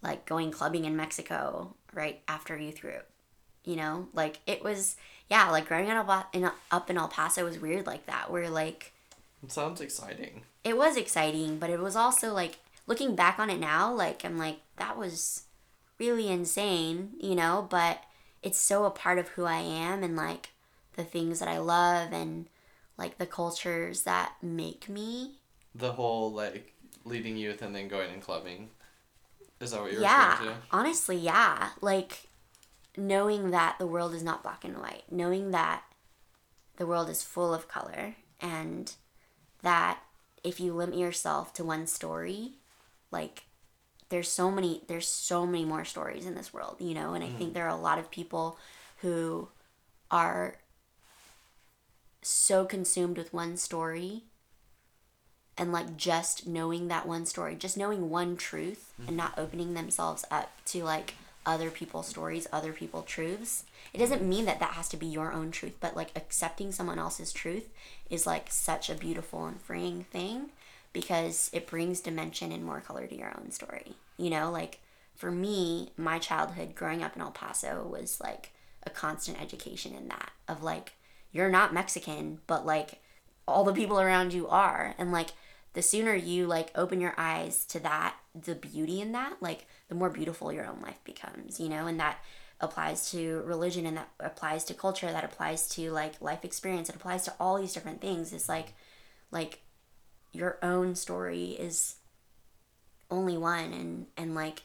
like 0.02 0.26
going 0.26 0.50
clubbing 0.50 0.84
in 0.84 0.96
Mexico 0.96 1.74
right 1.92 2.20
after 2.28 2.56
youth 2.56 2.80
group. 2.80 3.06
You 3.68 3.76
know, 3.76 4.08
like 4.14 4.40
it 4.46 4.62
was 4.64 4.96
yeah, 5.30 5.50
like 5.50 5.68
growing 5.68 5.90
up 5.90 6.28
in 6.34 6.50
up 6.70 6.90
in 6.90 6.98
El 6.98 7.08
Paso 7.08 7.44
was 7.44 7.58
weird 7.60 7.86
like 7.86 8.06
that 8.06 8.30
where 8.30 8.50
like 8.50 8.92
it 9.42 9.52
sounds 9.52 9.80
exciting. 9.80 10.42
it 10.64 10.76
was 10.76 10.96
exciting, 10.96 11.58
but 11.58 11.70
it 11.70 11.80
was 11.80 11.96
also 11.96 12.32
like 12.32 12.58
looking 12.86 13.14
back 13.14 13.38
on 13.38 13.50
it 13.50 13.58
now, 13.60 13.92
like 13.92 14.24
I'm 14.24 14.38
like 14.38 14.58
that 14.76 14.96
was 14.96 15.44
really 15.98 16.28
insane, 16.28 17.12
you 17.20 17.34
know, 17.34 17.66
but 17.70 18.02
it's 18.42 18.58
so 18.58 18.84
a 18.84 18.90
part 18.90 19.18
of 19.18 19.28
who 19.30 19.44
I 19.44 19.58
am 19.60 20.02
and 20.02 20.16
like 20.16 20.50
the 20.94 21.04
things 21.04 21.40
that 21.40 21.48
I 21.48 21.58
love 21.58 22.12
and 22.12 22.46
like 22.96 23.18
the 23.18 23.26
cultures 23.26 24.02
that 24.04 24.34
make 24.42 24.88
me. 24.88 25.36
the 25.74 25.92
whole 25.92 26.32
like 26.32 26.74
leading 27.04 27.36
youth 27.36 27.62
and 27.62 27.74
then 27.74 27.88
going 27.88 28.12
and 28.12 28.22
clubbing. 28.22 28.70
Is 29.60 29.70
that 29.72 29.80
what 29.82 29.92
you're 29.92 30.02
yeah, 30.02 30.30
referring 30.30 30.38
to? 30.38 30.56
honestly, 30.70 31.16
yeah. 31.16 31.70
Like 31.80 32.27
knowing 32.98 33.50
that 33.50 33.78
the 33.78 33.86
world 33.86 34.12
is 34.12 34.22
not 34.22 34.42
black 34.42 34.64
and 34.64 34.76
white, 34.78 35.04
knowing 35.10 35.52
that 35.52 35.84
the 36.76 36.86
world 36.86 37.08
is 37.08 37.22
full 37.22 37.54
of 37.54 37.68
color 37.68 38.16
and 38.40 38.94
that 39.62 40.00
if 40.44 40.60
you 40.60 40.72
limit 40.72 40.98
yourself 40.98 41.52
to 41.54 41.64
one 41.64 41.86
story, 41.86 42.52
like 43.10 43.44
there's 44.08 44.28
so 44.28 44.50
many 44.50 44.82
there's 44.88 45.08
so 45.08 45.46
many 45.46 45.64
more 45.64 45.84
stories 45.84 46.26
in 46.26 46.34
this 46.34 46.52
world, 46.52 46.76
you 46.80 46.94
know, 46.94 47.14
and 47.14 47.22
I 47.22 47.28
think 47.28 47.50
mm. 47.50 47.54
there 47.54 47.66
are 47.66 47.76
a 47.76 47.76
lot 47.76 47.98
of 47.98 48.10
people 48.10 48.58
who 48.98 49.48
are 50.10 50.56
so 52.22 52.64
consumed 52.64 53.16
with 53.16 53.32
one 53.32 53.56
story 53.56 54.24
and 55.56 55.72
like 55.72 55.96
just 55.96 56.46
knowing 56.46 56.88
that 56.88 57.06
one 57.06 57.26
story, 57.26 57.54
just 57.54 57.76
knowing 57.76 58.10
one 58.10 58.36
truth 58.36 58.92
and 58.98 59.08
mm-hmm. 59.08 59.16
not 59.16 59.38
opening 59.38 59.74
themselves 59.74 60.24
up 60.30 60.52
to 60.66 60.84
like 60.84 61.14
other 61.48 61.70
people's 61.70 62.06
stories, 62.06 62.46
other 62.52 62.74
people's 62.74 63.06
truths. 63.06 63.64
It 63.94 63.98
doesn't 63.98 64.22
mean 64.22 64.44
that 64.44 64.60
that 64.60 64.72
has 64.72 64.86
to 64.90 64.98
be 64.98 65.06
your 65.06 65.32
own 65.32 65.50
truth, 65.50 65.72
but 65.80 65.96
like 65.96 66.10
accepting 66.14 66.72
someone 66.72 66.98
else's 66.98 67.32
truth 67.32 67.70
is 68.10 68.26
like 68.26 68.50
such 68.50 68.90
a 68.90 68.94
beautiful 68.94 69.46
and 69.46 69.60
freeing 69.60 70.04
thing 70.04 70.50
because 70.92 71.48
it 71.54 71.66
brings 71.66 72.00
dimension 72.00 72.52
and 72.52 72.62
more 72.62 72.82
color 72.82 73.06
to 73.06 73.16
your 73.16 73.32
own 73.40 73.50
story. 73.50 73.94
You 74.18 74.28
know, 74.28 74.50
like 74.50 74.80
for 75.16 75.30
me, 75.30 75.90
my 75.96 76.18
childhood 76.18 76.74
growing 76.74 77.02
up 77.02 77.16
in 77.16 77.22
El 77.22 77.30
Paso 77.30 77.88
was 77.90 78.20
like 78.20 78.52
a 78.82 78.90
constant 78.90 79.40
education 79.40 79.94
in 79.94 80.08
that 80.08 80.30
of 80.48 80.62
like 80.62 80.92
you're 81.32 81.50
not 81.50 81.72
Mexican, 81.72 82.40
but 82.46 82.66
like 82.66 83.00
all 83.46 83.64
the 83.64 83.72
people 83.72 83.98
around 83.98 84.34
you 84.34 84.46
are 84.48 84.94
and 84.98 85.12
like 85.12 85.30
the 85.72 85.80
sooner 85.80 86.14
you 86.14 86.46
like 86.46 86.70
open 86.74 87.00
your 87.00 87.14
eyes 87.16 87.64
to 87.64 87.80
that 87.80 88.16
the 88.44 88.54
beauty 88.54 89.00
in 89.00 89.12
that 89.12 89.36
like 89.40 89.66
the 89.88 89.94
more 89.94 90.10
beautiful 90.10 90.52
your 90.52 90.66
own 90.66 90.80
life 90.80 90.98
becomes 91.04 91.58
you 91.58 91.68
know 91.68 91.86
and 91.86 91.98
that 91.98 92.18
applies 92.60 93.10
to 93.10 93.42
religion 93.46 93.86
and 93.86 93.96
that 93.96 94.08
applies 94.20 94.64
to 94.64 94.74
culture 94.74 95.06
that 95.06 95.24
applies 95.24 95.68
to 95.68 95.90
like 95.92 96.20
life 96.20 96.44
experience 96.44 96.88
it 96.88 96.96
applies 96.96 97.24
to 97.24 97.34
all 97.38 97.58
these 97.58 97.72
different 97.72 98.00
things. 98.00 98.32
It's 98.32 98.48
like 98.48 98.74
like 99.30 99.60
your 100.32 100.58
own 100.62 100.94
story 100.94 101.50
is 101.50 101.96
only 103.10 103.36
one 103.36 103.72
and 103.72 104.06
and 104.16 104.34
like 104.34 104.62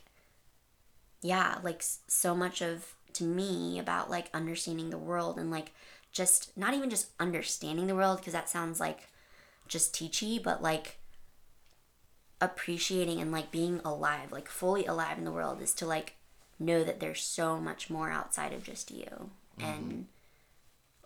yeah 1.21 1.59
like 1.63 1.83
so 2.07 2.35
much 2.35 2.61
of 2.61 2.95
to 3.13 3.23
me 3.23 3.77
about 3.79 4.09
like 4.09 4.29
understanding 4.33 4.89
the 4.89 4.97
world 4.97 5.37
and 5.37 5.51
like 5.51 5.71
just 6.11 6.55
not 6.57 6.73
even 6.73 6.89
just 6.89 7.09
understanding 7.19 7.87
the 7.87 7.95
world 7.95 8.17
because 8.17 8.33
that 8.33 8.49
sounds 8.49 8.79
like 8.79 9.07
just 9.67 9.93
teachy 9.93 10.41
but 10.41 10.61
like 10.61 10.97
appreciating 12.43 13.21
and 13.21 13.31
like 13.31 13.51
being 13.51 13.79
alive 13.85 14.29
like 14.29 14.49
fully 14.49 14.85
alive 14.85 15.17
in 15.17 15.23
the 15.23 15.31
world 15.31 15.61
is 15.61 15.73
to 15.73 15.85
like 15.85 16.15
know 16.59 16.83
that 16.83 16.99
there's 16.99 17.21
so 17.21 17.57
much 17.57 17.89
more 17.89 18.11
outside 18.11 18.51
of 18.51 18.63
just 18.63 18.91
you 18.91 19.29
mm-hmm. 19.57 19.63
and 19.63 20.07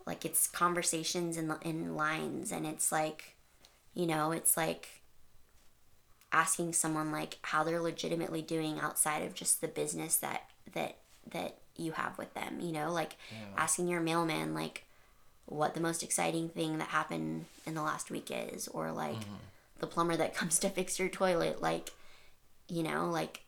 like 0.07 0.25
it's 0.25 0.47
conversations 0.47 1.37
in 1.37 1.53
in 1.61 1.95
lines 1.95 2.51
and 2.51 2.65
it's 2.65 2.91
like 2.91 3.35
you 3.93 4.07
know 4.07 4.31
it's 4.31 4.57
like 4.57 5.03
asking 6.31 6.73
someone 6.73 7.11
like 7.11 7.37
how 7.43 7.63
they're 7.63 7.79
legitimately 7.79 8.41
doing 8.41 8.79
outside 8.79 9.21
of 9.21 9.35
just 9.35 9.61
the 9.61 9.67
business 9.67 10.17
that 10.17 10.49
that 10.73 10.97
that 11.29 11.57
you 11.75 11.91
have 11.91 12.17
with 12.17 12.33
them 12.33 12.59
you 12.59 12.71
know 12.71 12.91
like 12.91 13.15
yeah. 13.31 13.61
asking 13.61 13.87
your 13.87 14.01
mailman 14.01 14.55
like 14.55 14.85
what 15.45 15.75
the 15.75 15.79
most 15.79 16.01
exciting 16.01 16.49
thing 16.49 16.79
that 16.79 16.87
happened 16.87 17.45
in 17.67 17.75
the 17.75 17.81
last 17.83 18.09
week 18.09 18.31
is 18.31 18.67
or 18.69 18.91
like 18.91 19.19
mm-hmm. 19.19 19.35
The 19.79 19.87
plumber 19.87 20.15
that 20.15 20.35
comes 20.35 20.59
to 20.59 20.69
fix 20.69 20.99
your 20.99 21.09
toilet 21.09 21.61
like 21.61 21.91
you 22.67 22.83
know 22.83 23.09
like 23.09 23.41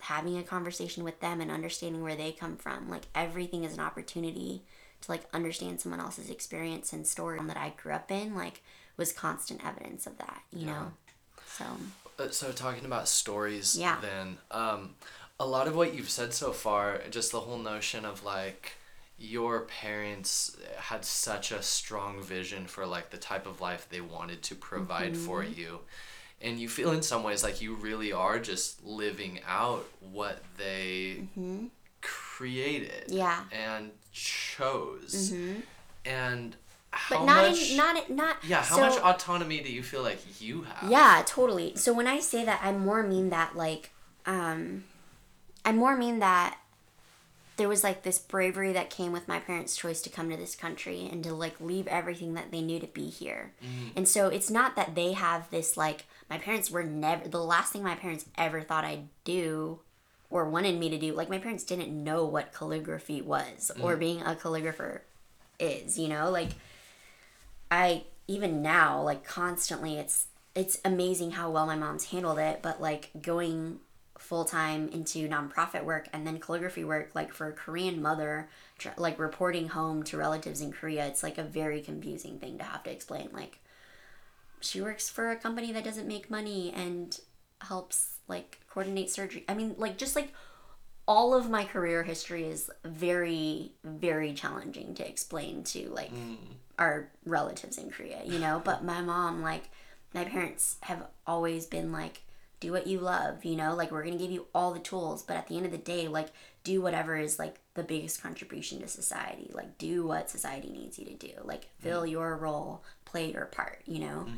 having 0.00 0.38
a 0.38 0.42
conversation 0.42 1.04
with 1.04 1.20
them 1.20 1.40
and 1.40 1.50
understanding 1.50 2.02
where 2.02 2.16
they 2.16 2.32
come 2.32 2.56
from. 2.56 2.88
Like 2.88 3.06
everything 3.14 3.64
is 3.64 3.74
an 3.74 3.80
opportunity 3.80 4.62
to 5.02 5.10
like 5.10 5.22
understand 5.32 5.80
someone 5.80 6.00
else's 6.00 6.30
experience 6.30 6.92
and 6.92 7.06
story 7.06 7.40
that 7.46 7.56
I 7.56 7.72
grew 7.76 7.92
up 7.92 8.10
in 8.10 8.34
like 8.34 8.62
was 8.96 9.12
constant 9.12 9.64
evidence 9.64 10.06
of 10.06 10.16
that 10.18 10.42
you 10.52 10.66
yeah. 10.66 10.72
know? 10.72 10.92
So. 11.48 11.64
Uh, 12.18 12.30
so 12.30 12.50
talking 12.52 12.84
about 12.84 13.08
stories 13.08 13.76
yeah. 13.78 13.98
then 14.00 14.38
um 14.50 14.94
a 15.38 15.46
lot 15.46 15.68
of 15.68 15.76
what 15.76 15.94
you've 15.94 16.08
said 16.08 16.32
so 16.32 16.50
far 16.50 17.02
just 17.10 17.30
the 17.30 17.40
whole 17.40 17.58
notion 17.58 18.06
of 18.06 18.24
like 18.24 18.72
your 19.18 19.60
parents 19.60 20.56
had 20.76 21.04
such 21.04 21.50
a 21.50 21.62
strong 21.62 22.22
vision 22.22 22.66
for 22.66 22.86
like 22.86 23.10
the 23.10 23.16
type 23.16 23.46
of 23.46 23.60
life 23.60 23.88
they 23.88 24.00
wanted 24.00 24.42
to 24.42 24.54
provide 24.54 25.12
mm-hmm. 25.12 25.26
for 25.26 25.42
you 25.42 25.80
and 26.42 26.60
you 26.60 26.68
feel 26.68 26.92
in 26.92 27.02
some 27.02 27.22
ways 27.22 27.42
like 27.42 27.60
you 27.60 27.74
really 27.74 28.12
are 28.12 28.38
just 28.38 28.84
living 28.84 29.40
out 29.46 29.86
what 30.12 30.42
they 30.58 31.22
mm-hmm. 31.38 31.66
created 32.02 33.04
yeah 33.08 33.44
and 33.52 33.90
chose 34.12 35.32
mm-hmm. 35.32 35.60
and 36.04 36.56
how 36.90 37.18
but 37.18 37.24
not 37.24 37.50
much, 37.50 37.70
in, 37.70 37.76
not 37.76 38.10
not 38.10 38.36
yeah 38.46 38.62
how 38.62 38.76
so, 38.76 38.80
much 38.82 38.98
autonomy 38.98 39.60
do 39.60 39.72
you 39.72 39.82
feel 39.82 40.02
like 40.02 40.18
you 40.40 40.62
have 40.62 40.90
yeah 40.90 41.22
totally 41.26 41.74
so 41.74 41.92
when 41.92 42.06
i 42.06 42.20
say 42.20 42.44
that 42.44 42.60
i 42.62 42.70
more 42.72 43.02
mean 43.02 43.30
that 43.30 43.56
like 43.56 43.90
um 44.26 44.84
i 45.64 45.72
more 45.72 45.96
mean 45.96 46.18
that 46.18 46.58
there 47.56 47.68
was 47.68 47.82
like 47.82 48.02
this 48.02 48.18
bravery 48.18 48.72
that 48.72 48.90
came 48.90 49.12
with 49.12 49.28
my 49.28 49.38
parents' 49.38 49.76
choice 49.76 50.02
to 50.02 50.10
come 50.10 50.30
to 50.30 50.36
this 50.36 50.54
country 50.54 51.08
and 51.10 51.24
to 51.24 51.32
like 51.32 51.60
leave 51.60 51.86
everything 51.86 52.34
that 52.34 52.50
they 52.50 52.60
knew 52.60 52.78
to 52.78 52.86
be 52.86 53.08
here. 53.08 53.52
Mm. 53.62 53.92
And 53.96 54.08
so 54.08 54.28
it's 54.28 54.50
not 54.50 54.76
that 54.76 54.94
they 54.94 55.12
have 55.12 55.50
this 55.50 55.76
like 55.76 56.04
my 56.28 56.38
parents 56.38 56.70
were 56.70 56.82
never 56.82 57.28
the 57.28 57.42
last 57.42 57.72
thing 57.72 57.82
my 57.82 57.94
parents 57.94 58.26
ever 58.36 58.60
thought 58.60 58.84
I'd 58.84 59.08
do 59.24 59.80
or 60.28 60.48
wanted 60.48 60.78
me 60.78 60.90
to 60.90 60.98
do. 60.98 61.14
Like 61.14 61.30
my 61.30 61.38
parents 61.38 61.64
didn't 61.64 61.92
know 61.92 62.26
what 62.26 62.52
calligraphy 62.52 63.22
was 63.22 63.70
mm. 63.74 63.82
or 63.82 63.96
being 63.96 64.20
a 64.20 64.34
calligrapher 64.34 65.00
is, 65.58 65.98
you 65.98 66.08
know? 66.08 66.30
Like 66.30 66.50
I 67.70 68.04
even 68.28 68.60
now 68.60 69.00
like 69.00 69.24
constantly 69.24 69.96
it's 69.96 70.26
it's 70.54 70.78
amazing 70.84 71.32
how 71.32 71.50
well 71.50 71.66
my 71.66 71.76
mom's 71.76 72.06
handled 72.06 72.38
it, 72.38 72.60
but 72.60 72.82
like 72.82 73.10
going 73.20 73.78
full 74.18 74.44
time 74.44 74.88
into 74.88 75.28
nonprofit 75.28 75.84
work 75.84 76.08
and 76.12 76.26
then 76.26 76.38
calligraphy 76.38 76.84
work 76.84 77.10
like 77.14 77.32
for 77.32 77.48
a 77.48 77.52
Korean 77.52 78.00
mother 78.00 78.48
tr- 78.78 78.88
like 78.96 79.18
reporting 79.18 79.68
home 79.68 80.02
to 80.04 80.16
relatives 80.16 80.60
in 80.60 80.72
Korea 80.72 81.06
it's 81.06 81.22
like 81.22 81.38
a 81.38 81.42
very 81.42 81.80
confusing 81.80 82.38
thing 82.38 82.58
to 82.58 82.64
have 82.64 82.82
to 82.84 82.90
explain 82.90 83.28
like 83.32 83.58
she 84.60 84.80
works 84.80 85.08
for 85.08 85.30
a 85.30 85.36
company 85.36 85.72
that 85.72 85.84
doesn't 85.84 86.08
make 86.08 86.30
money 86.30 86.72
and 86.74 87.18
helps 87.60 88.18
like 88.28 88.60
coordinate 88.70 89.10
surgery 89.10 89.44
I 89.48 89.54
mean 89.54 89.74
like 89.78 89.98
just 89.98 90.16
like 90.16 90.32
all 91.08 91.34
of 91.34 91.48
my 91.48 91.64
career 91.64 92.02
history 92.02 92.44
is 92.44 92.70
very 92.84 93.72
very 93.84 94.32
challenging 94.34 94.94
to 94.94 95.08
explain 95.08 95.62
to 95.64 95.88
like 95.90 96.12
mm. 96.12 96.36
our 96.78 97.10
relatives 97.24 97.78
in 97.78 97.90
Korea 97.90 98.20
you 98.24 98.38
know 98.38 98.60
but 98.64 98.84
my 98.84 99.00
mom 99.02 99.42
like 99.42 99.64
my 100.14 100.24
parents 100.24 100.76
have 100.80 101.06
always 101.26 101.66
been 101.66 101.92
like 101.92 102.22
do 102.60 102.72
what 102.72 102.86
you 102.86 103.00
love 103.00 103.44
you 103.44 103.56
know? 103.56 103.74
Like 103.74 103.90
we're 103.90 104.04
gonna 104.04 104.16
give 104.16 104.30
you 104.30 104.46
all 104.54 104.72
the 104.72 104.80
tools 104.80 105.22
but 105.22 105.36
at 105.36 105.46
the 105.48 105.56
end 105.56 105.66
of 105.66 105.72
the 105.72 105.78
day 105.78 106.08
like 106.08 106.28
do 106.64 106.80
whatever 106.80 107.16
is 107.16 107.38
like 107.38 107.60
the 107.74 107.82
biggest 107.82 108.22
contribution 108.22 108.80
to 108.80 108.88
society. 108.88 109.50
Like 109.54 109.78
do 109.78 110.06
what 110.06 110.30
society 110.30 110.70
needs 110.70 110.98
you 110.98 111.04
to 111.06 111.14
do. 111.14 111.32
Like 111.44 111.68
fill 111.80 112.02
mm 112.02 112.10
your 112.10 112.36
role 112.36 112.82
play 113.04 113.32
your 113.32 113.46
part 113.46 113.82
you 113.86 114.00
know? 114.00 114.26
Mm 114.28 114.34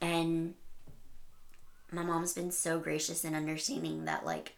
and 0.00 0.54
my 1.92 2.02
mom's 2.02 2.32
been 2.32 2.50
so 2.50 2.78
gracious 2.78 3.24
and 3.24 3.36
understanding 3.36 4.04
that 4.04 4.26
like 4.26 4.52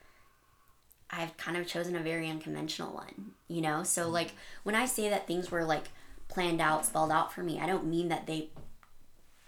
i've 1.10 1.36
kind 1.36 1.56
of 1.56 1.66
chosen 1.66 1.94
a 1.94 2.00
very 2.00 2.28
unconventional 2.28 2.92
one 2.92 3.32
you 3.46 3.60
know? 3.60 3.82
So 3.82 4.06
mm 4.06 4.12
like 4.12 4.32
when 4.62 4.74
i 4.74 4.86
say 4.86 5.08
that 5.08 5.26
things 5.26 5.50
were 5.50 5.64
like 5.64 5.88
planned 6.28 6.60
out 6.60 6.86
spelled 6.86 7.12
out 7.12 7.32
for 7.32 7.42
me 7.42 7.60
i 7.60 7.66
don't 7.66 7.86
mean 7.86 8.08
that 8.08 8.26
they 8.26 8.48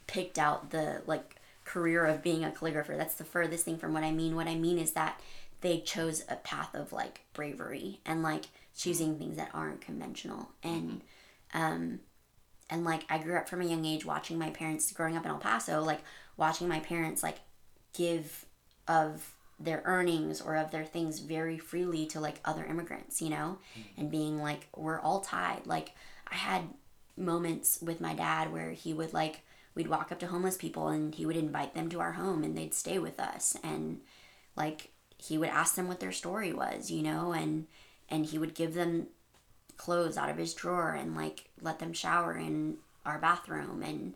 picked 0.06 0.38
out 0.38 0.70
the 0.70 1.02
like 1.06 1.36
career 1.68 2.04
of 2.04 2.22
being 2.22 2.44
a 2.44 2.50
calligrapher. 2.50 2.96
That's 2.96 3.14
the 3.14 3.24
furthest 3.24 3.64
thing 3.64 3.78
from 3.78 3.92
what 3.92 4.02
I 4.02 4.10
mean. 4.10 4.34
What 4.34 4.48
I 4.48 4.54
mean 4.54 4.78
is 4.78 4.92
that 4.92 5.20
they 5.60 5.80
chose 5.80 6.24
a 6.28 6.36
path 6.36 6.74
of 6.74 6.92
like 6.92 7.20
bravery 7.32 8.00
and 8.06 8.22
like 8.22 8.44
choosing 8.76 9.18
things 9.18 9.36
that 9.36 9.50
aren't 9.52 9.80
conventional 9.80 10.50
and 10.62 11.00
um 11.52 11.98
and 12.70 12.84
like 12.84 13.04
I 13.10 13.18
grew 13.18 13.36
up 13.36 13.48
from 13.48 13.60
a 13.60 13.64
young 13.64 13.84
age 13.84 14.04
watching 14.04 14.38
my 14.38 14.50
parents 14.50 14.92
growing 14.92 15.16
up 15.16 15.24
in 15.24 15.30
El 15.30 15.38
Paso 15.38 15.82
like 15.82 16.00
watching 16.36 16.68
my 16.68 16.78
parents 16.80 17.22
like 17.22 17.38
give 17.92 18.46
of 18.86 19.34
their 19.60 19.82
earnings 19.84 20.40
or 20.40 20.56
of 20.56 20.70
their 20.70 20.84
things 20.84 21.18
very 21.18 21.58
freely 21.58 22.06
to 22.06 22.20
like 22.20 22.40
other 22.44 22.64
immigrants, 22.64 23.20
you 23.20 23.28
know, 23.28 23.58
mm-hmm. 23.76 24.00
and 24.00 24.10
being 24.10 24.40
like 24.40 24.68
we're 24.76 25.00
all 25.00 25.20
tied. 25.20 25.66
Like 25.66 25.92
I 26.30 26.36
had 26.36 26.62
moments 27.16 27.80
with 27.82 28.00
my 28.00 28.14
dad 28.14 28.52
where 28.52 28.70
he 28.70 28.94
would 28.94 29.12
like 29.12 29.40
we'd 29.78 29.88
walk 29.88 30.12
up 30.12 30.18
to 30.18 30.26
homeless 30.26 30.56
people 30.56 30.88
and 30.88 31.14
he 31.14 31.24
would 31.24 31.36
invite 31.36 31.74
them 31.74 31.88
to 31.88 32.00
our 32.00 32.12
home 32.12 32.42
and 32.42 32.58
they'd 32.58 32.74
stay 32.74 32.98
with 32.98 33.18
us. 33.18 33.56
And 33.62 34.00
like 34.56 34.90
he 35.16 35.38
would 35.38 35.48
ask 35.48 35.76
them 35.76 35.88
what 35.88 36.00
their 36.00 36.12
story 36.12 36.52
was 36.52 36.90
you 36.90 37.02
know 37.02 37.32
and 37.32 37.66
and 38.08 38.26
he 38.26 38.38
would 38.38 38.54
give 38.54 38.74
them 38.74 39.06
clothes 39.76 40.18
out 40.18 40.28
of 40.28 40.36
his 40.36 40.52
drawer 40.52 40.92
and 40.92 41.16
like 41.16 41.48
let 41.62 41.78
them 41.78 41.92
shower 41.92 42.36
in 42.36 42.76
our 43.06 43.18
bathroom. 43.18 43.82
And 43.82 44.14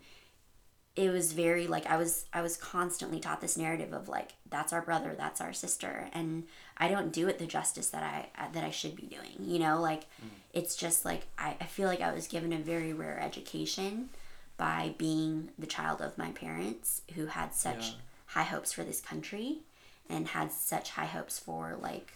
it 0.97 1.11
was 1.11 1.33
very 1.33 1.67
like 1.67 1.87
I 1.87 1.97
was 1.97 2.27
I 2.33 2.43
was 2.43 2.57
constantly 2.57 3.21
taught 3.21 3.41
this 3.41 3.57
narrative 3.57 3.93
of 3.93 4.09
like 4.09 4.33
that's 4.51 4.73
our 4.73 4.83
brother 4.83 5.15
that's 5.17 5.41
our 5.41 5.53
sister. 5.53 6.09
And 6.13 6.45
I 6.77 6.89
don't 6.89 7.13
do 7.13 7.29
it 7.29 7.39
the 7.39 7.47
justice 7.47 7.89
that 7.91 8.03
I 8.03 8.49
that 8.53 8.65
I 8.65 8.71
should 8.71 8.97
be 8.97 9.07
doing 9.07 9.49
you 9.49 9.61
know 9.61 9.81
like 9.81 10.03
mm. 10.03 10.29
it's 10.53 10.75
just 10.75 11.05
like 11.05 11.23
I, 11.39 11.57
I 11.61 11.65
feel 11.65 11.87
like 11.87 12.01
I 12.01 12.13
was 12.13 12.27
given 12.27 12.53
a 12.53 12.59
very 12.59 12.93
rare 12.93 13.21
education 13.21 14.11
by 14.57 14.95
being 14.99 15.51
the 15.59 15.67
child 15.67 16.01
of 16.01 16.19
my 16.19 16.31
parents 16.31 17.03
who 17.15 17.27
had 17.27 17.55
such 17.55 17.89
yeah. 17.89 17.95
high 18.27 18.43
hopes 18.45 18.73
for 18.73 18.85
this 18.85 19.01
country 19.01 19.61
and 20.09 20.29
had 20.29 20.53
such 20.53 20.91
high 20.91 21.07
hopes 21.07 21.39
for 21.39 21.77
like 21.81 22.13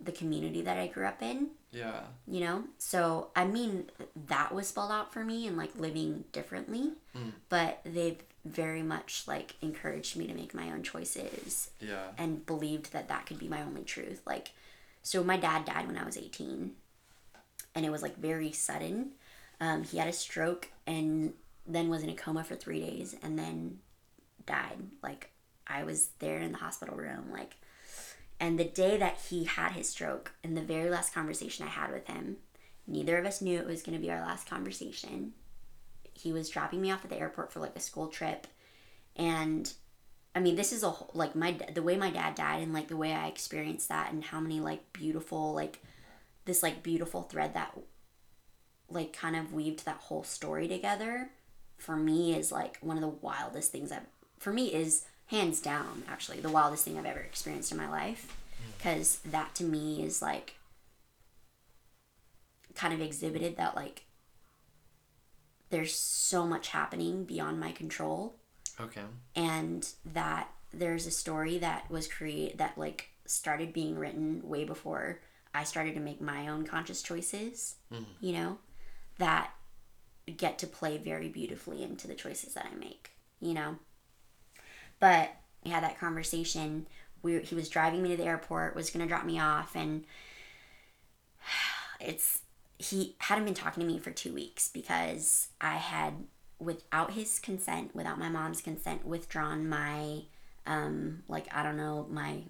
the 0.00 0.12
community 0.12 0.62
that 0.62 0.76
I 0.76 0.86
grew 0.86 1.06
up 1.06 1.22
in. 1.22 1.48
Yeah. 1.72 2.00
You 2.26 2.40
know? 2.40 2.64
So, 2.78 3.28
I 3.34 3.44
mean, 3.44 3.90
that 4.28 4.54
was 4.54 4.68
spelled 4.68 4.92
out 4.92 5.12
for 5.12 5.24
me 5.24 5.46
and 5.46 5.56
like 5.56 5.76
living 5.78 6.24
differently, 6.32 6.92
mm. 7.16 7.32
but 7.48 7.80
they've 7.84 8.22
very 8.44 8.82
much 8.82 9.24
like 9.26 9.54
encouraged 9.62 10.16
me 10.16 10.26
to 10.26 10.34
make 10.34 10.54
my 10.54 10.70
own 10.70 10.82
choices. 10.82 11.70
Yeah. 11.80 12.08
And 12.18 12.44
believed 12.46 12.92
that 12.92 13.08
that 13.08 13.26
could 13.26 13.38
be 13.38 13.48
my 13.48 13.62
only 13.62 13.82
truth. 13.82 14.20
Like, 14.26 14.52
so 15.02 15.22
my 15.22 15.36
dad 15.36 15.64
died 15.64 15.86
when 15.86 15.98
I 15.98 16.04
was 16.04 16.16
18, 16.16 16.72
and 17.74 17.84
it 17.84 17.90
was 17.90 18.02
like 18.02 18.16
very 18.16 18.52
sudden. 18.52 19.12
Um, 19.60 19.84
he 19.84 19.98
had 19.98 20.08
a 20.08 20.12
stroke 20.12 20.70
and 20.86 21.32
then 21.66 21.88
was 21.88 22.02
in 22.02 22.10
a 22.10 22.14
coma 22.14 22.44
for 22.44 22.54
three 22.54 22.80
days 22.80 23.16
and 23.22 23.38
then 23.38 23.78
died. 24.46 24.78
Like 25.02 25.30
I 25.66 25.84
was 25.84 26.08
there 26.18 26.38
in 26.38 26.52
the 26.52 26.58
hospital 26.58 26.96
room, 26.96 27.30
like, 27.32 27.56
and 28.40 28.58
the 28.58 28.64
day 28.64 28.96
that 28.98 29.18
he 29.30 29.44
had 29.44 29.72
his 29.72 29.88
stroke, 29.88 30.32
in 30.42 30.54
the 30.54 30.62
very 30.62 30.90
last 30.90 31.14
conversation 31.14 31.64
I 31.64 31.70
had 31.70 31.92
with 31.92 32.06
him, 32.06 32.36
neither 32.86 33.16
of 33.16 33.24
us 33.24 33.40
knew 33.40 33.58
it 33.58 33.66
was 33.66 33.82
to 33.82 33.98
be 33.98 34.10
our 34.10 34.20
last 34.20 34.48
conversation. 34.48 35.32
He 36.12 36.32
was 36.32 36.50
dropping 36.50 36.80
me 36.80 36.90
off 36.90 37.04
at 37.04 37.10
the 37.10 37.18
airport 37.18 37.52
for 37.52 37.60
like 37.60 37.76
a 37.76 37.80
school 37.80 38.08
trip, 38.08 38.46
and 39.16 39.72
I 40.34 40.40
mean, 40.40 40.56
this 40.56 40.72
is 40.72 40.82
a 40.82 40.90
whole, 40.90 41.10
like 41.14 41.36
my 41.36 41.56
the 41.72 41.82
way 41.82 41.96
my 41.96 42.10
dad 42.10 42.34
died 42.34 42.62
and 42.62 42.72
like 42.72 42.88
the 42.88 42.96
way 42.96 43.12
I 43.12 43.28
experienced 43.28 43.88
that 43.88 44.12
and 44.12 44.24
how 44.24 44.40
many 44.40 44.60
like 44.60 44.92
beautiful 44.92 45.54
like 45.54 45.80
this 46.44 46.62
like 46.62 46.82
beautiful 46.82 47.22
thread 47.22 47.54
that 47.54 47.78
like 48.90 49.12
kind 49.12 49.36
of 49.36 49.52
weaved 49.52 49.84
that 49.84 49.96
whole 49.96 50.24
story 50.24 50.68
together 50.68 51.30
for 51.78 51.96
me 51.96 52.34
is 52.34 52.50
like 52.52 52.78
one 52.80 52.96
of 52.96 53.02
the 53.02 53.08
wildest 53.08 53.72
things 53.72 53.92
I've 53.92 54.06
for 54.38 54.52
me 54.52 54.72
is 54.74 55.04
hands 55.26 55.60
down 55.60 56.02
actually 56.08 56.40
the 56.40 56.50
wildest 56.50 56.84
thing 56.84 56.98
I've 56.98 57.06
ever 57.06 57.20
experienced 57.20 57.72
in 57.72 57.78
my 57.78 57.88
life. 57.88 58.36
Mm. 58.62 58.76
Because 58.76 59.18
that 59.24 59.54
to 59.56 59.64
me 59.64 60.02
is 60.02 60.20
like 60.20 60.54
kind 62.74 62.92
of 62.92 63.00
exhibited 63.00 63.56
that 63.56 63.76
like 63.76 64.04
there's 65.70 65.94
so 65.94 66.46
much 66.46 66.68
happening 66.68 67.24
beyond 67.24 67.58
my 67.58 67.72
control. 67.72 68.36
Okay. 68.80 69.02
and 69.36 69.88
that 70.04 70.48
there's 70.72 71.06
a 71.06 71.10
story 71.10 71.58
that 71.58 71.88
was 71.88 72.08
created 72.08 72.58
that 72.58 72.76
like 72.76 73.10
started 73.24 73.72
being 73.72 73.96
written 73.96 74.40
way 74.42 74.64
before 74.64 75.20
I 75.54 75.62
started 75.64 75.94
to 75.94 76.00
make 76.00 76.20
my 76.20 76.48
own 76.48 76.66
conscious 76.66 77.00
choices, 77.00 77.76
mm. 77.92 78.04
you 78.20 78.32
know, 78.32 78.58
that 79.18 79.52
get 80.30 80.58
to 80.58 80.66
play 80.66 80.98
very 80.98 81.28
beautifully 81.28 81.82
into 81.82 82.06
the 82.06 82.14
choices 82.14 82.54
that 82.54 82.66
I 82.72 82.74
make, 82.76 83.10
you 83.40 83.54
know. 83.54 83.76
But 85.00 85.30
we 85.64 85.70
had 85.70 85.82
that 85.82 85.98
conversation. 85.98 86.86
We 87.22 87.40
he 87.40 87.54
was 87.54 87.68
driving 87.68 88.02
me 88.02 88.10
to 88.10 88.16
the 88.16 88.24
airport, 88.24 88.74
was 88.74 88.90
gonna 88.90 89.06
drop 89.06 89.24
me 89.24 89.38
off, 89.38 89.74
and 89.74 90.04
it's 92.00 92.40
he 92.78 93.16
hadn't 93.18 93.44
been 93.44 93.54
talking 93.54 93.82
to 93.82 93.86
me 93.86 93.98
for 93.98 94.10
two 94.10 94.34
weeks 94.34 94.68
because 94.68 95.48
I 95.60 95.76
had, 95.76 96.24
without 96.58 97.12
his 97.12 97.38
consent, 97.38 97.94
without 97.94 98.18
my 98.18 98.28
mom's 98.28 98.60
consent, 98.60 99.06
withdrawn 99.06 99.68
my, 99.68 100.22
um, 100.66 101.22
like 101.28 101.46
I 101.54 101.62
don't 101.62 101.76
know 101.76 102.06
my, 102.10 102.42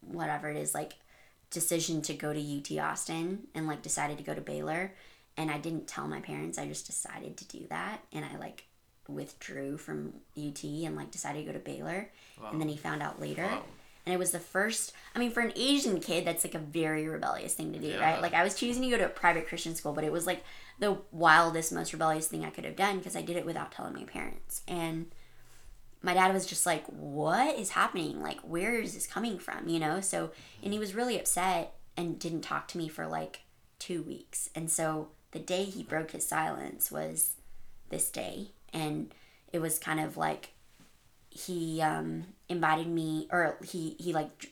whatever 0.00 0.48
it 0.48 0.56
is, 0.56 0.74
like 0.74 0.94
decision 1.50 2.02
to 2.02 2.14
go 2.14 2.32
to 2.32 2.40
UT 2.40 2.78
Austin 2.78 3.46
and 3.54 3.66
like 3.66 3.82
decided 3.82 4.18
to 4.18 4.24
go 4.24 4.34
to 4.34 4.40
Baylor, 4.40 4.94
and 5.36 5.50
I 5.50 5.58
didn't 5.58 5.86
tell 5.86 6.08
my 6.08 6.20
parents. 6.20 6.58
I 6.58 6.66
just 6.66 6.86
decided 6.86 7.36
to 7.36 7.44
do 7.46 7.66
that, 7.70 8.00
and 8.12 8.24
I 8.24 8.36
like 8.38 8.66
withdrew 9.08 9.76
from 9.78 10.14
UT 10.36 10.62
and 10.64 10.96
like 10.96 11.10
decided 11.10 11.40
to 11.40 11.46
go 11.46 11.52
to 11.52 11.64
Baylor, 11.64 12.10
and 12.50 12.60
then 12.60 12.68
he 12.68 12.76
found 12.76 13.02
out 13.02 13.20
later. 13.20 13.44
Wow. 13.46 13.62
And 14.06 14.14
it 14.14 14.18
was 14.18 14.30
the 14.30 14.38
first, 14.38 14.92
I 15.16 15.18
mean, 15.18 15.32
for 15.32 15.40
an 15.40 15.52
Asian 15.56 15.98
kid, 15.98 16.24
that's 16.24 16.44
like 16.44 16.54
a 16.54 16.60
very 16.60 17.08
rebellious 17.08 17.54
thing 17.54 17.72
to 17.72 17.80
do, 17.80 17.88
Yeah. 17.88 17.98
right? 17.98 18.22
Like, 18.22 18.34
I 18.34 18.44
was 18.44 18.54
choosing 18.54 18.82
to 18.84 18.90
go 18.90 18.98
to 18.98 19.06
a 19.06 19.08
private 19.08 19.48
Christian 19.48 19.74
school, 19.74 19.92
but 19.92 20.04
it 20.04 20.12
was 20.12 20.28
like 20.28 20.44
the 20.78 20.98
wildest, 21.10 21.72
most 21.72 21.92
rebellious 21.92 22.28
thing 22.28 22.44
I 22.44 22.50
could 22.50 22.64
have 22.64 22.76
done 22.76 22.98
because 22.98 23.16
I 23.16 23.22
did 23.22 23.36
it 23.36 23.44
without 23.44 23.72
telling 23.72 23.94
my 23.94 24.04
parents. 24.04 24.62
And 24.68 25.06
my 26.02 26.14
dad 26.14 26.32
was 26.32 26.46
just 26.46 26.66
like, 26.66 26.86
What 26.86 27.58
is 27.58 27.70
happening? 27.70 28.22
Like, 28.22 28.38
where 28.42 28.78
is 28.78 28.94
this 28.94 29.08
coming 29.08 29.40
from? 29.40 29.66
You 29.66 29.80
know? 29.80 30.00
So, 30.00 30.30
and 30.62 30.72
he 30.72 30.78
mm-hmm. 30.78 30.80
was 30.80 30.94
really 30.94 31.18
upset 31.18 31.74
and 31.96 32.16
didn't 32.16 32.42
talk 32.42 32.68
to 32.68 32.78
me 32.78 32.86
for 32.86 33.08
like 33.08 33.40
two 33.80 34.02
weeks. 34.02 34.50
And 34.54 34.70
so 34.70 35.08
the 35.36 35.42
day 35.42 35.64
he 35.64 35.82
broke 35.82 36.12
his 36.12 36.26
silence 36.26 36.90
was 36.90 37.34
this 37.90 38.10
day. 38.10 38.52
And 38.72 39.12
it 39.52 39.58
was 39.60 39.78
kind 39.78 40.00
of 40.00 40.16
like, 40.16 40.50
he 41.28 41.82
um, 41.82 42.24
invited 42.48 42.86
me 42.86 43.28
or 43.30 43.58
he 43.62 43.94
he 43.98 44.14
like 44.14 44.38
d- 44.38 44.48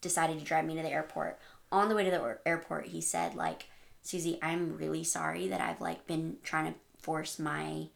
decided 0.00 0.38
to 0.38 0.44
drive 0.44 0.64
me 0.64 0.76
to 0.76 0.82
the 0.82 0.92
airport 0.92 1.36
on 1.72 1.88
the 1.88 1.94
way 1.96 2.04
to 2.04 2.10
the 2.12 2.20
air- 2.22 2.40
airport 2.46 2.86
he 2.86 3.00
said 3.00 3.34
like 3.34 3.66
Suzy 4.02 4.38
i'm 4.40 4.76
really 4.76 5.02
sorry 5.02 5.48
that 5.48 5.60
i've 5.60 5.80
like 5.80 6.06
been 6.06 6.36
trying 6.44 6.72
to 6.72 6.78
force 6.98 7.40
my 7.40 7.88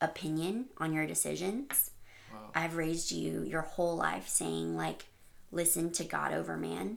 opinion 0.00 0.66
on 0.78 0.92
your 0.92 1.06
decisions 1.06 1.90
Wow. 2.32 2.50
i've 2.56 2.76
raised 2.76 3.12
you 3.12 3.42
your 3.44 3.62
whole 3.62 3.94
life 3.96 4.26
saying 4.28 4.76
like 4.76 5.06
listen 5.52 5.92
to 5.92 6.04
god 6.04 6.32
over 6.32 6.56
man 6.56 6.96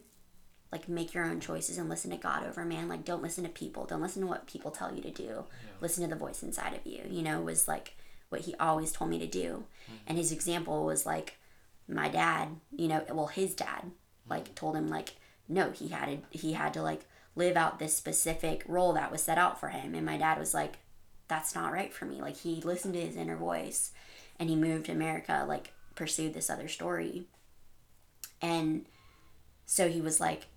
like 0.71 0.89
make 0.89 1.13
your 1.13 1.25
own 1.25 1.39
choices 1.39 1.77
and 1.77 1.89
listen 1.89 2.11
to 2.11 2.17
god 2.17 2.45
over 2.45 2.65
man. 2.65 2.87
Like 2.87 3.05
don't 3.05 3.21
listen 3.21 3.43
to 3.43 3.49
people. 3.49 3.85
Don't 3.85 4.01
listen 4.01 4.21
to 4.21 4.27
what 4.27 4.47
people 4.47 4.71
tell 4.71 4.93
you 4.93 5.01
to 5.01 5.11
do. 5.11 5.45
Listen 5.81 6.03
to 6.03 6.09
the 6.09 6.19
voice 6.19 6.43
inside 6.43 6.73
of 6.73 6.85
you 6.85 7.01
you 7.09 7.21
know 7.21 7.41
was 7.41 7.67
like 7.67 7.95
what 8.29 8.41
he 8.41 8.55
always 8.55 8.91
told 8.91 9.09
me 9.09 9.19
to 9.19 9.27
do. 9.27 9.65
Hmm. 9.87 9.95
And 10.07 10.17
his 10.17 10.31
example 10.31 10.85
was 10.85 11.05
like 11.05 11.37
my 11.87 12.09
dad 12.09 12.49
you 12.75 12.87
know 12.87 13.03
well 13.11 13.27
his 13.27 13.53
dad 13.53 13.81
hmm. 13.81 13.89
like 14.29 14.55
told 14.55 14.75
him 14.75 14.87
like 14.87 15.15
no 15.47 15.71
he 15.71 15.89
had 15.89 16.05
to 16.05 16.37
he 16.37 16.53
had 16.53 16.73
to 16.73 16.81
like 16.81 17.05
live 17.35 17.57
out 17.57 17.79
this 17.79 17.95
specific 17.95 18.63
role 18.67 18.93
that 18.93 19.11
was 19.11 19.21
set 19.21 19.37
out 19.37 19.59
for 19.59 19.69
him. 19.69 19.93
And 19.93 20.05
my 20.05 20.17
dad 20.17 20.37
was 20.37 20.53
like 20.53 20.77
that's 21.27 21.55
not 21.55 21.73
right 21.73 21.93
for 21.93 22.05
me. 22.05 22.21
Like 22.21 22.37
he 22.37 22.61
listened 22.61 22.93
to 22.93 23.01
his 23.01 23.15
inner 23.15 23.35
voice 23.35 23.91
and 24.39 24.49
he 24.49 24.55
moved 24.55 24.85
to 24.85 24.91
america 24.91 25.45
like 25.47 25.71
pursued 25.95 26.33
this 26.33 26.49
other 26.49 26.67
story. 26.67 27.25
And 28.41 28.85
so 29.65 29.87
he 29.89 30.01
was 30.01 30.19
like 30.19 30.47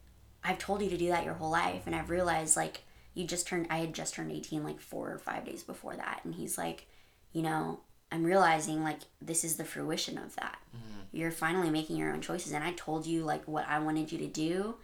i've 0.45 0.59
told 0.59 0.82
you 0.82 0.91
to 0.91 0.97
do 0.97 1.09
that 1.09 1.24
your 1.24 1.34
whole 1.34 1.51
life 1.51 1.82
and 1.86 1.95
i've 1.95 2.11
realized 2.11 2.57
like 2.57 2.82
you 3.14 3.26
just 3.26 3.47
turned 3.47 3.66
i 3.70 3.78
had 3.78 3.95
just 3.95 4.14
turned 4.14 4.32
18 4.32 4.64
like 4.64 4.80
four 4.80 5.11
or 5.11 5.18
five 5.18 5.45
days 5.45 5.62
before 5.62 5.97
that 5.97 6.20
and 6.24 6.34
he's 6.34 6.57
like 6.59 6.86
you 7.32 7.43
know 7.43 7.80
i'm 8.12 8.24
realizing 8.24 8.82
like 8.82 9.01
this 9.20 9.45
is 9.45 9.57
the 9.57 9.64
fruition 9.64 10.16
of 10.16 10.34
that. 10.36 10.59
Mm-hmm. 10.74 10.95
You're 11.11 11.30
finally 11.30 11.70
making 11.70 11.97
your 11.97 12.12
own 12.12 12.20
choices 12.20 12.53
and 12.53 12.64
i 12.64 12.72
told 12.72 13.07
you 13.07 13.22
like 13.22 13.45
what 13.47 13.66
i 13.68 13.78
wanted 13.78 14.12
you 14.12 14.18
to 14.18 14.26
do 14.26 14.76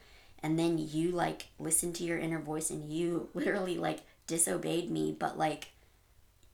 and 0.42 0.58
then 0.58 0.78
you 0.78 1.10
like 1.10 1.46
listened 1.58 1.94
to 1.96 2.04
your 2.04 2.18
inner 2.18 2.38
voice 2.38 2.70
and 2.70 2.90
you 2.92 3.28
literally 3.34 3.76
like 3.78 4.00
disobeyed 4.26 4.90
me 4.90 5.14
but 5.18 5.38
like 5.38 5.68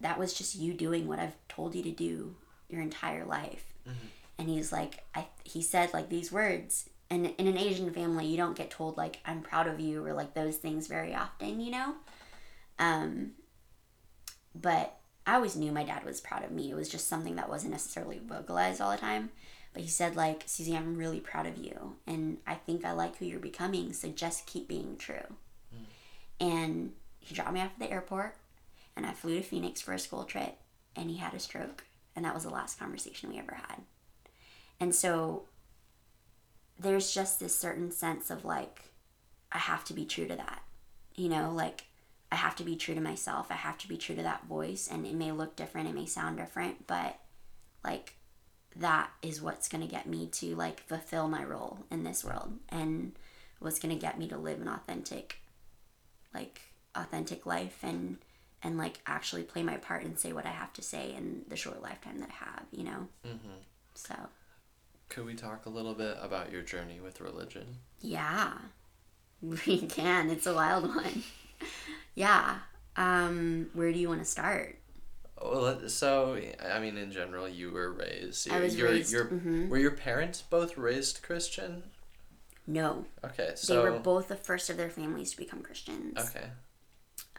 that 0.00 0.18
was 0.18 0.32
just 0.34 0.54
you 0.54 0.74
doing 0.74 1.06
what 1.06 1.18
i've 1.18 1.36
told 1.48 1.74
you 1.74 1.82
to 1.82 1.90
do 1.90 2.34
your 2.70 2.80
entire 2.80 3.24
life. 3.24 3.64
Mm-hmm. 3.88 4.06
And 4.38 4.48
he's 4.48 4.72
like 4.72 5.04
I, 5.14 5.26
he 5.44 5.60
said 5.62 5.92
like 5.92 6.08
these 6.08 6.32
words 6.32 6.88
and 7.10 7.26
in 7.38 7.46
an 7.46 7.58
asian 7.58 7.92
family 7.92 8.26
you 8.26 8.36
don't 8.36 8.56
get 8.56 8.70
told 8.70 8.96
like 8.96 9.18
i'm 9.26 9.42
proud 9.42 9.66
of 9.66 9.80
you 9.80 10.04
or 10.04 10.12
like 10.12 10.34
those 10.34 10.56
things 10.56 10.86
very 10.86 11.14
often 11.14 11.60
you 11.60 11.70
know? 11.70 11.94
Um 12.78 13.32
but 14.54 14.96
i 15.26 15.34
always 15.34 15.56
knew 15.56 15.72
my 15.72 15.84
dad 15.84 16.04
was 16.04 16.20
proud 16.20 16.44
of 16.44 16.50
me. 16.50 16.70
It 16.70 16.74
was 16.74 16.88
just 16.88 17.08
something 17.08 17.36
that 17.36 17.48
wasn't 17.48 17.72
necessarily 17.72 18.20
vocalized 18.24 18.80
all 18.80 18.90
the 18.90 18.96
time. 18.96 19.30
But 19.72 19.82
he 19.82 19.88
said 19.88 20.16
like 20.16 20.44
Suzy 20.46 20.76
i'm 20.76 20.96
really 20.96 21.20
proud 21.20 21.46
of 21.46 21.56
you 21.56 21.96
and 22.06 22.38
i 22.46 22.54
think 22.54 22.84
i 22.84 22.92
like 22.92 23.16
who 23.16 23.26
you're 23.26 23.38
becoming 23.38 23.92
so 23.92 24.08
just 24.08 24.46
keep 24.46 24.68
being 24.68 24.96
true. 24.96 25.36
And 26.40 26.92
he 27.18 27.34
dropped 27.34 27.52
me 27.52 27.60
off 27.60 27.72
at 27.74 27.78
the 27.78 27.92
airport 27.92 28.36
and 28.96 29.06
i 29.06 29.12
flew 29.12 29.36
to 29.36 29.42
phoenix 29.42 29.80
for 29.80 29.92
a 29.92 29.98
school 29.98 30.24
trip 30.24 30.56
and 30.96 31.10
he 31.10 31.18
had 31.18 31.34
a 31.34 31.38
stroke 31.38 31.84
and 32.16 32.24
that 32.24 32.34
was 32.34 32.44
the 32.44 32.50
last 32.50 32.78
conversation 32.78 33.30
we 33.30 33.38
ever 33.38 33.54
had. 33.54 33.82
And 34.80 34.94
so 34.94 35.44
there's 36.80 37.12
just 37.12 37.38
this 37.38 37.56
certain 37.56 37.90
sense 37.90 38.30
of 38.30 38.44
like 38.44 38.90
i 39.52 39.58
have 39.58 39.84
to 39.84 39.92
be 39.92 40.04
true 40.04 40.26
to 40.26 40.36
that 40.36 40.62
you 41.14 41.28
know 41.28 41.52
like 41.52 41.84
i 42.32 42.36
have 42.36 42.56
to 42.56 42.64
be 42.64 42.76
true 42.76 42.94
to 42.94 43.00
myself 43.00 43.48
i 43.50 43.54
have 43.54 43.78
to 43.78 43.88
be 43.88 43.96
true 43.96 44.14
to 44.14 44.22
that 44.22 44.46
voice 44.46 44.88
and 44.90 45.06
it 45.06 45.14
may 45.14 45.32
look 45.32 45.56
different 45.56 45.88
it 45.88 45.94
may 45.94 46.06
sound 46.06 46.36
different 46.36 46.86
but 46.86 47.18
like 47.84 48.14
that 48.76 49.10
is 49.22 49.42
what's 49.42 49.68
going 49.68 49.82
to 49.82 49.90
get 49.90 50.06
me 50.06 50.26
to 50.26 50.54
like 50.54 50.80
fulfill 50.80 51.28
my 51.28 51.44
role 51.44 51.78
in 51.90 52.04
this 52.04 52.24
world 52.24 52.52
and 52.68 53.12
what's 53.58 53.80
going 53.80 53.94
to 53.94 54.00
get 54.00 54.18
me 54.18 54.28
to 54.28 54.38
live 54.38 54.60
an 54.60 54.68
authentic 54.68 55.40
like 56.32 56.60
authentic 56.94 57.46
life 57.46 57.78
and 57.82 58.18
and 58.62 58.76
like 58.76 59.00
actually 59.06 59.42
play 59.42 59.62
my 59.62 59.76
part 59.76 60.04
and 60.04 60.18
say 60.18 60.32
what 60.32 60.46
I 60.46 60.50
have 60.50 60.72
to 60.74 60.82
say 60.82 61.14
in 61.16 61.42
the 61.48 61.56
short 61.56 61.82
lifetime 61.82 62.20
that 62.20 62.28
I 62.30 62.44
have, 62.44 62.64
you 62.70 62.84
know. 62.84 63.08
Mm-hmm. 63.26 63.56
So 63.94 64.14
Could 65.10 65.26
we 65.26 65.34
talk 65.34 65.66
a 65.66 65.70
little 65.70 65.94
bit 65.94 66.16
about 66.22 66.50
your 66.52 66.62
journey 66.62 67.00
with 67.00 67.20
religion? 67.20 67.66
yeah, 68.00 68.52
we 69.42 69.78
can. 69.82 70.30
It's 70.30 70.46
a 70.46 70.54
wild 70.54 70.88
one. 70.94 71.22
yeah. 72.14 72.58
Um, 72.96 73.68
where 73.74 73.92
do 73.92 73.98
you 73.98 74.08
want 74.08 74.20
to 74.20 74.24
start? 74.26 74.76
Well, 75.42 75.88
so 75.88 76.38
I 76.70 76.78
mean, 76.80 76.96
in 76.98 77.10
general, 77.12 77.48
you 77.48 77.70
were 77.70 77.92
raised. 77.92 78.50
I 78.50 78.60
was 78.60 78.76
you're, 78.76 78.88
raised- 78.90 79.12
You're, 79.12 79.26
mhm. 79.26 79.68
Were 79.68 79.78
your 79.78 79.92
parents 79.92 80.42
both 80.42 80.76
raised 80.78 81.22
Christian? 81.22 81.82
No, 82.66 83.04
Okay, 83.24 83.52
so 83.56 83.82
they 83.82 83.90
were 83.90 83.98
both 83.98 84.28
the 84.28 84.36
first 84.36 84.70
of 84.70 84.76
their 84.76 84.90
families 84.90 85.32
to 85.32 85.36
become 85.38 85.60
Christians. 85.60 86.16
okay, 86.18 86.46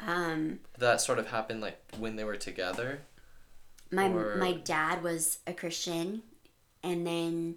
Um, 0.06 0.60
that 0.80 1.00
sort 1.00 1.20
of 1.20 1.28
happened 1.28 1.62
like 1.62 1.80
when 2.00 2.18
they 2.18 2.26
were 2.26 2.36
together. 2.36 3.02
my 3.92 4.10
Or- 4.10 4.36
my 4.36 4.54
dad 4.54 5.04
was 5.04 5.40
a 5.48 5.54
Christian, 5.54 6.24
and 6.84 7.06
then 7.06 7.56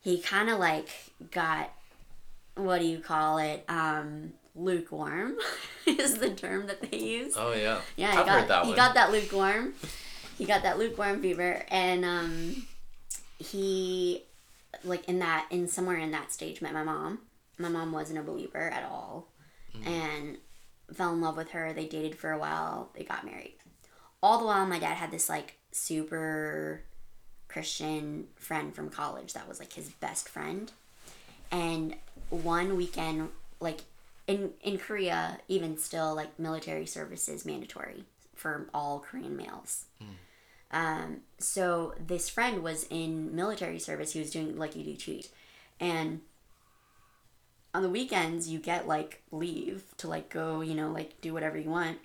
he 0.00 0.20
kind 0.20 0.48
of 0.50 0.58
like 0.58 0.88
got 1.30 1.70
what 2.56 2.80
do 2.80 2.86
you 2.86 2.98
call 2.98 3.38
it? 3.38 3.64
Um, 3.68 4.32
lukewarm 4.54 5.36
is 5.86 6.18
the 6.18 6.30
term 6.30 6.66
that 6.66 6.90
they 6.90 6.98
use. 6.98 7.34
Oh 7.36 7.52
yeah. 7.52 7.80
Yeah, 7.96 8.08
I've 8.10 8.18
he 8.18 8.24
got 8.24 8.40
heard 8.40 8.48
that 8.48 8.62
he 8.64 8.68
one. 8.70 8.76
got 8.76 8.94
that 8.94 9.10
lukewarm. 9.12 9.74
He 10.38 10.44
got 10.46 10.62
that 10.62 10.78
lukewarm 10.78 11.20
fever, 11.20 11.64
and 11.70 12.04
um, 12.04 12.66
he 13.38 14.24
like 14.84 15.06
in 15.08 15.18
that 15.18 15.46
in 15.50 15.68
somewhere 15.68 15.98
in 15.98 16.10
that 16.12 16.32
stage 16.32 16.62
met 16.62 16.72
my 16.72 16.82
mom. 16.82 17.20
My 17.58 17.68
mom 17.68 17.92
wasn't 17.92 18.18
a 18.18 18.22
believer 18.22 18.70
at 18.70 18.84
all, 18.84 19.28
and 19.84 20.38
fell 20.94 21.12
in 21.12 21.20
love 21.20 21.36
with 21.36 21.50
her. 21.50 21.72
They 21.72 21.86
dated 21.86 22.16
for 22.16 22.32
a 22.32 22.38
while. 22.38 22.90
They 22.94 23.04
got 23.04 23.24
married. 23.24 23.54
All 24.22 24.38
the 24.38 24.46
while, 24.46 24.66
my 24.66 24.78
dad 24.78 24.94
had 24.96 25.10
this 25.10 25.28
like 25.28 25.56
super 25.72 26.82
Christian 27.50 28.28
friend 28.36 28.74
from 28.74 28.90
college 28.90 29.32
that 29.32 29.48
was 29.48 29.58
like 29.58 29.72
his 29.72 29.88
best 29.88 30.28
friend. 30.28 30.70
And 31.50 31.96
one 32.30 32.76
weekend, 32.76 33.30
like 33.58 33.80
in 34.26 34.52
in 34.62 34.78
Korea, 34.78 35.38
even 35.48 35.76
still, 35.76 36.14
like 36.14 36.38
military 36.38 36.86
service 36.86 37.28
is 37.28 37.44
mandatory 37.44 38.04
for 38.36 38.68
all 38.72 39.00
Korean 39.00 39.36
males. 39.36 39.86
Um, 40.72 41.22
so 41.38 41.94
this 42.06 42.28
friend 42.28 42.62
was 42.62 42.86
in 42.90 43.34
military 43.34 43.80
service. 43.80 44.12
He 44.12 44.20
was 44.20 44.30
doing 44.30 44.56
like 44.56 44.76
you 44.76 44.84
do 44.84 44.94
cheat, 44.94 45.28
and 45.80 46.20
on 47.74 47.82
the 47.82 47.88
weekends 47.88 48.48
you 48.48 48.60
get 48.60 48.86
like 48.86 49.22
leave 49.32 49.82
to 49.96 50.06
like 50.06 50.28
go, 50.28 50.60
you 50.60 50.74
know, 50.74 50.90
like 50.92 51.20
do 51.20 51.32
whatever 51.32 51.58
you 51.58 51.70
want. 51.70 51.98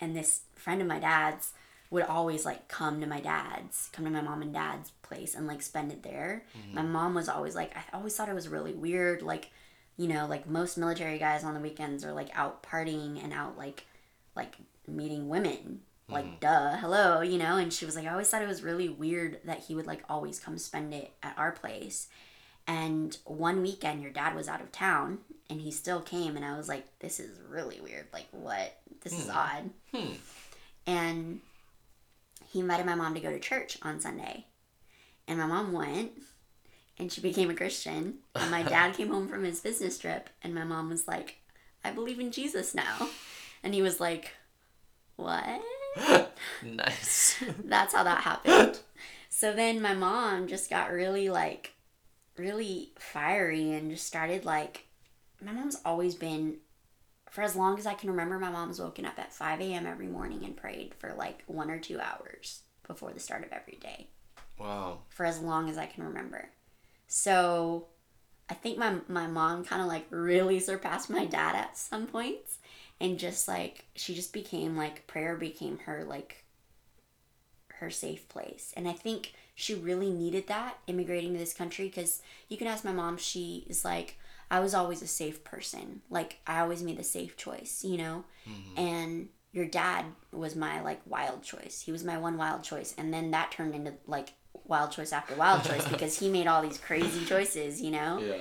And 0.00 0.16
this 0.16 0.40
friend 0.56 0.82
of 0.82 0.88
my 0.88 0.98
dad's 0.98 1.52
would 1.94 2.04
always 2.04 2.44
like 2.44 2.66
come 2.66 3.00
to 3.00 3.06
my 3.06 3.20
dad's, 3.20 3.88
come 3.92 4.04
to 4.04 4.10
my 4.10 4.20
mom 4.20 4.42
and 4.42 4.52
dad's 4.52 4.90
place 5.02 5.36
and 5.36 5.46
like 5.46 5.62
spend 5.62 5.92
it 5.92 6.02
there. 6.02 6.44
Mm-hmm. 6.58 6.74
My 6.74 6.82
mom 6.82 7.14
was 7.14 7.28
always 7.28 7.54
like, 7.54 7.74
I 7.76 7.82
always 7.96 8.16
thought 8.16 8.28
it 8.28 8.34
was 8.34 8.48
really 8.48 8.72
weird. 8.72 9.22
Like, 9.22 9.50
you 9.96 10.08
know, 10.08 10.26
like 10.26 10.48
most 10.48 10.76
military 10.76 11.18
guys 11.18 11.44
on 11.44 11.54
the 11.54 11.60
weekends 11.60 12.04
are 12.04 12.12
like 12.12 12.30
out 12.34 12.64
partying 12.64 13.22
and 13.22 13.32
out 13.32 13.56
like, 13.56 13.86
like 14.34 14.56
meeting 14.88 15.28
women. 15.28 15.82
Like, 16.08 16.26
mm-hmm. 16.26 16.40
duh, 16.40 16.76
hello, 16.78 17.20
you 17.22 17.38
know? 17.38 17.56
And 17.56 17.72
she 17.72 17.86
was 17.86 17.94
like, 17.94 18.06
I 18.06 18.10
always 18.10 18.28
thought 18.28 18.42
it 18.42 18.48
was 18.48 18.62
really 18.62 18.88
weird 18.88 19.38
that 19.44 19.60
he 19.60 19.76
would 19.76 19.86
like 19.86 20.02
always 20.08 20.40
come 20.40 20.58
spend 20.58 20.92
it 20.92 21.12
at 21.22 21.38
our 21.38 21.52
place. 21.52 22.08
And 22.66 23.16
one 23.24 23.62
weekend, 23.62 24.02
your 24.02 24.10
dad 24.10 24.34
was 24.34 24.48
out 24.48 24.60
of 24.60 24.72
town 24.72 25.18
and 25.48 25.60
he 25.60 25.70
still 25.70 26.00
came. 26.00 26.34
And 26.34 26.44
I 26.44 26.56
was 26.56 26.68
like, 26.68 26.98
this 26.98 27.20
is 27.20 27.38
really 27.48 27.80
weird. 27.80 28.08
Like, 28.12 28.26
what? 28.32 28.76
This 29.02 29.12
is 29.12 29.26
hmm. 29.26 29.36
odd. 29.36 29.70
Hmm. 29.94 30.12
And 30.86 31.40
he 32.54 32.60
invited 32.60 32.86
my 32.86 32.94
mom 32.94 33.14
to 33.14 33.20
go 33.20 33.32
to 33.32 33.40
church 33.40 33.78
on 33.82 33.98
Sunday. 33.98 34.46
And 35.26 35.40
my 35.40 35.46
mom 35.46 35.72
went 35.72 36.12
and 36.96 37.10
she 37.10 37.20
became 37.20 37.50
a 37.50 37.54
Christian. 37.54 38.18
And 38.36 38.48
my 38.52 38.62
dad 38.62 38.94
came 38.96 39.08
home 39.08 39.26
from 39.26 39.42
his 39.42 39.58
business 39.58 39.98
trip 39.98 40.30
and 40.40 40.54
my 40.54 40.62
mom 40.62 40.88
was 40.88 41.08
like, 41.08 41.38
I 41.82 41.90
believe 41.90 42.20
in 42.20 42.30
Jesus 42.30 42.72
now. 42.72 43.08
And 43.64 43.74
he 43.74 43.82
was 43.82 43.98
like, 43.98 44.36
What? 45.16 45.62
nice. 46.62 47.42
That's 47.64 47.92
how 47.92 48.04
that 48.04 48.22
happened. 48.22 48.78
So 49.28 49.52
then 49.52 49.82
my 49.82 49.94
mom 49.94 50.46
just 50.46 50.70
got 50.70 50.92
really 50.92 51.30
like 51.30 51.72
really 52.36 52.92
fiery 53.00 53.72
and 53.72 53.90
just 53.90 54.06
started 54.06 54.44
like 54.44 54.86
my 55.44 55.50
mom's 55.50 55.80
always 55.84 56.14
been 56.14 56.58
for 57.34 57.42
as 57.42 57.56
long 57.56 57.80
as 57.80 57.84
I 57.84 57.94
can 57.94 58.10
remember 58.10 58.38
my 58.38 58.48
mom's 58.48 58.80
woken 58.80 59.04
up 59.04 59.18
at 59.18 59.32
5 59.32 59.60
a.m. 59.60 59.86
every 59.88 60.06
morning 60.06 60.44
and 60.44 60.56
prayed 60.56 60.94
for 60.94 61.12
like 61.14 61.42
one 61.48 61.68
or 61.68 61.80
two 61.80 61.98
hours 61.98 62.60
before 62.86 63.12
the 63.12 63.18
start 63.18 63.44
of 63.44 63.50
every 63.50 63.76
day 63.80 64.06
wow. 64.56 64.98
for 65.08 65.26
as 65.26 65.40
long 65.40 65.68
as 65.68 65.76
I 65.76 65.86
can 65.86 66.04
remember. 66.04 66.50
So 67.08 67.88
I 68.48 68.54
think 68.54 68.78
my 68.78 68.98
my 69.08 69.26
mom 69.26 69.64
kind 69.64 69.82
of 69.82 69.88
like 69.88 70.06
really 70.10 70.60
surpassed 70.60 71.10
my 71.10 71.24
dad 71.24 71.56
at 71.56 71.76
some 71.76 72.06
points 72.06 72.58
and 73.00 73.18
just 73.18 73.48
like 73.48 73.86
she 73.96 74.14
just 74.14 74.32
became 74.32 74.76
like 74.76 75.08
prayer 75.08 75.34
became 75.34 75.78
her 75.86 76.04
like 76.04 76.44
her 77.80 77.90
safe 77.90 78.28
place. 78.28 78.72
And 78.76 78.86
I 78.86 78.92
think 78.92 79.34
she 79.56 79.74
really 79.74 80.10
needed 80.10 80.46
that 80.46 80.78
immigrating 80.86 81.32
to 81.32 81.38
this 81.40 81.52
country 81.52 81.90
cuz 81.90 82.22
you 82.48 82.56
can 82.56 82.68
ask 82.68 82.84
my 82.84 82.92
mom 82.92 83.16
she 83.16 83.66
is 83.68 83.84
like 83.84 84.20
I 84.54 84.60
was 84.60 84.72
always 84.72 85.02
a 85.02 85.08
safe 85.08 85.42
person. 85.42 86.02
Like 86.10 86.38
I 86.46 86.60
always 86.60 86.80
made 86.80 86.96
the 86.96 87.02
safe 87.02 87.36
choice, 87.36 87.82
you 87.82 87.98
know? 87.98 88.24
Mm-hmm. 88.48 88.78
And 88.78 89.28
your 89.50 89.66
dad 89.66 90.04
was 90.30 90.54
my 90.54 90.80
like 90.80 91.00
wild 91.06 91.42
choice. 91.42 91.82
He 91.84 91.90
was 91.90 92.04
my 92.04 92.18
one 92.18 92.36
wild 92.36 92.62
choice. 92.62 92.94
And 92.96 93.12
then 93.12 93.32
that 93.32 93.50
turned 93.50 93.74
into 93.74 93.94
like 94.06 94.34
wild 94.64 94.92
choice 94.92 95.12
after 95.12 95.34
wild 95.34 95.64
choice 95.64 95.88
because 95.90 96.20
he 96.20 96.28
made 96.28 96.46
all 96.46 96.62
these 96.62 96.78
crazy 96.78 97.24
choices, 97.24 97.82
you 97.82 97.90
know? 97.90 98.20
Yeah. 98.20 98.36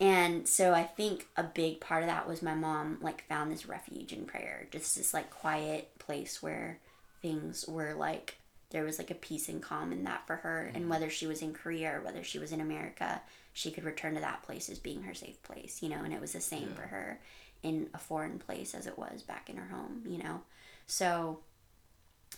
And 0.00 0.48
so 0.48 0.72
I 0.72 0.84
think 0.84 1.26
a 1.36 1.42
big 1.42 1.80
part 1.80 2.02
of 2.02 2.08
that 2.08 2.26
was 2.26 2.40
my 2.40 2.54
mom 2.54 2.96
like 3.02 3.28
found 3.28 3.52
this 3.52 3.66
refuge 3.66 4.14
in 4.14 4.24
prayer, 4.24 4.68
just 4.70 4.96
this 4.96 5.12
like 5.12 5.28
quiet 5.28 5.98
place 5.98 6.42
where 6.42 6.78
things 7.20 7.68
were 7.68 7.92
like 7.92 8.38
there 8.70 8.84
was 8.84 8.96
like 8.96 9.10
a 9.10 9.14
peace 9.14 9.50
and 9.50 9.62
calm 9.62 9.92
in 9.92 10.04
that 10.04 10.26
for 10.26 10.36
her. 10.36 10.62
And 10.62 10.84
mm-hmm. 10.84 10.88
whether 10.88 11.10
she 11.10 11.26
was 11.26 11.42
in 11.42 11.52
Korea 11.52 11.98
or 11.98 12.00
whether 12.00 12.24
she 12.24 12.38
was 12.38 12.52
in 12.52 12.60
America, 12.62 13.20
she 13.52 13.70
could 13.70 13.84
return 13.84 14.14
to 14.14 14.20
that 14.20 14.42
place 14.42 14.68
as 14.68 14.78
being 14.78 15.02
her 15.02 15.14
safe 15.14 15.42
place, 15.42 15.82
you 15.82 15.88
know. 15.88 16.02
And 16.04 16.12
it 16.12 16.20
was 16.20 16.32
the 16.32 16.40
same 16.40 16.70
Yeah. 16.70 16.74
for 16.74 16.82
her 16.82 17.20
in 17.62 17.90
a 17.94 17.98
foreign 17.98 18.38
place 18.38 18.74
as 18.74 18.86
it 18.86 18.98
was 18.98 19.22
back 19.22 19.48
in 19.50 19.56
her 19.56 19.68
home, 19.74 20.02
you 20.06 20.18
know. 20.18 20.42
So 20.86 21.40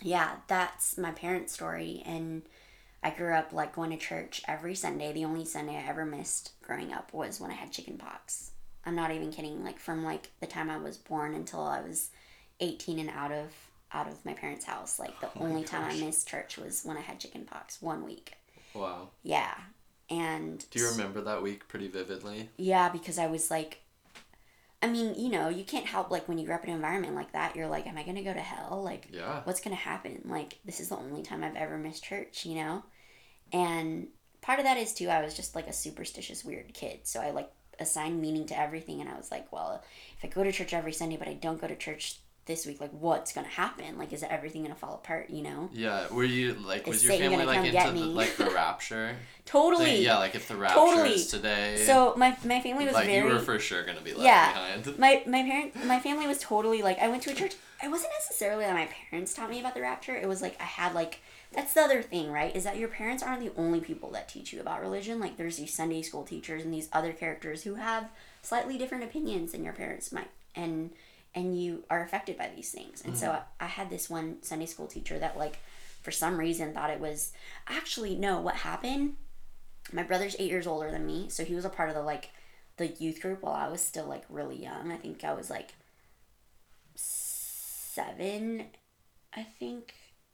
yeah, 0.01 0.37
that's 0.47 0.97
my 0.97 1.11
parents' 1.11 1.53
story 1.53 2.03
and 2.05 2.43
I 3.03 3.11
grew 3.11 3.33
up 3.33 3.53
like 3.53 3.75
going 3.75 3.91
to 3.91 3.97
church 3.97 4.41
every 4.47 4.75
Sunday. 4.75 5.13
The 5.13 5.25
only 5.25 5.45
Sunday 5.45 5.75
I 5.77 5.87
ever 5.87 6.05
missed 6.05 6.51
growing 6.61 6.91
up 6.91 7.13
was 7.13 7.39
when 7.39 7.51
I 7.51 7.55
had 7.55 7.71
chicken 7.71 7.97
pox. 7.97 8.51
I'm 8.85 8.95
not 8.95 9.11
even 9.11 9.31
kidding. 9.31 9.63
Like 9.63 9.79
from 9.79 10.03
like 10.03 10.31
the 10.39 10.47
time 10.47 10.69
I 10.69 10.77
was 10.77 10.97
born 10.97 11.33
until 11.33 11.61
I 11.61 11.81
was 11.81 12.09
18 12.59 12.99
and 12.99 13.09
out 13.09 13.31
of 13.31 13.51
out 13.93 14.07
of 14.07 14.25
my 14.25 14.33
parents' 14.33 14.65
house. 14.65 14.99
Like 14.99 15.19
the 15.21 15.29
Oh 15.37 15.45
only 15.45 15.63
time 15.63 15.85
I 15.89 15.95
missed 15.97 16.27
church 16.27 16.57
was 16.57 16.81
when 16.83 16.97
I 16.97 17.01
had 17.01 17.19
chicken 17.19 17.45
pox 17.45 17.81
one 17.81 18.03
week. 18.03 18.33
Wow. 18.73 19.09
Yeah. 19.23 19.53
And 20.09 20.63
Do 20.69 20.79
you 20.79 20.89
remember 20.89 21.21
that 21.21 21.41
week 21.41 21.67
pretty 21.67 21.87
vividly? 21.87 22.49
yeah, 22.57 22.89
because 22.89 23.17
I 23.17 23.27
was 23.27 23.49
like, 23.49 23.79
I 24.81 24.87
mean, 24.87 25.15
you 25.15 25.29
know, 25.29 25.49
you 25.49 25.63
can't 25.63 25.85
help 25.85 26.11
like 26.11 26.27
when 26.27 26.37
you 26.37 26.45
grow 26.45 26.55
up 26.55 26.63
in 26.63 26.69
an 26.69 26.75
environment 26.75 27.15
like 27.15 27.31
that. 27.31 27.55
You're 27.55 27.67
like, 27.67 27.87
am 27.87 27.97
I 27.97 28.03
gonna 28.03 28.23
go 28.23 28.33
to 28.33 28.39
hell? 28.39 28.83
Like, 28.83 29.07
Yeah. 29.11 29.41
what's 29.43 29.61
gonna 29.61 29.75
happen? 29.75 30.21
Like, 30.25 30.59
this 30.63 30.79
is 30.79 30.89
the 30.89 30.97
only 30.97 31.23
time 31.23 31.43
I've 31.43 31.55
ever 31.55 31.77
missed 31.77 32.03
church, 32.03 32.45
you 32.45 32.55
know? 32.55 32.83
And 33.51 34.09
part 34.41 34.59
of 34.59 34.65
that 34.65 34.77
is 34.77 34.93
too, 34.93 35.09
I 35.09 35.23
was 35.23 35.33
just 35.35 35.55
like 35.55 35.67
a 35.67 35.73
superstitious, 35.73 36.45
weird 36.45 36.73
kid. 36.73 37.01
So 37.03 37.19
I 37.21 37.31
like 37.31 37.51
assigned 37.79 38.21
meaning 38.21 38.45
to 38.47 38.59
everything, 38.59 39.01
and 39.01 39.09
I 39.09 39.17
was 39.17 39.31
like, 39.31 39.51
well, 39.51 39.83
if 40.17 40.23
I 40.25 40.27
go 40.27 40.43
to 40.43 40.51
church 40.51 40.73
every 40.73 40.93
Sunday, 40.93 41.17
but 41.17 41.27
I 41.27 41.33
don't 41.33 41.59
go 41.59 41.67
to 41.67 41.75
church 41.75 42.19
this 42.45 42.65
week, 42.65 42.79
like, 42.79 42.91
what's 42.91 43.33
gonna 43.33 43.47
happen? 43.47 43.97
Like, 43.97 44.13
is 44.13 44.23
everything 44.23 44.63
gonna 44.63 44.75
fall 44.75 44.95
apart, 44.95 45.29
you 45.31 45.41
know? 45.43 45.69
Yeah. 45.73 46.07
Were 46.11 46.23
you 46.23 46.53
like 46.53 46.85
was 46.85 46.97
Is 46.97 47.03
your 47.05 47.13
Satan 47.13 47.31
family 47.31 47.45
like 47.45 47.65
into 47.65 47.91
the, 47.99 48.05
like 48.05 48.35
the 48.37 48.45
rapture? 48.51 49.15
Totally. 49.45 50.03
Yeah, 50.03 50.17
like 50.19 50.35
if 50.35 50.47
the 50.47 50.55
rapture 50.55 50.75
Totally. 50.75 51.13
is 51.13 51.27
today. 51.27 51.77
So 51.85 52.13
my 52.17 52.37
my 52.45 52.59
family 52.61 52.85
was 52.85 52.93
like 52.93 53.07
very 53.07 53.27
you 53.27 53.33
were 53.33 53.39
for 53.39 53.57
sure 53.59 53.83
gonna 53.83 54.01
be 54.01 54.11
left 54.13 54.25
Yeah. 54.25 54.53
behind. 54.53 54.97
my 54.99 55.23
my 55.27 55.41
parent 55.43 55.85
my 55.85 55.99
family 55.99 56.27
was 56.27 56.39
totally 56.39 56.81
like 56.81 56.99
I 56.99 57.07
went 57.07 57.23
to 57.23 57.31
a 57.31 57.35
church. 57.35 57.55
It 57.83 57.89
wasn't 57.89 58.13
necessarily 58.19 58.63
that 58.65 58.73
my 58.73 58.87
parents 59.09 59.33
taught 59.33 59.49
me 59.49 59.59
about 59.59 59.73
the 59.73 59.81
rapture. 59.81 60.15
It 60.15 60.27
was 60.27 60.41
like 60.41 60.55
I 60.59 60.65
had 60.65 60.93
like 60.93 61.19
that's 61.51 61.73
the 61.73 61.81
other 61.81 62.01
thing, 62.01 62.31
right? 62.31 62.55
Is 62.55 62.63
that 62.65 62.77
your 62.77 62.89
parents 62.89 63.23
aren't 63.23 63.41
the 63.41 63.51
only 63.59 63.79
people 63.79 64.11
that 64.11 64.27
teach 64.27 64.51
you 64.53 64.61
about 64.61 64.81
religion. 64.81 65.19
Like 65.19 65.37
there's 65.37 65.57
these 65.57 65.73
Sunday 65.73 66.01
school 66.01 66.23
teachers 66.23 66.63
and 66.63 66.73
these 66.73 66.89
other 66.93 67.11
characters 67.13 67.63
who 67.63 67.75
have 67.75 68.09
slightly 68.41 68.77
different 68.77 69.03
opinions 69.03 69.51
than 69.51 69.63
your 69.63 69.73
parents 69.73 70.11
might, 70.11 70.29
and 70.55 70.91
and 71.35 71.59
you 71.59 71.83
are 71.89 72.01
affected 72.01 72.37
by 72.37 72.49
these 72.55 72.71
things. 72.71 73.03
And 73.03 73.15
so 73.17 73.31
I, 73.31 73.41
I 73.59 73.67
had 73.67 73.89
this 73.89 74.09
one 74.09 74.41
Sunday 74.41 74.65
school 74.65 74.87
teacher 74.87 75.19
that 75.19 75.37
like 75.37 75.59
for 76.01 76.11
some 76.11 76.37
reason 76.37 76.73
thought 76.73 76.89
it 76.89 76.99
was 76.99 77.33
actually 77.67 78.15
no. 78.15 78.41
What 78.41 78.55
happened? 78.55 79.17
My 79.91 80.03
brother's 80.03 80.35
eight 80.39 80.49
years 80.49 80.65
older 80.65 80.89
than 80.89 81.05
me, 81.05 81.27
so 81.29 81.43
he 81.43 81.53
was 81.53 81.65
a 81.65 81.69
part 81.69 81.89
of 81.89 81.95
the 81.95 82.01
like 82.01 82.29
the 82.77 82.87
youth 82.87 83.21
group 83.21 83.43
while 83.43 83.53
I 83.53 83.67
was 83.67 83.81
still 83.81 84.05
like 84.05 84.23
really 84.29 84.61
young. 84.61 84.91
I 84.91 84.97
think 84.97 85.23
I 85.23 85.33
was 85.33 85.49
like 85.49 85.73
seven, 87.95 88.65
I 89.33 89.43
think, 89.43 89.93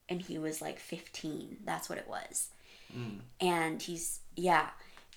and 0.09 0.21
he 0.21 0.37
was 0.37 0.61
like 0.61 0.79
15. 0.79 1.57
That's 1.63 1.89
what 1.89 1.97
it 1.97 2.07
was. 2.07 2.49
Mm. 2.95 3.19
And 3.39 3.81
he's, 3.81 4.19
yeah. 4.35 4.69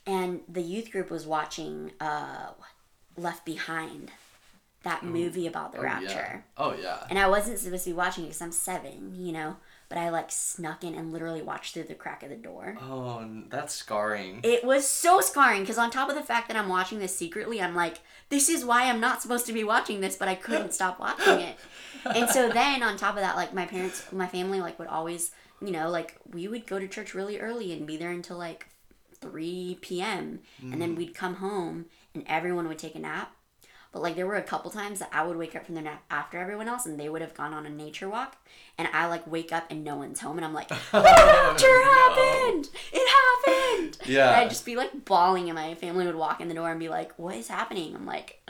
And 0.07 0.41
the 0.49 0.63
youth 0.63 0.91
group 0.91 1.11
was 1.11 1.27
watching 1.27 1.93
uh, 2.01 2.51
Left 3.17 3.45
Behind, 3.45 4.11
that 4.85 5.03
movie 5.05 5.47
about 5.47 5.73
the 5.73 5.79
Oh, 5.79 5.83
rapture. 5.83 6.07
yeah. 6.09 6.41
Oh 6.57 6.75
yeah. 6.75 7.05
And 7.11 7.19
I 7.19 7.29
wasn't 7.29 7.59
supposed 7.59 7.85
to 7.85 7.91
be 7.91 7.95
watching 7.95 8.25
it 8.25 8.29
because 8.29 8.43
I'm 8.43 8.53
seven, 8.53 9.15
you 9.17 9.33
know, 9.33 9.57
but 9.89 9.99
I 9.99 10.11
like 10.11 10.31
snuck 10.31 10.85
in 10.85 10.95
and 10.95 11.13
literally 11.13 11.43
watched 11.43 11.75
through 11.75 11.85
the 11.85 11.95
crack 11.95 12.23
of 12.23 12.29
the 12.31 12.37
door. 12.37 12.77
Oh, 12.81 13.27
that's 13.49 13.75
scarring. 13.75 14.41
It 14.43 14.65
was 14.65 14.87
so 14.87 15.21
scarring 15.21 15.63
because 15.63 15.79
on 15.79 15.91
top 15.91 16.09
of 16.09 16.15
the 16.15 16.23
fact 16.23 16.49
that 16.49 16.57
I'm 16.57 16.69
watching 16.69 16.99
this 16.99 17.17
secretly, 17.17 17.61
I'm 17.61 17.75
like, 17.75 17.99
this 18.29 18.49
is 18.49 18.65
why 18.65 18.85
I'm 18.85 19.01
not 19.01 19.21
supposed 19.23 19.47
to 19.47 19.53
be 19.53 19.65
watching 19.65 20.01
this, 20.01 20.17
but 20.17 20.29
I 20.29 20.35
couldn't 20.35 20.73
stop 20.79 20.99
watching 21.01 21.41
it. 21.41 21.57
And 22.05 22.29
so 22.29 22.49
then 22.49 22.83
on 22.83 22.97
top 22.97 23.15
of 23.17 23.21
that, 23.23 23.37
like 23.37 23.53
my 23.55 23.67
parents, 23.67 24.05
my 24.13 24.27
family, 24.27 24.61
like 24.61 24.79
would 24.79 24.89
always, 24.89 25.31
you 25.63 25.71
know, 25.71 25.89
like 25.91 26.17
we 26.31 26.47
would 26.49 26.67
go 26.67 26.79
to 26.79 26.87
church 26.89 27.15
really 27.15 27.39
early 27.39 27.73
and 27.73 27.87
be 27.87 27.97
there 27.97 28.11
until 28.11 28.37
like 28.37 28.67
3 29.21 29.79
p.m. 29.81 30.41
and 30.61 30.75
Mm. 30.75 30.79
then 30.79 30.95
we'd 30.97 31.15
come 31.15 31.37
home 31.37 31.87
and 32.15 32.25
everyone 32.27 32.69
would 32.69 32.79
take 32.79 32.95
a 32.95 32.99
nap. 32.99 33.33
But 33.95 34.03
like 34.03 34.17
there 34.17 34.27
were 34.27 34.35
a 34.35 34.43
couple 34.43 34.71
times 34.73 34.99
that 34.99 35.09
I 35.13 35.23
would 35.25 35.37
wake 35.37 35.55
up 35.55 35.65
from 35.67 35.77
their 35.77 35.85
nap 35.85 36.03
after 36.11 36.37
everyone 36.37 36.67
else 36.69 36.85
and 36.85 36.99
they 36.99 37.09
would 37.09 37.23
have 37.23 37.33
gone 37.33 37.55
on 37.55 37.65
a 37.65 37.71
nature 37.71 38.09
walk 38.09 38.37
and 38.77 38.89
I 38.93 39.07
like 39.07 39.25
wake 39.27 39.53
up 39.53 39.67
and 39.71 39.85
no 39.85 39.95
one's 39.95 40.19
home 40.21 40.37
and 40.37 40.45
I'm 40.45 40.53
like, 40.53 40.67
the 40.91 41.01
rapture 41.01 41.83
happened! 41.85 42.69
It 42.93 43.09
happened! 43.09 43.99
Yeah. 44.05 44.27
And 44.33 44.37
I'd 44.41 44.51
just 44.51 44.67
be 44.67 44.75
like 44.75 45.05
bawling 45.05 45.49
and 45.49 45.55
my 45.57 45.75
family 45.77 46.07
would 46.07 46.17
walk 46.17 46.41
in 46.41 46.49
the 46.49 46.55
door 46.55 46.71
and 46.73 46.81
be 46.81 46.89
like, 46.89 47.13
What 47.21 47.37
is 47.37 47.47
happening? 47.47 47.95
I'm 47.95 48.05
like, 48.05 48.41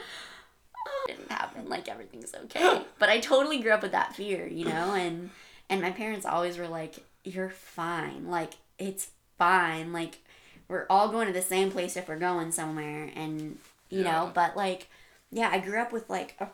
oh, 0.75 1.05
it 1.07 1.15
didn't 1.17 1.31
happen, 1.31 1.69
like 1.69 1.87
everything's 1.87 2.33
okay. 2.45 2.81
But 2.99 3.09
I 3.09 3.19
totally 3.19 3.59
grew 3.61 3.71
up 3.71 3.83
with 3.83 3.91
that 3.91 4.15
fear, 4.15 4.47
you 4.47 4.65
know, 4.65 4.95
and 4.95 5.29
and 5.69 5.79
my 5.79 5.91
parents 5.91 6.25
always 6.25 6.57
were 6.57 6.67
like, 6.67 7.05
You're 7.23 7.51
fine. 7.51 8.29
Like, 8.31 8.53
it's 8.79 9.09
fine. 9.37 9.93
Like, 9.93 10.23
we're 10.67 10.87
all 10.89 11.09
going 11.09 11.27
to 11.27 11.33
the 11.33 11.41
same 11.43 11.69
place 11.69 11.95
if 11.95 12.07
we're 12.07 12.17
going 12.17 12.51
somewhere 12.51 13.11
and 13.15 13.59
you 13.91 14.01
Yeah. 14.01 14.11
know, 14.11 14.31
but 14.33 14.57
like 14.57 14.87
yeah, 15.35 15.49
I 15.51 15.59
grew 15.59 15.79
up 15.79 15.91
with 15.91 16.09
like 16.09 16.35
a 16.39 16.47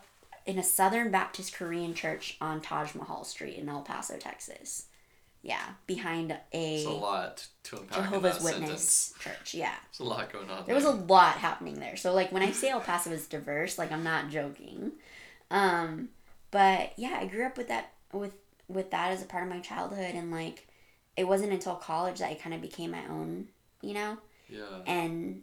in 0.44 0.58
a 0.58 0.62
Southern 0.62 1.12
Baptist 1.12 1.54
Korean 1.54 1.94
church 1.94 2.36
on 2.40 2.60
Taj 2.60 2.94
Mahal 2.96 3.22
Street 3.24 3.56
in 3.58 3.68
El 3.68 3.82
Paso, 3.82 4.16
Texas. 4.18 4.86
Yeah, 5.40 5.62
behind 5.86 6.32
a 6.52 6.76
It's 6.76 6.86
a 6.86 6.90
lot 6.90 7.46
to 7.64 7.76
unpack 7.76 7.98
Jehovah's 7.98 8.42
Witness 8.42 8.82
sentence. 8.82 9.14
church. 9.20 9.54
Yeah. 9.54 9.74
There's 9.90 10.00
a 10.00 10.04
lot 10.04 10.32
going 10.32 10.50
on. 10.50 10.64
There 10.66 10.74
was 10.74 10.84
a 10.84 10.90
lot 10.90 11.34
happening 11.36 11.74
there. 11.80 11.96
So 11.96 12.12
like 12.12 12.32
when 12.32 12.42
I 12.42 12.50
say 12.52 12.70
El 12.70 12.80
Paso 12.80 13.10
is 13.10 13.26
diverse, 13.26 13.78
like 13.78 13.92
I'm 13.92 14.04
not 14.04 14.30
joking. 14.30 14.92
Um 15.50 16.08
but 16.50 16.92
yeah, 16.96 17.18
I 17.20 17.26
grew 17.26 17.46
up 17.46 17.56
with 17.56 17.68
that 17.68 17.92
with 18.12 18.34
with 18.68 18.90
that 18.90 19.12
as 19.12 19.22
a 19.22 19.26
part 19.26 19.44
of 19.44 19.48
my 19.50 19.60
childhood 19.60 20.14
and 20.14 20.30
like 20.30 20.66
it 21.16 21.24
wasn't 21.28 21.52
until 21.52 21.74
college 21.76 22.18
that 22.20 22.30
I 22.30 22.34
kind 22.34 22.54
of 22.54 22.62
became 22.62 22.90
my 22.90 23.04
own, 23.08 23.48
you 23.80 23.94
know? 23.94 24.18
yeah. 24.48 24.80
And 24.86 25.42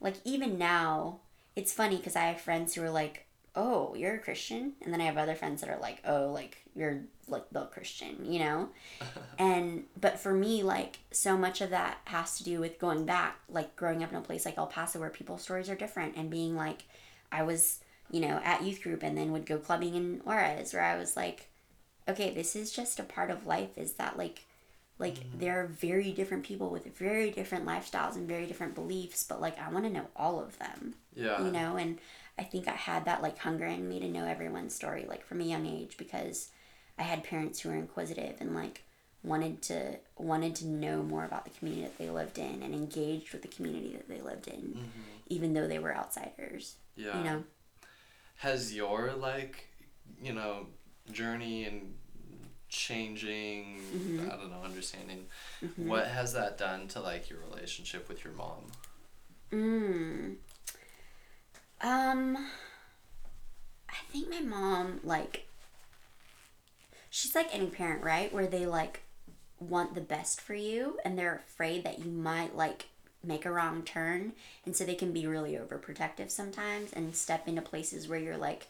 like 0.00 0.16
even 0.24 0.58
now, 0.58 1.20
it's 1.58 1.72
funny 1.72 1.96
because 1.96 2.14
I 2.14 2.26
have 2.26 2.40
friends 2.40 2.72
who 2.72 2.84
are 2.84 2.90
like, 2.90 3.26
"Oh, 3.56 3.92
you're 3.96 4.14
a 4.14 4.20
Christian," 4.20 4.74
and 4.80 4.92
then 4.92 5.00
I 5.00 5.06
have 5.06 5.18
other 5.18 5.34
friends 5.34 5.60
that 5.60 5.68
are 5.68 5.80
like, 5.80 6.00
"Oh, 6.06 6.30
like 6.32 6.58
you're 6.76 7.00
like 7.26 7.50
the 7.50 7.64
Christian," 7.64 8.24
you 8.32 8.38
know. 8.38 8.68
and 9.40 9.84
but 10.00 10.20
for 10.20 10.32
me, 10.32 10.62
like 10.62 11.00
so 11.10 11.36
much 11.36 11.60
of 11.60 11.70
that 11.70 11.98
has 12.04 12.38
to 12.38 12.44
do 12.44 12.60
with 12.60 12.78
going 12.78 13.04
back, 13.04 13.40
like 13.48 13.74
growing 13.74 14.04
up 14.04 14.12
in 14.12 14.16
a 14.18 14.20
place 14.20 14.44
like 14.44 14.56
El 14.56 14.68
Paso 14.68 15.00
where 15.00 15.10
people's 15.10 15.42
stories 15.42 15.68
are 15.68 15.74
different, 15.74 16.16
and 16.16 16.30
being 16.30 16.54
like, 16.54 16.84
I 17.32 17.42
was, 17.42 17.80
you 18.08 18.20
know, 18.20 18.40
at 18.44 18.62
youth 18.62 18.80
group 18.80 19.02
and 19.02 19.18
then 19.18 19.32
would 19.32 19.44
go 19.44 19.58
clubbing 19.58 19.96
in 19.96 20.20
Juarez, 20.24 20.72
where 20.72 20.84
I 20.84 20.96
was 20.96 21.16
like, 21.16 21.48
okay, 22.08 22.32
this 22.32 22.54
is 22.54 22.70
just 22.70 23.00
a 23.00 23.02
part 23.02 23.32
of 23.32 23.46
life. 23.46 23.76
Is 23.76 23.94
that 23.94 24.16
like 24.16 24.44
like 24.98 25.16
there 25.38 25.60
are 25.62 25.66
very 25.66 26.10
different 26.12 26.44
people 26.44 26.70
with 26.70 26.96
very 26.98 27.30
different 27.30 27.64
lifestyles 27.66 28.16
and 28.16 28.26
very 28.28 28.46
different 28.46 28.74
beliefs 28.74 29.24
but 29.24 29.40
like 29.40 29.58
i 29.60 29.70
want 29.70 29.84
to 29.84 29.90
know 29.90 30.06
all 30.16 30.40
of 30.40 30.58
them 30.58 30.94
yeah. 31.14 31.42
you 31.42 31.50
know 31.50 31.76
and 31.76 31.98
i 32.38 32.42
think 32.42 32.66
i 32.68 32.72
had 32.72 33.04
that 33.04 33.22
like 33.22 33.38
hunger 33.38 33.66
in 33.66 33.88
me 33.88 34.00
to 34.00 34.08
know 34.08 34.24
everyone's 34.24 34.74
story 34.74 35.04
like 35.08 35.24
from 35.24 35.40
a 35.40 35.44
young 35.44 35.66
age 35.66 35.96
because 35.96 36.50
i 36.98 37.02
had 37.02 37.22
parents 37.24 37.60
who 37.60 37.68
were 37.68 37.74
inquisitive 37.76 38.36
and 38.40 38.54
like 38.54 38.82
wanted 39.24 39.60
to 39.62 39.96
wanted 40.16 40.54
to 40.54 40.66
know 40.66 41.02
more 41.02 41.24
about 41.24 41.44
the 41.44 41.50
community 41.50 41.82
that 41.82 41.98
they 41.98 42.08
lived 42.08 42.38
in 42.38 42.62
and 42.62 42.72
engaged 42.74 43.32
with 43.32 43.42
the 43.42 43.48
community 43.48 43.92
that 43.96 44.08
they 44.08 44.20
lived 44.20 44.46
in 44.48 44.60
mm-hmm. 44.60 45.00
even 45.26 45.54
though 45.54 45.66
they 45.68 45.78
were 45.80 45.94
outsiders 45.94 46.76
Yeah. 46.96 47.18
you 47.18 47.24
know 47.24 47.44
Has 48.36 48.72
your 48.72 49.12
like, 49.14 49.66
you 50.22 50.32
know, 50.32 50.66
journey 51.10 51.64
and 51.64 51.94
changing, 52.68 53.80
Mm-hmm. 53.94 54.30
I 54.30 54.36
don't 54.36 54.50
know, 54.50 54.62
understanding, 54.64 55.26
what 55.76 56.06
has 56.06 56.32
that 56.34 56.58
done 56.58 56.88
to 56.88 57.00
like 57.00 57.30
your 57.30 57.38
relationship 57.50 58.08
with 58.08 58.24
your 58.24 58.34
mom? 58.34 58.64
Mm. 59.52 60.34
Um, 61.80 62.36
I 63.88 63.94
think 64.10 64.28
my 64.28 64.40
mom 64.40 65.00
like. 65.02 65.46
She's 67.10 67.34
like 67.34 67.48
any 67.52 67.66
parent, 67.66 68.04
right? 68.04 68.32
Where 68.32 68.46
they 68.46 68.66
like 68.66 69.02
want 69.58 69.94
the 69.94 70.00
best 70.00 70.40
for 70.40 70.54
you, 70.54 70.98
and 71.04 71.18
they're 71.18 71.42
afraid 71.46 71.84
that 71.84 71.98
you 71.98 72.10
might 72.10 72.54
like 72.54 72.86
make 73.24 73.44
a 73.46 73.50
wrong 73.50 73.82
turn, 73.82 74.32
and 74.66 74.76
so 74.76 74.84
they 74.84 74.94
can 74.94 75.12
be 75.12 75.26
really 75.26 75.54
overprotective 75.54 76.30
sometimes 76.30 76.92
and 76.92 77.16
step 77.16 77.48
into 77.48 77.62
places 77.62 78.06
where 78.08 78.18
you're 78.18 78.36
like, 78.36 78.66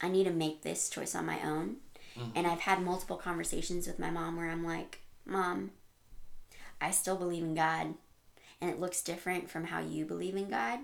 I 0.00 0.08
need 0.08 0.24
to 0.24 0.30
make 0.30 0.62
this 0.62 0.88
choice 0.90 1.14
on 1.14 1.26
my 1.26 1.40
own. 1.42 1.76
Mm-hmm. 2.16 2.30
And 2.36 2.46
I've 2.46 2.60
had 2.60 2.82
multiple 2.82 3.16
conversations 3.16 3.86
with 3.86 3.98
my 3.98 4.10
mom 4.10 4.36
where 4.36 4.50
I'm 4.50 4.64
like, 4.64 5.00
Mom, 5.26 5.72
I 6.80 6.90
still 6.90 7.16
believe 7.16 7.42
in 7.42 7.54
God 7.54 7.94
and 8.60 8.70
it 8.70 8.80
looks 8.80 9.02
different 9.02 9.50
from 9.50 9.64
how 9.64 9.80
you 9.80 10.04
believe 10.04 10.36
in 10.36 10.48
God. 10.48 10.80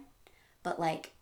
But 0.63 0.79
like, 0.79 1.13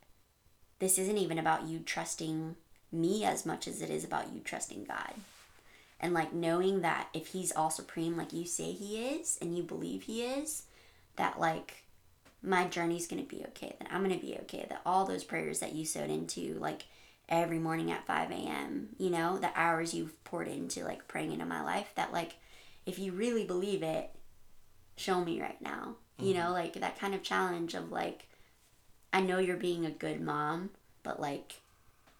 this 0.79 0.99
isn't 0.99 1.19
even 1.19 1.39
about 1.39 1.67
you 1.67 1.81
trusting 1.81 2.57
me 2.91 3.25
as 3.25 3.47
much 3.47 3.67
as 3.67 3.81
it 3.81 3.91
is 3.91 4.05
about 4.05 4.33
you 4.33 4.41
trusting 4.41 4.85
God. 4.85 5.15
And 6.01 6.13
like 6.13 6.33
knowing 6.33 6.83
that 6.83 7.09
if 7.15 7.29
He's 7.29 7.53
all 7.53 7.71
supreme, 7.71 8.17
like 8.17 8.33
you 8.33 8.45
say 8.45 8.73
He 8.73 8.99
is, 8.99 9.39
and 9.41 9.57
you 9.57 9.63
believe 9.63 10.03
He 10.03 10.23
is, 10.23 10.65
that 11.17 11.39
like 11.41 11.85
my 12.43 12.67
journey's 12.67 13.07
gonna 13.07 13.23
be 13.23 13.45
okay, 13.49 13.77
that 13.79 13.89
I'm 13.91 14.03
gonna 14.03 14.19
be 14.19 14.37
okay, 14.43 14.67
that 14.69 14.83
all 14.85 15.07
those 15.07 15.25
prayers 15.25 15.61
that 15.61 15.75
you 15.75 15.87
sowed 15.87 16.11
into, 16.11 16.55
like 16.59 16.85
every 17.29 17.59
morning 17.59 17.91
at 17.91 18.07
5 18.07 18.31
a.m., 18.31 18.89
you 18.99 19.11
know, 19.11 19.39
the 19.39 19.51
hours 19.55 19.95
you've 19.95 20.23
poured 20.25 20.49
into 20.49 20.85
like 20.85 21.09
praying 21.09 21.33
into 21.33 21.47
my 21.47 21.63
life, 21.63 21.93
that 21.95 22.13
like 22.13 22.37
if 22.87 22.99
you 22.99 23.13
really 23.13 23.45
believe 23.45 23.83
it, 23.83 24.11
show 24.97 25.25
me 25.25 25.41
right 25.41 25.61
now. 25.61 25.97
You 26.19 26.35
mm-hmm. 26.35 26.43
know, 26.43 26.53
like 26.53 26.75
that 26.75 26.99
kind 26.99 27.15
of 27.15 27.23
challenge 27.23 27.75
of 27.75 27.91
like, 27.91 28.29
I 29.13 29.21
know 29.21 29.39
you're 29.39 29.57
being 29.57 29.87
a 29.87 29.91
good 29.91 30.21
mom, 30.21 30.71
but 31.03 31.21
like, 31.21 31.61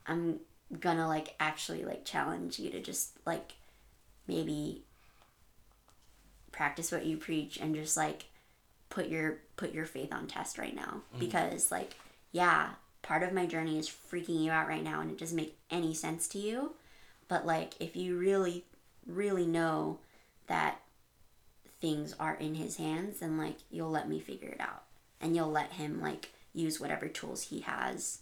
I'm 0.07 0.41
gonna 0.81 1.07
like 1.07 1.35
actually 1.39 1.85
like 1.85 2.05
challenge 2.05 2.59
you 2.59 2.71
to 2.71 2.81
just 2.81 3.19
like 3.27 3.53
maybe 4.27 4.83
practice 6.51 6.93
what 6.93 7.07
you 7.07 7.17
preach 7.17 7.59
and 7.59 7.75
just 7.75 7.97
like 7.97 8.27
put 8.89 9.09
your 9.09 9.39
put 9.57 9.73
your 9.73 9.87
faith 9.87 10.13
on 10.13 10.27
test 10.27 10.59
right 10.59 10.75
now 10.75 11.03
mm-hmm. 11.11 11.19
because 11.19 11.71
like 11.71 11.95
yeah 12.31 12.71
part 13.03 13.23
of 13.23 13.33
my 13.33 13.47
journey 13.47 13.79
is 13.79 13.89
freaking 13.89 14.43
you 14.43 14.51
out 14.51 14.69
right 14.69 14.83
now 14.83 15.01
and 15.01 15.11
it 15.11 15.19
doesn't 15.19 15.37
make 15.37 15.57
any 15.71 15.95
sense 15.95 16.29
to 16.29 16.39
you. 16.39 16.73
But 17.29 17.47
like 17.47 17.75
if 17.81 17.97
you 17.97 18.17
really 18.17 18.65
really 19.07 19.47
know 19.47 19.99
that 20.47 20.81
things 21.81 22.15
are 22.21 22.37
in 22.37 22.55
his 22.55 22.77
hands 22.77 23.19
then 23.19 23.37
like 23.37 23.57
you'll 23.71 23.91
let 23.91 24.09
me 24.09 24.21
figure 24.21 24.49
it 24.49 24.61
out. 24.61 24.85
And 25.21 25.37
you'll 25.37 25.51
let 25.51 25.73
him 25.73 26.01
like 26.01 26.31
use 26.55 26.81
whatever 26.81 27.09
tools 27.09 27.45
he 27.45 27.61
has 27.61 28.21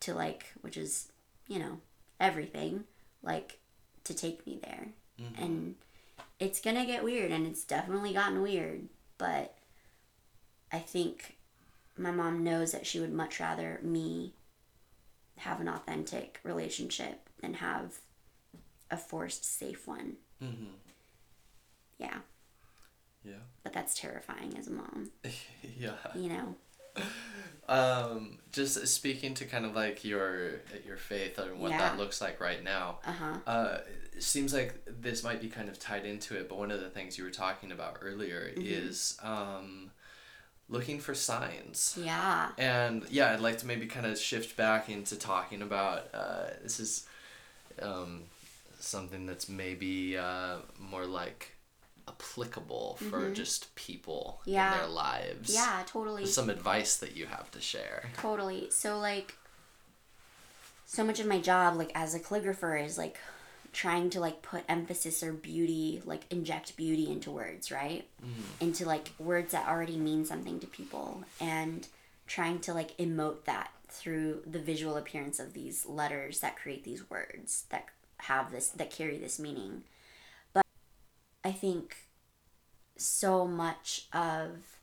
to 0.00 0.14
like 0.14 0.52
which 0.60 0.76
is 0.76 1.10
you 1.48 1.58
know 1.58 1.78
everything 2.20 2.84
like 3.22 3.58
to 4.04 4.14
take 4.14 4.46
me 4.46 4.58
there. 4.62 4.88
Mm-hmm. 5.20 5.42
And 5.42 5.74
it's 6.38 6.60
gonna 6.60 6.84
get 6.84 7.04
weird 7.04 7.30
and 7.30 7.46
it's 7.46 7.64
definitely 7.64 8.12
gotten 8.12 8.42
weird 8.42 8.88
but 9.18 9.54
i 10.72 10.78
think 10.78 11.33
my 11.96 12.10
mom 12.10 12.42
knows 12.44 12.72
that 12.72 12.86
she 12.86 12.98
would 13.00 13.12
much 13.12 13.38
rather 13.40 13.78
me 13.82 14.34
have 15.38 15.60
an 15.60 15.68
authentic 15.68 16.40
relationship 16.44 17.28
than 17.40 17.54
have 17.54 17.98
a 18.90 18.96
forced 18.96 19.44
safe 19.44 19.86
one 19.86 20.16
Mm-hmm. 20.42 20.72
yeah 21.98 22.18
Yeah. 23.24 23.34
but 23.62 23.72
that's 23.72 23.94
terrifying 23.94 24.56
as 24.58 24.66
a 24.68 24.72
mom 24.72 25.10
yeah. 25.78 25.92
you 26.14 26.28
know 26.28 26.56
Um, 27.66 28.38
just 28.52 28.86
speaking 28.88 29.32
to 29.34 29.46
kind 29.46 29.64
of 29.64 29.74
like 29.74 30.04
your 30.04 30.60
your 30.86 30.98
faith 30.98 31.38
and 31.38 31.58
what 31.58 31.70
Yeah. 31.70 31.78
that 31.78 31.98
looks 31.98 32.20
like 32.20 32.38
right 32.40 32.62
now. 32.62 32.98
uh-huh 33.06 33.38
Uh, 33.46 33.78
seems 34.18 34.52
like 34.52 34.82
this 34.86 35.24
might 35.24 35.40
be 35.40 35.48
kind 35.48 35.68
of 35.70 35.78
tied 35.78 36.04
into 36.04 36.36
it, 36.36 36.48
but 36.48 36.58
one 36.58 36.70
of 36.70 36.80
the 36.80 36.90
things 36.90 37.16
you 37.16 37.24
were 37.24 37.30
talking 37.30 37.72
about 37.72 37.98
earlier 38.02 38.50
Mm-hmm. 38.50 38.62
is 38.66 39.18
um, 39.22 39.90
looking 40.68 40.98
for 40.98 41.14
signs. 41.14 41.98
yeah 42.00 42.48
And 42.58 43.04
yeah, 43.10 43.32
I'd 43.32 43.40
like 43.40 43.58
to 43.58 43.66
maybe 43.66 43.86
kind 43.86 44.06
of 44.06 44.18
shift 44.18 44.56
back 44.56 44.88
into 44.88 45.16
talking 45.16 45.62
about 45.62 46.08
uh, 46.14 46.46
this 46.62 46.80
is 46.80 47.06
um, 47.82 48.22
something 48.80 49.26
that's 49.26 49.48
maybe 49.48 50.16
uh, 50.16 50.56
more 50.78 51.06
like 51.06 51.52
applicable 52.08 52.96
for 53.10 53.30
just 53.30 53.74
people 53.74 54.40
Mm-hmm. 54.42 54.50
Yeah. 54.50 54.72
in 54.72 54.78
their 54.78 54.88
lives. 54.88 55.54
yeah 55.54 55.82
totally 55.86 56.26
Some 56.26 56.50
advice 56.50 56.96
that 56.98 57.16
you 57.16 57.26
have 57.26 57.50
to 57.52 57.60
share. 57.60 58.04
Totally. 58.18 58.70
So 58.70 58.98
like 58.98 59.36
so 60.86 61.02
much 61.04 61.18
of 61.20 61.26
my 61.26 61.40
job 61.40 61.76
like 61.76 61.90
as 61.94 62.14
a 62.14 62.20
calligrapher 62.20 62.84
is 62.84 62.96
like 62.98 63.18
trying 63.74 64.08
to 64.08 64.20
like 64.20 64.40
put 64.40 64.64
emphasis 64.68 65.22
or 65.22 65.32
beauty, 65.32 66.00
like 66.06 66.22
inject 66.30 66.76
beauty 66.76 67.10
into 67.10 67.30
words, 67.30 67.70
right? 67.70 68.06
Mm. 68.24 68.62
Into 68.62 68.86
like 68.86 69.10
words 69.18 69.52
that 69.52 69.68
already 69.68 69.98
mean 69.98 70.24
something 70.24 70.60
to 70.60 70.66
people 70.66 71.24
and 71.40 71.86
trying 72.26 72.60
to 72.60 72.72
like 72.72 72.96
emote 72.96 73.44
that 73.44 73.70
through 73.88 74.42
the 74.46 74.58
visual 74.58 74.96
appearance 74.96 75.38
of 75.38 75.52
these 75.52 75.84
letters 75.86 76.40
that 76.40 76.56
create 76.56 76.84
these 76.84 77.10
words 77.10 77.64
that 77.68 77.86
have 78.18 78.50
this 78.50 78.68
that 78.68 78.90
carry 78.90 79.18
this 79.18 79.38
meaning. 79.38 79.82
But 80.52 80.64
I 81.44 81.52
think 81.52 81.96
so 82.96 83.46
much 83.46 84.06
of 84.12 84.78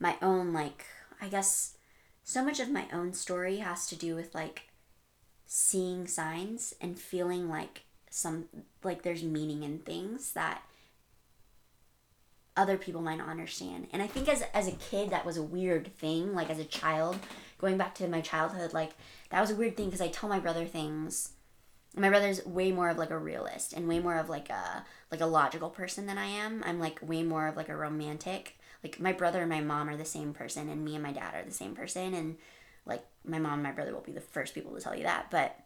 my 0.00 0.16
own 0.22 0.52
like 0.52 0.86
I 1.20 1.28
guess 1.28 1.76
so 2.24 2.42
much 2.42 2.60
of 2.60 2.70
my 2.70 2.86
own 2.92 3.12
story 3.12 3.58
has 3.58 3.86
to 3.88 3.96
do 3.96 4.14
with 4.14 4.34
like 4.34 4.62
seeing 5.46 6.06
signs 6.06 6.74
and 6.80 6.98
feeling 6.98 7.48
like 7.48 7.82
some 8.10 8.44
like 8.82 9.02
there's 9.02 9.22
meaning 9.22 9.62
in 9.62 9.78
things 9.78 10.32
that 10.32 10.62
other 12.56 12.76
people 12.76 13.00
might 13.00 13.18
not 13.18 13.28
understand. 13.28 13.88
And 13.92 14.00
I 14.02 14.06
think 14.06 14.28
as 14.28 14.42
as 14.54 14.68
a 14.68 14.72
kid 14.72 15.10
that 15.10 15.26
was 15.26 15.36
a 15.36 15.42
weird 15.42 15.94
thing, 15.96 16.34
like 16.34 16.50
as 16.50 16.58
a 16.58 16.64
child, 16.64 17.18
going 17.58 17.76
back 17.76 17.94
to 17.96 18.08
my 18.08 18.20
childhood, 18.20 18.72
like 18.72 18.92
that 19.30 19.40
was 19.40 19.50
a 19.50 19.56
weird 19.56 19.76
thing 19.76 19.86
because 19.86 20.00
I 20.00 20.08
tell 20.08 20.28
my 20.28 20.38
brother 20.38 20.64
things. 20.64 21.32
My 21.96 22.08
brother's 22.08 22.44
way 22.44 22.72
more 22.72 22.88
of 22.88 22.98
like 22.98 23.10
a 23.10 23.18
realist 23.18 23.72
and 23.72 23.86
way 23.86 24.00
more 24.00 24.18
of 24.18 24.28
like 24.28 24.50
a 24.50 24.84
like 25.10 25.20
a 25.20 25.26
logical 25.26 25.70
person 25.70 26.06
than 26.06 26.18
I 26.18 26.26
am. 26.26 26.62
I'm 26.64 26.80
like 26.80 26.98
way 27.02 27.22
more 27.22 27.48
of 27.48 27.56
like 27.56 27.68
a 27.68 27.76
romantic. 27.76 28.56
Like 28.82 29.00
my 29.00 29.12
brother 29.12 29.40
and 29.40 29.50
my 29.50 29.60
mom 29.60 29.88
are 29.88 29.96
the 29.96 30.04
same 30.04 30.34
person 30.34 30.68
and 30.68 30.84
me 30.84 30.94
and 30.94 31.02
my 31.02 31.12
dad 31.12 31.34
are 31.34 31.44
the 31.44 31.50
same 31.50 31.74
person 31.74 32.14
and 32.14 32.36
like 32.86 33.04
my 33.24 33.38
mom 33.38 33.54
and 33.54 33.62
my 33.62 33.72
brother 33.72 33.92
will 33.92 34.00
be 34.00 34.12
the 34.12 34.20
first 34.20 34.54
people 34.54 34.74
to 34.74 34.80
tell 34.80 34.96
you 34.96 35.04
that, 35.04 35.30
but 35.30 35.58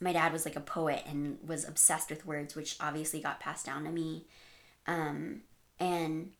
my 0.00 0.12
dad 0.12 0.32
was 0.32 0.44
like 0.44 0.56
a 0.56 0.60
poet 0.60 1.02
and 1.06 1.38
was 1.46 1.66
obsessed 1.66 2.10
with 2.10 2.26
words, 2.26 2.54
which 2.54 2.76
obviously 2.80 3.20
got 3.20 3.40
passed 3.40 3.66
down 3.66 3.84
to 3.84 3.90
me. 3.90 4.26
Um, 4.86 5.42
and 5.78 6.32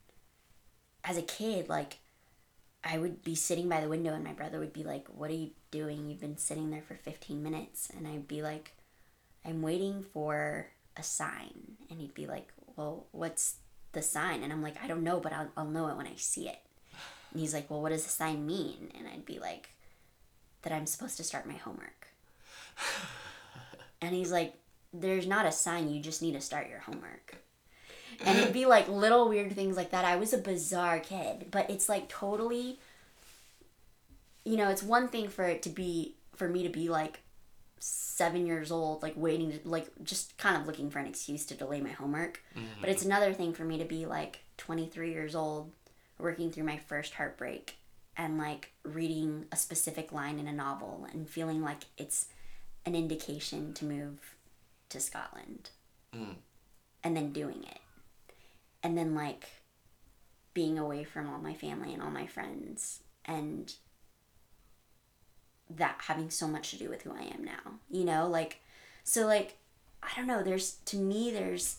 as 1.04 1.16
a 1.16 1.22
kid, 1.22 1.68
like, 1.68 1.98
I 2.82 2.98
would 2.98 3.22
be 3.24 3.34
sitting 3.34 3.68
by 3.68 3.80
the 3.80 3.88
window 3.88 4.12
and 4.12 4.24
my 4.24 4.32
brother 4.32 4.58
would 4.58 4.72
be 4.72 4.84
like, 4.84 5.06
What 5.08 5.30
are 5.30 5.34
you 5.34 5.50
doing? 5.70 6.08
You've 6.08 6.20
been 6.20 6.36
sitting 6.36 6.70
there 6.70 6.82
for 6.82 6.94
15 6.94 7.42
minutes. 7.42 7.90
And 7.96 8.06
I'd 8.06 8.28
be 8.28 8.42
like, 8.42 8.72
I'm 9.44 9.62
waiting 9.62 10.02
for 10.02 10.68
a 10.96 11.02
sign. 11.02 11.76
And 11.90 12.00
he'd 12.00 12.14
be 12.14 12.26
like, 12.26 12.48
Well, 12.76 13.06
what's 13.12 13.56
the 13.92 14.02
sign? 14.02 14.42
And 14.42 14.52
I'm 14.52 14.62
like, 14.62 14.82
I 14.82 14.86
don't 14.86 15.04
know, 15.04 15.20
but 15.20 15.32
I'll, 15.32 15.48
I'll 15.56 15.64
know 15.64 15.88
it 15.88 15.96
when 15.96 16.06
I 16.06 16.16
see 16.16 16.48
it. 16.48 16.58
And 17.32 17.40
he's 17.40 17.54
like, 17.54 17.70
Well, 17.70 17.80
what 17.80 17.90
does 17.90 18.04
the 18.04 18.10
sign 18.10 18.46
mean? 18.46 18.92
And 18.98 19.08
I'd 19.08 19.24
be 19.24 19.38
like, 19.38 19.70
That 20.64 20.72
I'm 20.72 20.86
supposed 20.86 21.16
to 21.18 21.24
start 21.24 21.46
my 21.46 21.54
homework. 21.54 22.08
and 24.02 24.14
he's 24.14 24.32
like, 24.32 24.54
There's 24.92 25.26
not 25.26 25.46
a 25.46 25.52
sign, 25.52 25.88
you 25.88 26.02
just 26.02 26.20
need 26.20 26.32
to 26.32 26.40
start 26.40 26.68
your 26.68 26.80
homework 26.80 27.36
and 28.24 28.38
it'd 28.38 28.52
be 28.52 28.66
like 28.66 28.88
little 28.88 29.28
weird 29.28 29.52
things 29.52 29.76
like 29.76 29.90
that. 29.90 30.04
I 30.04 30.16
was 30.16 30.32
a 30.32 30.38
bizarre 30.38 31.00
kid, 31.00 31.48
but 31.50 31.68
it's 31.68 31.88
like 31.88 32.08
totally 32.08 32.78
you 34.44 34.58
know, 34.58 34.68
it's 34.68 34.82
one 34.82 35.08
thing 35.08 35.28
for 35.28 35.44
it 35.44 35.62
to 35.62 35.70
be 35.70 36.16
for 36.36 36.48
me 36.48 36.62
to 36.64 36.68
be 36.68 36.88
like 36.88 37.20
7 37.78 38.46
years 38.46 38.70
old 38.70 39.02
like 39.02 39.14
waiting 39.16 39.52
to 39.52 39.68
like 39.68 39.88
just 40.02 40.36
kind 40.38 40.56
of 40.56 40.66
looking 40.66 40.90
for 40.90 40.98
an 40.98 41.06
excuse 41.06 41.44
to 41.46 41.54
delay 41.54 41.80
my 41.80 41.90
homework. 41.90 42.42
Mm-hmm. 42.54 42.80
But 42.80 42.90
it's 42.90 43.04
another 43.04 43.32
thing 43.32 43.52
for 43.52 43.64
me 43.64 43.78
to 43.78 43.84
be 43.84 44.06
like 44.06 44.40
23 44.58 45.10
years 45.10 45.34
old 45.34 45.72
working 46.18 46.50
through 46.50 46.64
my 46.64 46.76
first 46.76 47.14
heartbreak 47.14 47.76
and 48.16 48.38
like 48.38 48.72
reading 48.84 49.46
a 49.50 49.56
specific 49.56 50.12
line 50.12 50.38
in 50.38 50.46
a 50.46 50.52
novel 50.52 51.06
and 51.12 51.28
feeling 51.28 51.62
like 51.62 51.84
it's 51.96 52.26
an 52.86 52.94
indication 52.94 53.72
to 53.74 53.84
move 53.84 54.36
to 54.90 55.00
Scotland. 55.00 55.70
Mm. 56.14 56.36
And 57.02 57.16
then 57.16 57.32
doing 57.32 57.64
it 57.64 57.80
and 58.84 58.96
then 58.96 59.14
like 59.14 59.48
being 60.52 60.78
away 60.78 61.02
from 61.02 61.28
all 61.28 61.40
my 61.40 61.54
family 61.54 61.92
and 61.92 62.00
all 62.00 62.10
my 62.10 62.26
friends 62.26 63.00
and 63.24 63.74
that 65.70 65.96
having 66.06 66.30
so 66.30 66.46
much 66.46 66.70
to 66.70 66.78
do 66.78 66.90
with 66.90 67.02
who 67.02 67.10
I 67.10 67.22
am 67.22 67.42
now. 67.42 67.80
You 67.90 68.04
know, 68.04 68.28
like 68.28 68.60
so 69.02 69.26
like 69.26 69.56
I 70.02 70.10
don't 70.14 70.28
know, 70.28 70.44
there's 70.44 70.72
to 70.84 70.96
me 70.96 71.32
there's 71.32 71.78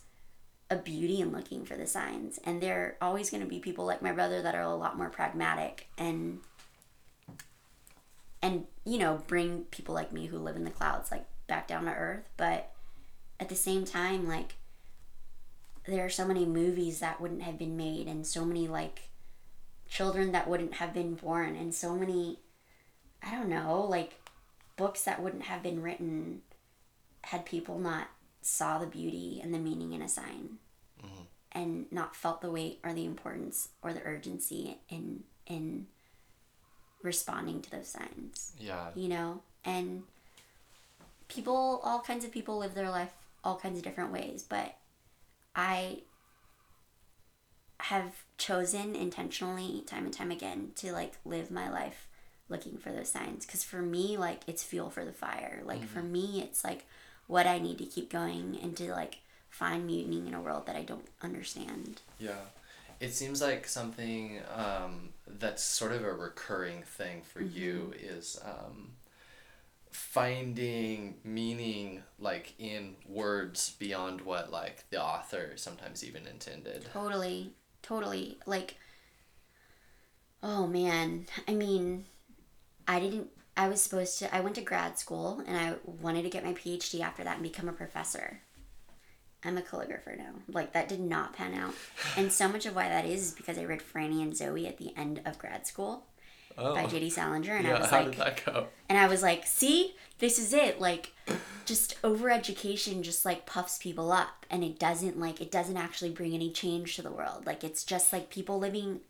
a 0.69 0.75
beauty 0.75 1.21
in 1.21 1.31
looking 1.31 1.65
for 1.65 1.75
the 1.75 1.87
signs. 1.87 2.39
And 2.43 2.61
there 2.61 2.97
are 3.01 3.07
always 3.07 3.29
going 3.29 3.43
to 3.43 3.49
be 3.49 3.59
people 3.59 3.85
like 3.85 4.01
my 4.01 4.11
brother 4.11 4.41
that 4.41 4.55
are 4.55 4.61
a 4.61 4.75
lot 4.75 4.97
more 4.97 5.09
pragmatic 5.09 5.87
and 5.97 6.39
and 8.41 8.65
you 8.83 8.99
know, 8.99 9.23
bring 9.25 9.61
people 9.71 9.95
like 9.95 10.13
me 10.13 10.27
who 10.27 10.37
live 10.37 10.55
in 10.55 10.63
the 10.63 10.69
clouds 10.69 11.11
like 11.11 11.25
back 11.47 11.67
down 11.67 11.85
to 11.85 11.91
earth, 11.91 12.29
but 12.37 12.71
at 13.39 13.49
the 13.49 13.55
same 13.55 13.85
time 13.85 14.27
like 14.27 14.55
there 15.87 16.05
are 16.05 16.09
so 16.09 16.25
many 16.25 16.45
movies 16.45 16.99
that 16.99 17.21
wouldn't 17.21 17.43
have 17.43 17.59
been 17.59 17.77
made 17.77 18.07
and 18.07 18.25
so 18.25 18.43
many 18.43 18.67
like 18.67 19.09
children 19.87 20.31
that 20.31 20.47
wouldn't 20.47 20.75
have 20.75 20.93
been 20.93 21.13
born 21.13 21.55
and 21.55 21.73
so 21.73 21.95
many 21.95 22.39
I 23.23 23.31
don't 23.31 23.49
know, 23.49 23.85
like 23.89 24.19
books 24.77 25.03
that 25.03 25.21
wouldn't 25.21 25.43
have 25.43 25.63
been 25.63 25.81
written 25.81 26.41
had 27.23 27.45
people 27.45 27.79
not 27.79 28.07
saw 28.45 28.77
the 28.77 28.85
beauty 28.85 29.39
and 29.41 29.53
the 29.53 29.59
meaning 29.59 29.93
in 29.93 30.01
a 30.01 30.07
sign 30.07 30.57
mm-hmm. 31.03 31.23
and 31.51 31.91
not 31.91 32.15
felt 32.15 32.41
the 32.41 32.51
weight 32.51 32.79
or 32.83 32.93
the 32.93 33.05
importance 33.05 33.69
or 33.81 33.91
the 33.91 34.03
urgency 34.03 34.77
in 34.89 35.23
in 35.47 35.87
responding 37.01 37.61
to 37.61 37.71
those 37.71 37.87
signs. 37.87 38.53
Yeah. 38.59 38.89
you 38.95 39.07
know? 39.07 39.41
And 39.63 40.03
people 41.27 41.81
all 41.83 41.99
kinds 41.99 42.23
of 42.23 42.31
people 42.31 42.57
live 42.59 42.75
their 42.75 42.89
life 42.89 43.13
all 43.43 43.57
kinds 43.57 43.77
of 43.77 43.83
different 43.83 44.11
ways 44.11 44.43
but 44.47 44.75
i 45.55 45.97
have 47.79 48.23
chosen 48.37 48.95
intentionally 48.95 49.83
time 49.87 50.05
and 50.05 50.13
time 50.13 50.31
again 50.31 50.71
to 50.75 50.91
like 50.91 51.13
live 51.25 51.49
my 51.49 51.69
life 51.69 52.07
looking 52.49 52.77
for 52.77 52.91
those 52.91 53.09
signs 53.09 53.45
because 53.45 53.63
for 53.63 53.81
me 53.81 54.17
like 54.17 54.41
it's 54.47 54.63
fuel 54.63 54.89
for 54.89 55.03
the 55.03 55.11
fire. 55.11 55.61
Like 55.65 55.83
for 55.85 55.99
mm-hmm. 55.99 56.11
me 56.11 56.41
it's 56.43 56.63
like 56.63 56.85
what 57.27 57.47
i 57.47 57.57
need 57.59 57.77
to 57.77 57.85
keep 57.85 58.09
going 58.11 58.57
and 58.61 58.75
to 58.77 58.91
like 58.91 59.17
find 59.49 59.85
meaning 59.85 60.27
in 60.27 60.33
a 60.33 60.41
world 60.41 60.65
that 60.65 60.75
i 60.75 60.83
don't 60.83 61.07
understand 61.21 62.01
Yeah. 62.19 62.31
It 63.01 63.13
seems 63.13 63.41
like 63.41 63.67
something 63.67 64.39
um, 64.55 65.09
that's 65.27 65.61
sort 65.61 65.91
of 65.91 66.03
a 66.05 66.13
recurring 66.13 66.83
thing 66.83 67.23
for 67.23 67.41
you 67.41 67.93
is 67.99 68.39
um, 68.45 68.91
finding 69.91 71.15
meaning 71.23 72.03
like 72.19 72.53
in 72.57 72.95
words 73.07 73.75
beyond 73.79 74.21
what 74.21 74.49
like 74.51 74.85
the 74.91 75.01
author 75.01 75.51
sometimes 75.55 76.03
even 76.05 76.25
intended. 76.25 76.85
Totally, 76.93 77.51
totally. 77.81 78.37
Like, 78.45 78.77
oh 80.41 80.65
man. 80.67 81.25
I 81.47 81.53
mean, 81.53 82.05
I 82.87 82.99
didn't. 83.01 83.27
I 83.57 83.67
was 83.69 83.81
supposed 83.81 84.19
to. 84.19 84.33
I 84.35 84.41
went 84.41 84.55
to 84.55 84.61
grad 84.61 84.97
school 84.99 85.41
and 85.47 85.57
I 85.57 85.75
wanted 85.85 86.23
to 86.23 86.29
get 86.29 86.43
my 86.43 86.53
PhD 86.53 86.99
after 87.01 87.23
that 87.23 87.35
and 87.35 87.43
become 87.43 87.69
a 87.69 87.73
professor. 87.73 88.41
I'm 89.43 89.57
a 89.57 89.61
calligrapher 89.61 90.17
now. 90.17 90.33
Like, 90.51 90.73
that 90.73 90.89
did 90.89 90.99
not 90.99 91.33
pan 91.33 91.53
out. 91.53 91.75
And 92.17 92.31
so 92.33 92.47
much 92.47 92.65
of 92.65 92.75
why 92.75 92.89
that 92.89 93.05
is 93.05 93.27
is 93.27 93.31
because 93.33 93.57
I 93.59 93.65
read 93.65 93.79
Franny 93.81 94.21
and 94.23 94.33
Zooey 94.33 94.67
at 94.67 94.77
the 94.79 94.91
end 94.97 95.21
of 95.25 95.37
grad 95.37 95.67
school 95.67 96.05
Oh. 96.57 96.73
by 96.73 96.85
J.D. 96.87 97.09
Salinger. 97.09 97.53
And 97.55 97.67
I 97.67 97.77
was 97.79 97.89
how 97.89 97.97
like, 97.97 98.11
did 98.11 98.19
that 98.21 98.45
go? 98.45 98.67
and 98.87 98.97
I 98.97 99.07
was 99.07 99.21
like, 99.21 99.45
see, 99.45 99.95
this 100.19 100.39
is 100.39 100.53
it. 100.53 100.79
Like, 100.79 101.11
just 101.65 102.01
overeducation 102.01 103.01
just 103.01 103.25
like 103.25 103.45
puffs 103.45 103.77
people 103.77 104.11
up 104.11 104.45
and 104.49 104.63
it 104.63 104.79
doesn't 104.79 105.19
like, 105.19 105.41
it 105.41 105.51
doesn't 105.51 105.75
actually 105.77 106.11
bring 106.11 106.33
any 106.33 106.51
change 106.51 106.95
to 106.95 107.01
the 107.01 107.11
world. 107.11 107.45
Like, 107.45 107.63
it's 107.65 107.83
just 107.83 108.13
like 108.13 108.29
people 108.29 108.57
living 108.57 109.01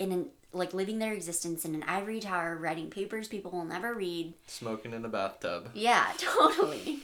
in 0.00 0.10
an, 0.12 0.26
like 0.52 0.72
living 0.72 0.98
their 0.98 1.12
existence 1.12 1.64
in 1.64 1.74
an 1.74 1.82
ivory 1.84 2.20
tower, 2.20 2.56
writing 2.56 2.88
papers 2.90 3.28
people 3.28 3.50
will 3.50 3.64
never 3.64 3.92
read. 3.94 4.34
Smoking 4.46 4.92
in 4.94 5.04
a 5.04 5.08
bathtub. 5.08 5.70
Yeah, 5.74 6.06
totally. 6.18 7.00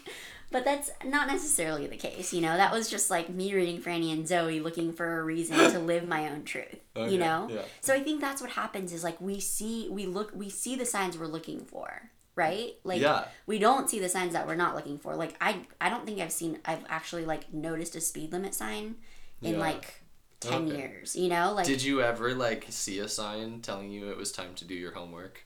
But 0.51 0.65
that's 0.65 0.91
not 1.05 1.27
necessarily 1.27 1.87
the 1.89 1.97
case, 1.97 2.33
you 2.33 2.41
know? 2.41 2.57
That 2.57 2.71
was 2.73 2.89
just 2.89 3.11
like 3.11 3.29
me 3.29 3.53
reading 3.55 3.81
Franny 3.83 4.13
and 4.13 4.25
Zooey 4.25 4.63
looking 4.63 4.93
for 4.93 5.19
a 5.21 5.25
reason 5.25 5.57
to 5.73 5.79
live 5.81 6.07
my 6.07 6.31
own 6.31 6.45
truth, 6.45 6.77
Okay, 6.97 7.13
you 7.13 7.19
know? 7.19 7.49
yeah. 7.51 7.63
So 7.81 7.93
I 7.93 8.01
think 8.01 8.21
that's 8.21 8.41
what 8.41 8.51
happens 8.51 8.93
is 8.93 9.03
like 9.03 9.21
we 9.21 9.41
see 9.41 9.89
we 9.91 10.07
look 10.07 10.33
we 10.35 10.49
see 10.51 10.77
the 10.77 10.87
signs 10.87 11.19
we're 11.19 11.27
looking 11.27 11.65
for, 11.65 12.11
right? 12.37 12.75
Like 12.85 13.01
Yeah. 13.01 13.25
we 13.47 13.59
don't 13.59 13.91
see 13.91 13.99
the 13.99 14.09
signs 14.09 14.33
that 14.35 14.47
we're 14.47 14.55
not 14.55 14.77
looking 14.77 14.99
for. 14.99 15.17
Like 15.17 15.35
I 15.41 15.67
I 15.81 15.89
don't 15.91 16.07
think 16.07 16.21
I've 16.21 16.33
seen 16.33 16.59
I've 16.65 16.85
actually 16.89 17.25
like 17.25 17.53
noticed 17.53 17.97
a 17.97 18.01
speed 18.01 18.31
limit 18.33 18.55
sign 18.55 18.95
in 19.43 19.55
Yeah. 19.55 19.59
like 19.61 20.03
10 20.45 20.69
Okay. 20.69 20.77
years, 20.79 21.17
you 21.17 21.29
know? 21.29 21.53
Like 21.53 21.67
Did 21.67 21.83
you 21.83 22.03
ever 22.03 22.35
like 22.35 22.67
see 22.71 22.99
a 22.99 23.09
sign 23.09 23.61
telling 23.61 23.91
you 23.91 24.11
it 24.11 24.17
was 24.17 24.33
time 24.33 24.55
to 24.57 24.65
do 24.65 24.75
your 24.75 24.93
homework? 24.93 25.45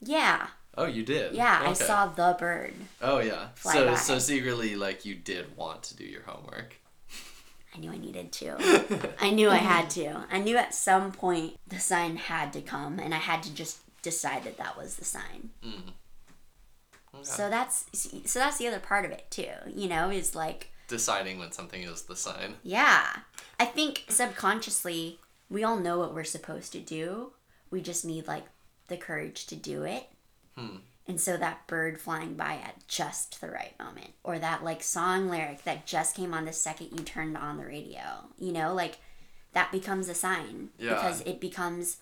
yeah. 0.00 0.48
Oh, 0.76 0.86
you 0.86 1.04
did. 1.04 1.34
Yeah, 1.34 1.62
I 1.64 1.72
saw 1.72 2.06
the 2.06 2.34
bird. 2.36 2.74
Oh 3.00 3.20
yeah. 3.20 3.50
so 3.54 3.86
by. 3.86 3.94
so 3.94 4.18
secretly 4.18 4.74
like 4.74 5.04
you 5.04 5.14
did 5.14 5.56
want 5.56 5.84
to 5.84 5.96
do 5.96 6.04
your 6.04 6.22
homework. 6.22 6.74
I 7.74 7.78
knew 7.78 7.92
I 7.92 7.96
needed 7.96 8.32
to. 8.32 9.12
I 9.20 9.30
knew 9.30 9.50
I 9.50 9.56
had 9.58 9.88
to. 9.90 10.24
I 10.30 10.38
knew 10.40 10.56
at 10.56 10.74
some 10.74 11.12
point 11.12 11.58
the 11.68 11.78
sign 11.78 12.16
had 12.16 12.52
to 12.54 12.60
come, 12.60 12.98
and 12.98 13.14
I 13.14 13.18
had 13.18 13.42
to 13.44 13.54
just 13.54 13.78
decide 14.02 14.42
that 14.44 14.58
that 14.58 14.76
was 14.76 14.96
the 14.96 15.04
sign. 15.04 15.50
Mm. 15.64 15.92
Okay. 17.14 17.22
So 17.24 17.48
that's 17.48 17.86
so 18.24 18.38
that's 18.40 18.58
the 18.58 18.66
other 18.66 18.80
part 18.80 19.04
of 19.04 19.12
it 19.12 19.26
too. 19.30 19.50
You 19.72 19.88
know, 19.88 20.10
is 20.10 20.34
like 20.34 20.70
Deciding 20.88 21.38
when 21.38 21.52
something 21.52 21.82
is 21.82 22.02
the 22.02 22.16
sign. 22.16 22.56
yeah. 22.62 23.06
I 23.58 23.64
think 23.66 24.04
subconsciously 24.08 25.18
we 25.48 25.62
all 25.64 25.76
know 25.78 25.98
what 25.98 26.14
we're 26.14 26.24
supposed 26.24 26.72
to 26.72 26.80
do. 26.80 27.32
We 27.70 27.80
just 27.80 28.04
need 28.04 28.26
like 28.26 28.44
the 28.88 28.96
courage 28.96 29.46
to 29.46 29.56
do 29.56 29.84
it. 29.84 30.08
Hmm. 30.56 30.76
And 31.06 31.20
so 31.20 31.36
that 31.36 31.66
bird 31.66 32.00
flying 32.00 32.34
by 32.34 32.54
at 32.54 32.86
just 32.88 33.40
the 33.40 33.48
right 33.50 33.74
moment, 33.78 34.10
or 34.22 34.38
that 34.38 34.64
like 34.64 34.82
song 34.82 35.28
lyric 35.28 35.64
that 35.64 35.86
just 35.86 36.16
came 36.16 36.32
on 36.32 36.46
the 36.46 36.52
second 36.52 36.88
you 36.92 37.04
turned 37.04 37.36
on 37.36 37.58
the 37.58 37.64
radio, 37.66 38.00
you 38.38 38.52
know, 38.52 38.72
like 38.74 38.98
that 39.52 39.70
becomes 39.70 40.08
a 40.08 40.14
sign 40.14 40.70
Yeah. 40.78 40.94
because 40.94 41.20
it 41.22 41.40
becomes 41.40 41.98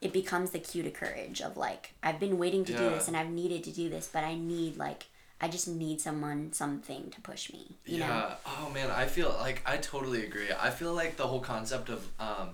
it 0.00 0.12
becomes 0.12 0.50
the 0.50 0.58
cue 0.58 0.82
to 0.82 0.90
courage 0.90 1.40
of 1.40 1.56
like 1.56 1.94
I've 2.02 2.20
been 2.20 2.38
waiting 2.38 2.64
to 2.66 2.72
do 2.72 2.78
this 2.90 3.08
and 3.08 3.16
I've 3.16 3.30
needed 3.30 3.64
to 3.64 3.72
do 3.72 3.88
this, 3.88 4.08
but 4.12 4.24
I 4.24 4.34
need 4.36 4.76
like 4.76 5.06
I 5.40 5.48
just 5.48 5.68
need 5.68 6.00
someone 6.00 6.52
something 6.52 7.10
to 7.10 7.20
push 7.20 7.52
me. 7.52 7.76
You 7.84 7.98
yeah. 7.98 8.08
know? 8.08 8.32
Oh 8.46 8.70
man, 8.70 8.90
I 8.90 9.06
feel 9.06 9.34
like 9.38 9.62
I 9.66 9.76
totally 9.76 10.24
agree. 10.24 10.48
I 10.58 10.70
feel 10.70 10.94
like 10.94 11.16
the 11.16 11.26
whole 11.26 11.40
concept 11.40 11.88
of 11.88 12.08
um 12.18 12.50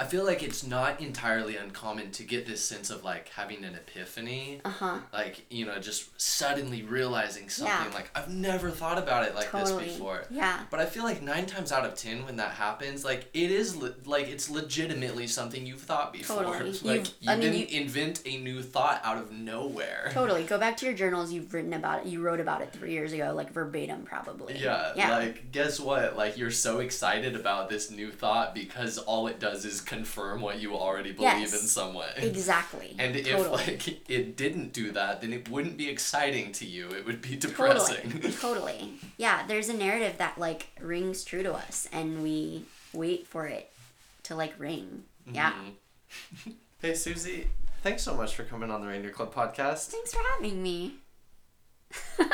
I 0.00 0.04
feel 0.04 0.24
like 0.24 0.44
it's 0.44 0.64
not 0.64 1.00
entirely 1.00 1.56
uncommon 1.56 2.12
to 2.12 2.22
get 2.22 2.46
this 2.46 2.64
sense 2.64 2.88
of 2.88 3.02
like 3.02 3.30
having 3.30 3.64
an 3.64 3.74
epiphany. 3.74 4.60
Uh-huh. 4.64 4.98
Like, 5.12 5.44
you 5.50 5.66
know, 5.66 5.78
just 5.80 6.08
suddenly 6.20 6.82
realizing 6.82 7.48
something 7.48 7.90
Yeah. 7.90 7.94
like 7.94 8.08
I've 8.14 8.28
never 8.28 8.70
thought 8.70 8.96
about 8.98 9.24
it 9.26 9.34
like 9.34 9.50
Totally. 9.50 9.86
this 9.86 9.94
before. 9.94 10.24
Yeah. 10.30 10.60
But 10.70 10.78
I 10.78 10.86
feel 10.86 11.02
like 11.02 11.20
9 11.20 11.46
times 11.46 11.72
out 11.72 11.84
of 11.84 11.96
10 11.96 12.24
when 12.24 12.36
that 12.36 12.52
happens, 12.52 13.04
like 13.04 13.28
it 13.34 13.50
is 13.50 13.74
le- 13.76 13.94
like 14.04 14.28
it's 14.28 14.48
legitimately 14.48 15.26
something 15.26 15.66
you've 15.66 15.80
thought 15.82 16.12
before. 16.12 16.44
Totally. 16.44 16.68
Like 16.84 16.98
You've- 16.98 17.10
you 17.20 17.30
I 17.32 17.34
mean, 17.36 17.52
didn't 17.52 17.70
you- 17.70 17.80
invent 17.80 18.22
a 18.24 18.38
new 18.38 18.62
thought 18.62 19.00
out 19.02 19.16
of 19.18 19.32
nowhere. 19.32 20.10
Totally. 20.12 20.44
Go 20.44 20.58
back 20.58 20.76
to 20.78 20.86
your 20.86 20.94
journals. 20.94 21.32
You've 21.32 21.52
written 21.52 21.72
about 21.72 22.02
it. 22.02 22.06
You 22.06 22.20
wrote 22.22 22.38
about 22.40 22.60
it 22.62 22.72
three 22.72 22.92
years 22.92 23.12
ago, 23.12 23.32
like 23.34 23.50
verbatim, 23.52 24.02
probably. 24.04 24.58
Yeah, 24.58 24.92
Yeah. 24.94 25.16
like 25.18 25.50
guess 25.50 25.80
what? 25.80 26.16
Like 26.16 26.38
you're 26.38 26.52
so 26.52 26.78
excited 26.78 27.34
about 27.34 27.68
this 27.68 27.90
new 27.90 28.12
thought 28.12 28.54
because 28.54 28.98
all 28.98 29.26
it 29.26 29.40
does 29.40 29.64
is 29.64 29.80
confirm 29.88 30.40
what 30.42 30.60
you 30.60 30.76
already 30.76 31.12
believe 31.12 31.40
Yes. 31.40 31.52
in 31.62 31.66
some 31.66 31.94
way. 31.94 32.10
exactly. 32.18 32.94
And 32.98 33.16
if 33.16 33.26
totally. 33.26 33.56
like 33.64 34.10
it 34.10 34.36
didn't 34.36 34.72
do 34.72 34.92
that, 34.92 35.20
then 35.22 35.32
it 35.32 35.48
wouldn't 35.48 35.76
be 35.78 35.88
exciting 35.88 36.52
to 36.52 36.66
you. 36.66 36.90
It 36.90 37.06
would 37.06 37.22
be 37.22 37.36
depressing. 37.36 38.10
totally. 38.12 38.32
totally. 38.32 38.92
Yeah, 39.16 39.46
there's 39.48 39.68
a 39.68 39.74
narrative 39.74 40.18
that 40.18 40.38
like 40.38 40.68
rings 40.80 41.24
true 41.24 41.42
to 41.42 41.52
us 41.54 41.88
and 41.92 42.22
we 42.22 42.64
wait 42.92 43.26
for 43.26 43.46
it 43.46 43.72
to 44.24 44.36
like 44.36 44.54
ring. 44.58 45.04
Yeah. 45.32 45.52
Mhm. 46.46 46.54
hey 46.82 46.94
Suzy, 46.94 47.48
thanks 47.82 48.02
so 48.02 48.14
much 48.14 48.34
for 48.36 48.44
coming 48.44 48.70
on 48.70 48.80
the 48.82 48.86
Reindeer 48.86 49.10
Club 49.10 49.34
podcast. 49.34 49.86
Thanks 49.88 50.12
for 50.14 50.22
having 50.34 50.62
me. 50.62 50.94